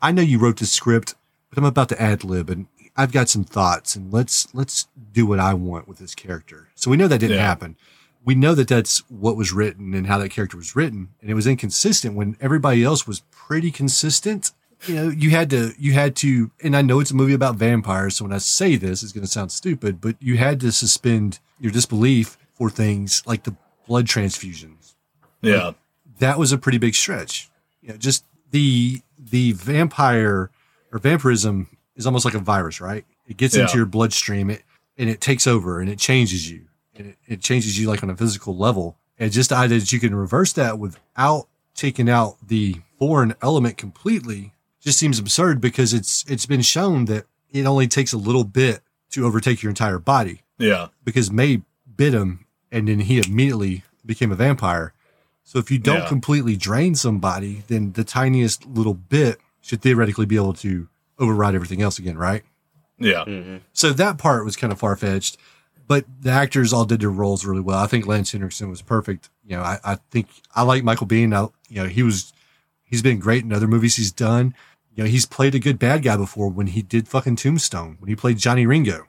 [0.00, 1.14] I know you wrote this script,
[1.50, 2.66] but I'm about to ad lib and
[2.96, 6.90] I've got some thoughts and let's let's do what I want with this character." So
[6.90, 7.46] we know that didn't Yeah.
[7.46, 7.76] happen.
[8.24, 11.34] We know that that's what was written and how that character was written, and it
[11.34, 14.52] was inconsistent when everybody else was pretty consistent
[14.88, 17.54] you know, you had to, you had to, and I know it's a movie about
[17.54, 18.16] vampires.
[18.16, 21.38] So when I say this, it's going to sound stupid, but you had to suspend
[21.60, 23.54] your disbelief for things like the
[23.86, 24.94] blood transfusions.
[25.40, 25.72] Yeah.
[26.18, 27.50] That was a pretty big stretch.
[27.80, 30.50] You know, just the, the vampire
[30.92, 33.04] or vampirism is almost like a virus, right?
[33.26, 34.62] It gets into your bloodstream it,
[34.98, 38.10] and it takes over and it changes you and it, it changes you like on
[38.10, 38.96] a physical level.
[39.18, 43.76] And just the idea that you can reverse that without taking out the foreign element
[43.78, 48.44] completely just seems absurd because it's it's been shown that it only takes a little
[48.44, 48.80] bit
[49.10, 50.88] to overtake your entire body Yeah.
[51.04, 51.62] because May
[51.96, 52.41] bit him
[52.72, 54.92] and then he immediately became a vampire.
[55.44, 56.08] So if you don't Yeah.
[56.08, 60.88] completely drain somebody, then the tiniest little bit should theoretically be able to
[61.18, 62.42] override everything else again, right?
[62.98, 63.24] Yeah.
[63.26, 63.56] Mm-hmm.
[63.72, 65.36] So that part was kind of far fetched,
[65.86, 67.78] but the actors all did their roles really well.
[67.78, 69.30] I think Lance Henriksen was perfect.
[69.46, 71.34] You know, I, I think I like Michael Biehn.
[71.34, 72.32] I, you know, he was,
[72.84, 74.54] he's been great in other movies he's done.
[74.94, 78.08] You know, he's played a good bad guy before when he did fucking Tombstone, when
[78.08, 79.06] he played Johnny Ringo.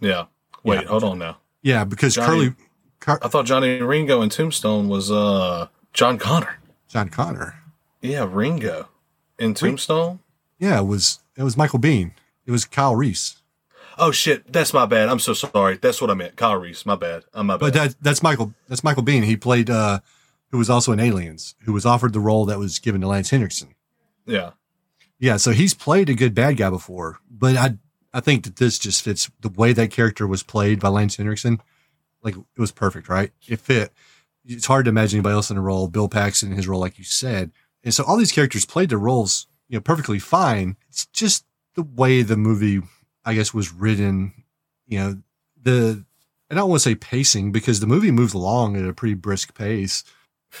[0.00, 0.26] Yeah.
[0.62, 0.88] Wait, Yeah.
[0.88, 1.38] hold on now.
[1.62, 2.54] Yeah, because Johnny- Curly,
[3.02, 6.56] Car- I thought Johnny Ringo in Tombstone was uh John Connor.
[6.88, 7.56] John Connor.
[8.00, 8.88] Yeah, Ringo
[9.38, 10.20] in Tombstone.
[10.58, 12.12] Yeah, it was it was Michael Biehn.
[12.46, 13.42] It was Kyle Reese.
[13.98, 15.08] Oh shit, that's my bad.
[15.08, 15.76] I'm so sorry.
[15.76, 16.36] That's what I meant.
[16.36, 16.86] Kyle Reese.
[16.86, 17.24] My bad.
[17.34, 17.60] I'm my bad.
[17.60, 19.24] But that that's Michael that's Michael Biehn.
[19.24, 19.98] He played uh
[20.50, 23.30] who was also in Aliens, who was offered the role that was given to Lance
[23.30, 23.74] Henriksen.
[24.26, 24.50] yeah.
[25.18, 27.78] Yeah, so he's played a good bad guy before, but I
[28.12, 31.60] I think that this just fits the way that character was played by Lance Henriksen.
[32.22, 33.32] Like it was perfect, right?
[33.48, 33.92] It fit.
[34.44, 35.88] It's hard to imagine anybody else in the role.
[35.88, 37.50] Bill Paxton in his role, like you said,
[37.84, 40.76] and so all these characters played their roles, you know, perfectly fine.
[40.88, 41.44] It's just
[41.74, 42.82] the way the movie,
[43.24, 44.32] I guess, was written.
[44.86, 45.22] You know,
[45.60, 46.04] the
[46.50, 49.14] and I don't want to say pacing because the movie moves along at a pretty
[49.14, 50.04] brisk pace,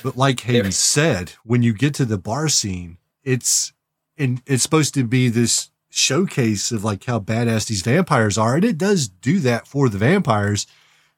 [0.02, 3.72] but like Hayden There- said, when you get to the bar scene, it's
[4.16, 8.64] and it's supposed to be this showcase of like how badass these vampires are, and
[8.64, 10.66] it does do that for the vampires,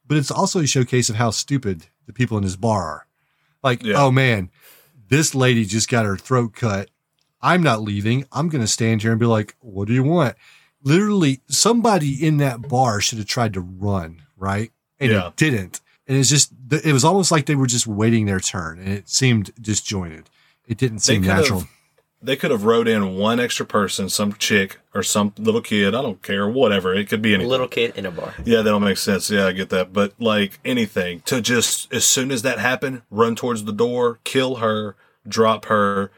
[0.07, 3.07] but it's also a showcase of how stupid the people in this bar are.
[3.63, 3.95] Like, Yeah.
[4.03, 4.51] oh man,
[5.09, 6.91] this lady just got her throat cut.
[7.41, 8.27] I'm not leaving.
[8.33, 10.37] I'm going to stand here and be like, what do you want?
[10.83, 14.71] Literally, somebody in that bar should have tried to run, right?
[15.01, 15.29] And Yeah.
[15.29, 15.81] it didn't.
[16.07, 19.09] And it's just, it was almost like they were just waiting their turn and it
[19.09, 20.29] seemed disjointed.
[20.67, 21.61] It didn't seem natural.
[21.61, 21.69] have
[22.25, 25.95] they could have wrote in one extra person, some chick or some little kid.
[25.95, 26.95] I don't care, whatever.
[26.95, 27.51] It could be A anything.
[27.51, 28.35] little kid in a bar.
[28.45, 29.31] Yeah, that'll make sense.
[29.31, 29.93] Yeah, I get that.
[29.93, 34.57] But like anything to just as soon as that happened, run towards the door, kill
[34.57, 34.97] her,
[35.29, 36.11] drop her,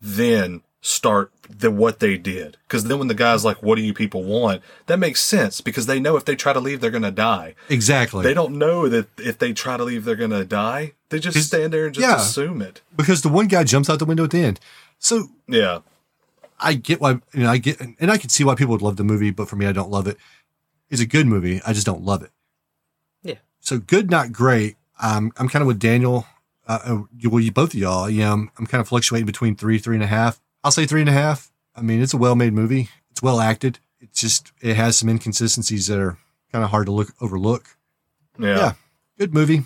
[0.00, 2.56] then start the what they did.
[2.66, 5.86] Because then when the guy's like, "What do you people want?" That makes sense because
[5.86, 7.54] they know if they try to leave, they're gonna die.
[7.68, 8.22] Exactly.
[8.22, 10.92] They don't know that if they try to leave, they're gonna die.
[11.10, 12.16] They just stand there and just yeah.
[12.16, 12.82] assume it.
[12.96, 14.60] because the one guy jumps out the window at the end.
[14.98, 15.80] So Yeah,
[16.60, 18.96] I get why, you know, I get, and I can see why people would love
[18.96, 20.16] the movie, but for me, I don't love it.
[20.90, 21.60] It's a good movie.
[21.66, 22.30] I just don't love it.
[23.22, 23.36] Yeah.
[23.60, 24.76] So good, not great.
[25.00, 26.26] Um, I'm kind of with Daniel.
[26.66, 28.10] Uh, uh, you- well, you both of y'all.
[28.10, 30.40] Yeah, I'm, I'm kind of fluctuating between three, three and a half.
[30.64, 31.50] I'll say three and a half.
[31.76, 32.88] I mean, it's a well-made movie.
[33.10, 33.78] It's well acted.
[34.00, 36.18] It's just it has some inconsistencies that are
[36.52, 37.76] kind of hard to look overlook.
[38.38, 38.72] yeah, Yeah.
[39.18, 39.64] Good movie.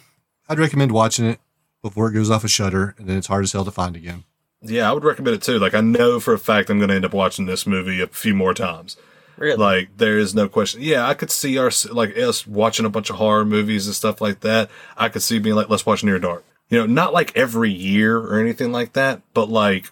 [0.49, 1.41] I'd recommend watching it
[1.83, 4.25] before it goes off a Shudder, and then it's hard as hell to find again.
[4.63, 5.59] Yeah, I would recommend it too.
[5.59, 8.35] Like I know for a fact I'm gonna end up watching this movie a few
[8.35, 8.97] more times.
[9.37, 9.57] Really?
[9.57, 10.83] Like there is no question.
[10.83, 14.21] Yeah, I could see our like us watching a bunch of horror movies and stuff
[14.21, 14.71] like that.
[14.97, 16.45] I could see being like, let's watch Near Dark.
[16.69, 19.91] You know, not like every year or anything like that, but like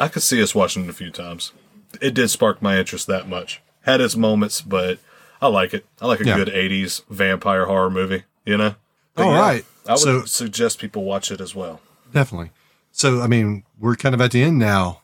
[0.00, 1.52] I could see us watching it a few times.
[2.00, 3.60] It did spark my interest that much.
[3.82, 4.98] Had its moments, but
[5.42, 5.84] I like it.
[6.00, 6.36] I like a Yeah.
[6.36, 8.22] good '80s vampire horror movie.
[8.46, 8.74] You know.
[9.14, 9.64] But All yeah, right.
[9.88, 11.80] I would So- suggest people watch it as well.
[12.12, 12.50] Definitely.
[12.96, 15.00] So, I mean, we're kind of at the end now.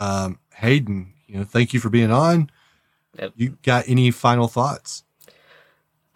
[0.00, 2.50] Um, Hayden, you know, thank you for being on.
[3.18, 3.32] Yep.
[3.36, 5.04] You got any final thoughts?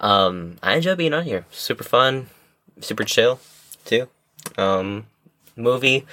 [0.00, 1.44] Um, I enjoy being on here.
[1.50, 2.30] Super fun,
[2.80, 3.40] super chill,
[3.84, 4.08] too.
[4.56, 5.04] Um,
[5.54, 6.06] movie,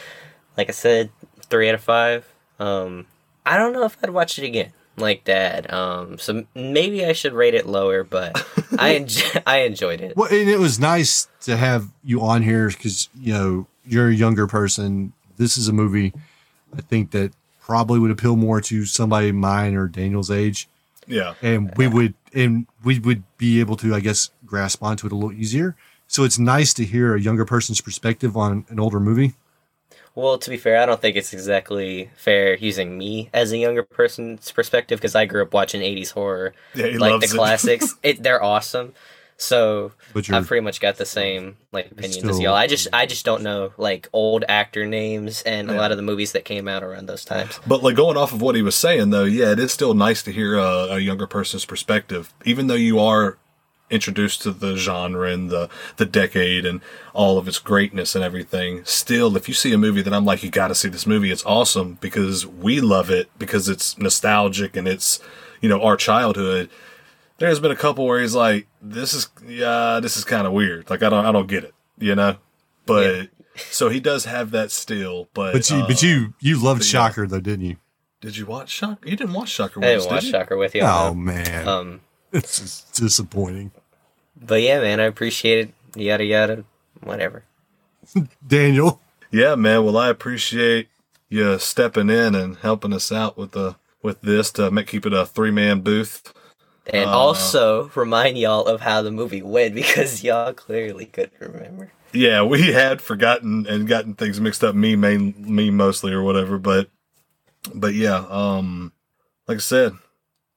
[0.57, 1.11] like I said,
[1.43, 2.27] three out of five.
[2.59, 3.07] Um,
[3.45, 5.71] I don't know if I'd watch it again like that.
[5.73, 8.45] Um, so maybe I should rate it lower, but
[8.77, 9.07] I
[9.47, 10.17] I enjoyed it.
[10.17, 14.13] Well, and it was nice to have you on here because you know you're a
[14.15, 15.13] younger person.
[15.37, 16.13] This is a movie
[16.77, 17.31] I think that
[17.61, 20.67] probably would appeal more to somebody mine or Daniel's age,
[21.07, 21.33] Yeah.
[21.41, 25.15] and we would and we would be able to, I guess, grasp onto it a
[25.15, 25.75] little easier.
[26.07, 29.33] So it's nice to hear a younger person's perspective on an older movie.
[30.13, 33.83] Well, to be fair, I don't think it's exactly fair using me as a younger
[33.83, 37.37] person's perspective because I grew up watching '80s horror, Yeah, he like loves the it.
[37.37, 37.95] classics.
[38.03, 38.93] it they're awesome.
[39.37, 39.91] So
[40.29, 42.55] I've pretty much got the same like opinions as y'all.
[42.55, 46.03] I just I just don't know like old actor names and a lot of the
[46.03, 47.59] movies that came out around those times.
[47.67, 50.23] But like going off of what he was saying, though, yeah, it is still nice
[50.23, 53.37] to hear a, a younger person's perspective, even though you are
[53.89, 56.81] introduced to the genre and the the decade and
[57.13, 58.83] all of its greatness and everything.
[58.85, 61.31] Still, if you see a movie that I'm like, you got to see this movie,
[61.31, 65.19] it's awesome because we love it because it's nostalgic and it's
[65.61, 66.69] you know our childhood.
[67.37, 70.89] There's been a couple where he's like, this is yeah, this is kind of weird.
[70.89, 72.37] Like I don't I don't get it, you know.
[72.85, 76.81] But so he does have that still, but But you, uh, but you, you loved
[76.81, 76.91] but yeah.
[76.91, 77.77] Shocker though, didn't you?
[78.21, 79.07] did you watch Shocker?
[79.07, 79.79] You didn't watch Shocker.
[79.83, 80.31] I with us, didn't watch did you?
[80.31, 80.81] Shocker with you.
[80.81, 81.13] Oh no.
[81.15, 82.01] man, Um,
[82.31, 83.71] it's just disappointing.
[84.39, 85.73] but yeah, man, I appreciate it.
[85.99, 86.63] Yada yada,
[87.01, 87.43] whatever.
[88.47, 89.01] Daniel,
[89.31, 89.83] Yeah, man.
[89.83, 90.87] Well, I appreciate
[91.29, 95.13] you stepping in and helping us out with the with this to make keep it
[95.13, 96.33] a three man booth.
[96.93, 101.91] And Uh, also remind y'all of how the movie went because y'all clearly couldn't remember.
[102.13, 104.73] Yeah, we had forgotten and gotten things mixed up.
[104.75, 106.57] Me, main, me mostly, or whatever.
[106.57, 106.89] But,
[107.73, 108.93] but yeah, um,
[109.47, 109.93] like I said,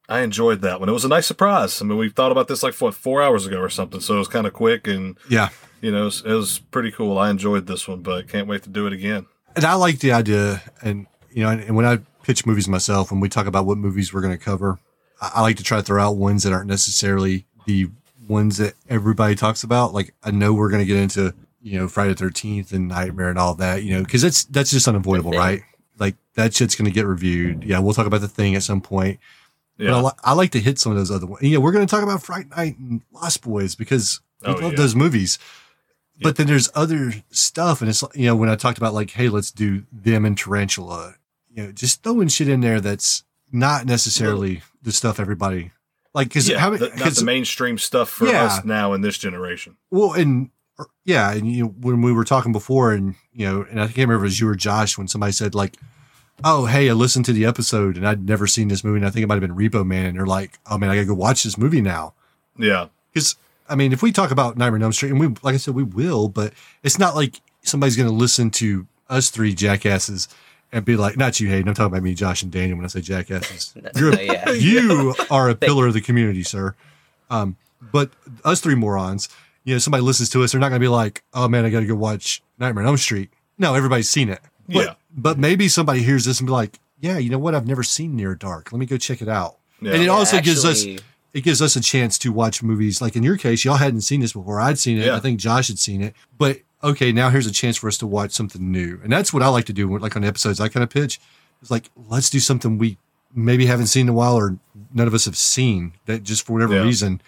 [0.08, 0.88] I enjoyed that one.
[0.88, 1.82] It was a nice surprise.
[1.82, 4.18] I mean, we thought about this like what four hours ago or something, so it
[4.18, 5.48] was kind of quick and yeah,
[5.82, 7.18] you know it was, it was pretty cool.
[7.18, 9.26] I enjoyed this one, but can't wait to do it again.
[9.56, 13.10] and I like the idea, and you know, and, and when I pitch movies myself,
[13.10, 14.78] when we talk about what movies we're going to cover,
[15.20, 17.88] I, I like to try to throw out ones that aren't necessarily the
[18.28, 19.94] ones that everybody talks about.
[19.94, 23.30] Like I know we're going to get into, you know, Friday the Thirteenth and Nightmare
[23.30, 25.62] and all that, you know, because that's that's just unavoidable, right?
[25.98, 27.60] Like that shit's going to get reviewed.
[27.60, 27.70] Mm-hmm.
[27.70, 29.18] Yeah, we'll talk about the thing at some point.
[29.78, 31.42] Yeah, But I, li- I like to hit some of those other ones.
[31.42, 34.72] Yeah, we're going to talk about Fright Night and Lost Boys because we Oh, love
[34.72, 34.76] yeah.
[34.76, 35.38] those movies.
[36.20, 39.10] But then there's other stuff, and it's like, you know when I talked about like,
[39.10, 41.14] hey, let's do them and Tarantula,
[41.48, 43.22] you know, just throwing shit in there that's
[43.52, 45.72] not necessarily the stuff everybody
[46.14, 46.28] like.
[46.28, 48.44] Because yeah, how the, not the mainstream stuff for Yeah.
[48.44, 49.76] us now in this generation.
[49.90, 53.66] well, and er, yeah, and you know, when we were talking before, and you know,
[53.70, 55.76] and I can't remember if it was you or Josh when somebody said like,
[56.44, 59.10] "Oh, hey, I listened to the episode and I'd never seen this movie, and I
[59.10, 61.14] think it might have been Repo Man," and they're like, "Oh man, I gotta go
[61.14, 62.14] watch this movie now."
[62.56, 63.36] Yeah, Because
[63.68, 65.74] I mean, if we talk about Nightmare on Elm Street, and we, like I said,
[65.74, 66.52] we will, but
[66.82, 70.26] it's not like somebody's gonna listen to us three jackasses
[70.72, 72.88] and be like, "Not you, Hayden." I'm talking about me, Josh, and Daniel when I
[72.88, 73.74] say jackasses.
[73.96, 74.50] You're a- yeah.
[74.52, 76.74] you are a pillar of the community, sir.
[77.30, 77.56] Um,
[77.92, 78.10] but
[78.44, 79.28] us three morons,
[79.64, 81.70] you know, somebody listens to us, they're not going to be like, "Oh man, I
[81.70, 84.40] got to go watch Nightmare on Elm Street." No, everybody's seen it.
[84.68, 84.94] But, Yeah.
[85.16, 87.54] But maybe somebody hears this and be like, "Yeah, you know what?
[87.54, 88.72] I've never seen Near Dark.
[88.72, 89.92] Let me go check it out." Yeah.
[89.92, 90.84] And it Yeah, also gives us
[91.34, 93.00] it gives us a chance to watch movies.
[93.00, 94.60] Like in your case, y'all hadn't seen this before.
[94.60, 95.06] I'd seen it.
[95.06, 95.16] Yeah.
[95.16, 96.14] I think Josh had seen it.
[96.38, 99.00] But okay, now here's a chance for us to watch something new.
[99.02, 99.98] And that's what I like to do.
[99.98, 101.20] Like on episodes, I kind of pitch.
[101.60, 102.98] It's like let's do something we
[103.34, 104.58] maybe haven't seen in a while or
[104.94, 106.82] none of us have seen that just for whatever Yeah.
[106.84, 107.20] reason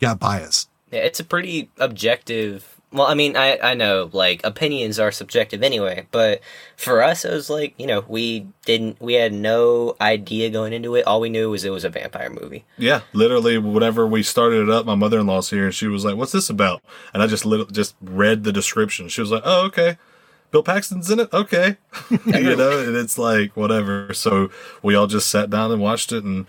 [0.00, 0.68] got biased.
[0.90, 2.73] Yeah, it's a pretty objective.
[2.94, 6.40] Well, I mean, I I know like opinions are subjective anyway, but
[6.76, 10.94] for us, it was like you know we didn't we had no idea going into
[10.94, 11.04] it.
[11.04, 12.64] All we knew was it was a vampire movie.
[12.78, 16.04] Yeah, literally, whenever we started it up, my mother in law's here, and she was
[16.04, 19.08] like, "What's this about?" And I just lit- just read the description.
[19.08, 19.98] She was like, "Oh, okay,
[20.52, 21.32] Bill Paxton's in it.
[21.32, 21.78] Okay,
[22.24, 24.14] you know." And it's like whatever.
[24.14, 24.50] So
[24.82, 26.46] we all just sat down and watched it, and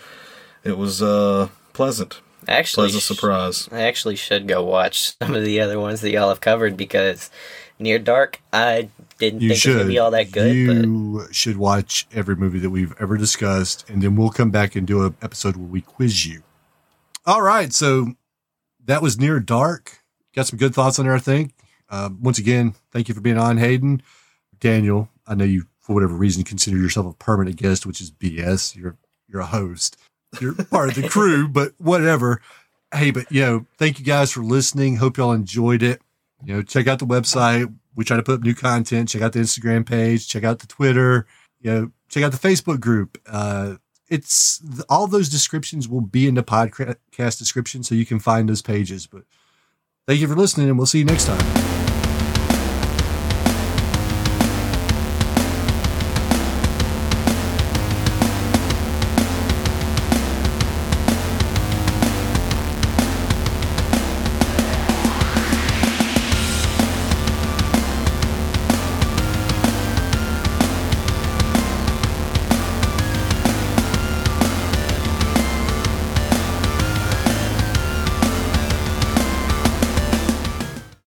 [0.63, 3.69] it was uh pleasant, Actually, pleasant surprise.
[3.72, 7.30] I actually should go watch some of the other ones that y'all have covered because
[7.80, 10.55] Near Dark, I didn't You think it was gonna be all that good.
[10.55, 14.88] You should watch every movie that we've ever discussed, and then we'll come back and
[14.88, 16.43] do an episode where we quiz you.
[17.26, 18.13] All right, so
[18.85, 19.99] that was near dark.
[20.34, 21.53] Got some good thoughts on there, I think.
[21.89, 24.01] Um, once again, thank you for being on, Hayden.
[24.59, 28.76] Daniel, I know you for whatever reason consider yourself a permanent guest, which is BS.
[28.76, 28.97] You're
[29.27, 29.97] you're a host.
[30.41, 32.41] You're part of the crew, but whatever.
[32.94, 34.98] Hey, but you know, thank you guys for listening.
[34.98, 36.02] Hope y'all enjoyed it.
[36.44, 37.74] You know, check out the website.
[37.95, 39.10] We try to put up new content.
[39.10, 40.28] Check out the Instagram page.
[40.28, 41.26] Check out the Twitter.
[41.60, 43.18] You know, check out the Facebook group.
[43.26, 43.76] Uh,
[44.10, 48.62] it's all those descriptions will be in the podcast description, so you can find those
[48.62, 49.07] pages.
[49.07, 49.24] But
[50.07, 51.74] thank you for listening, and we'll see you next time.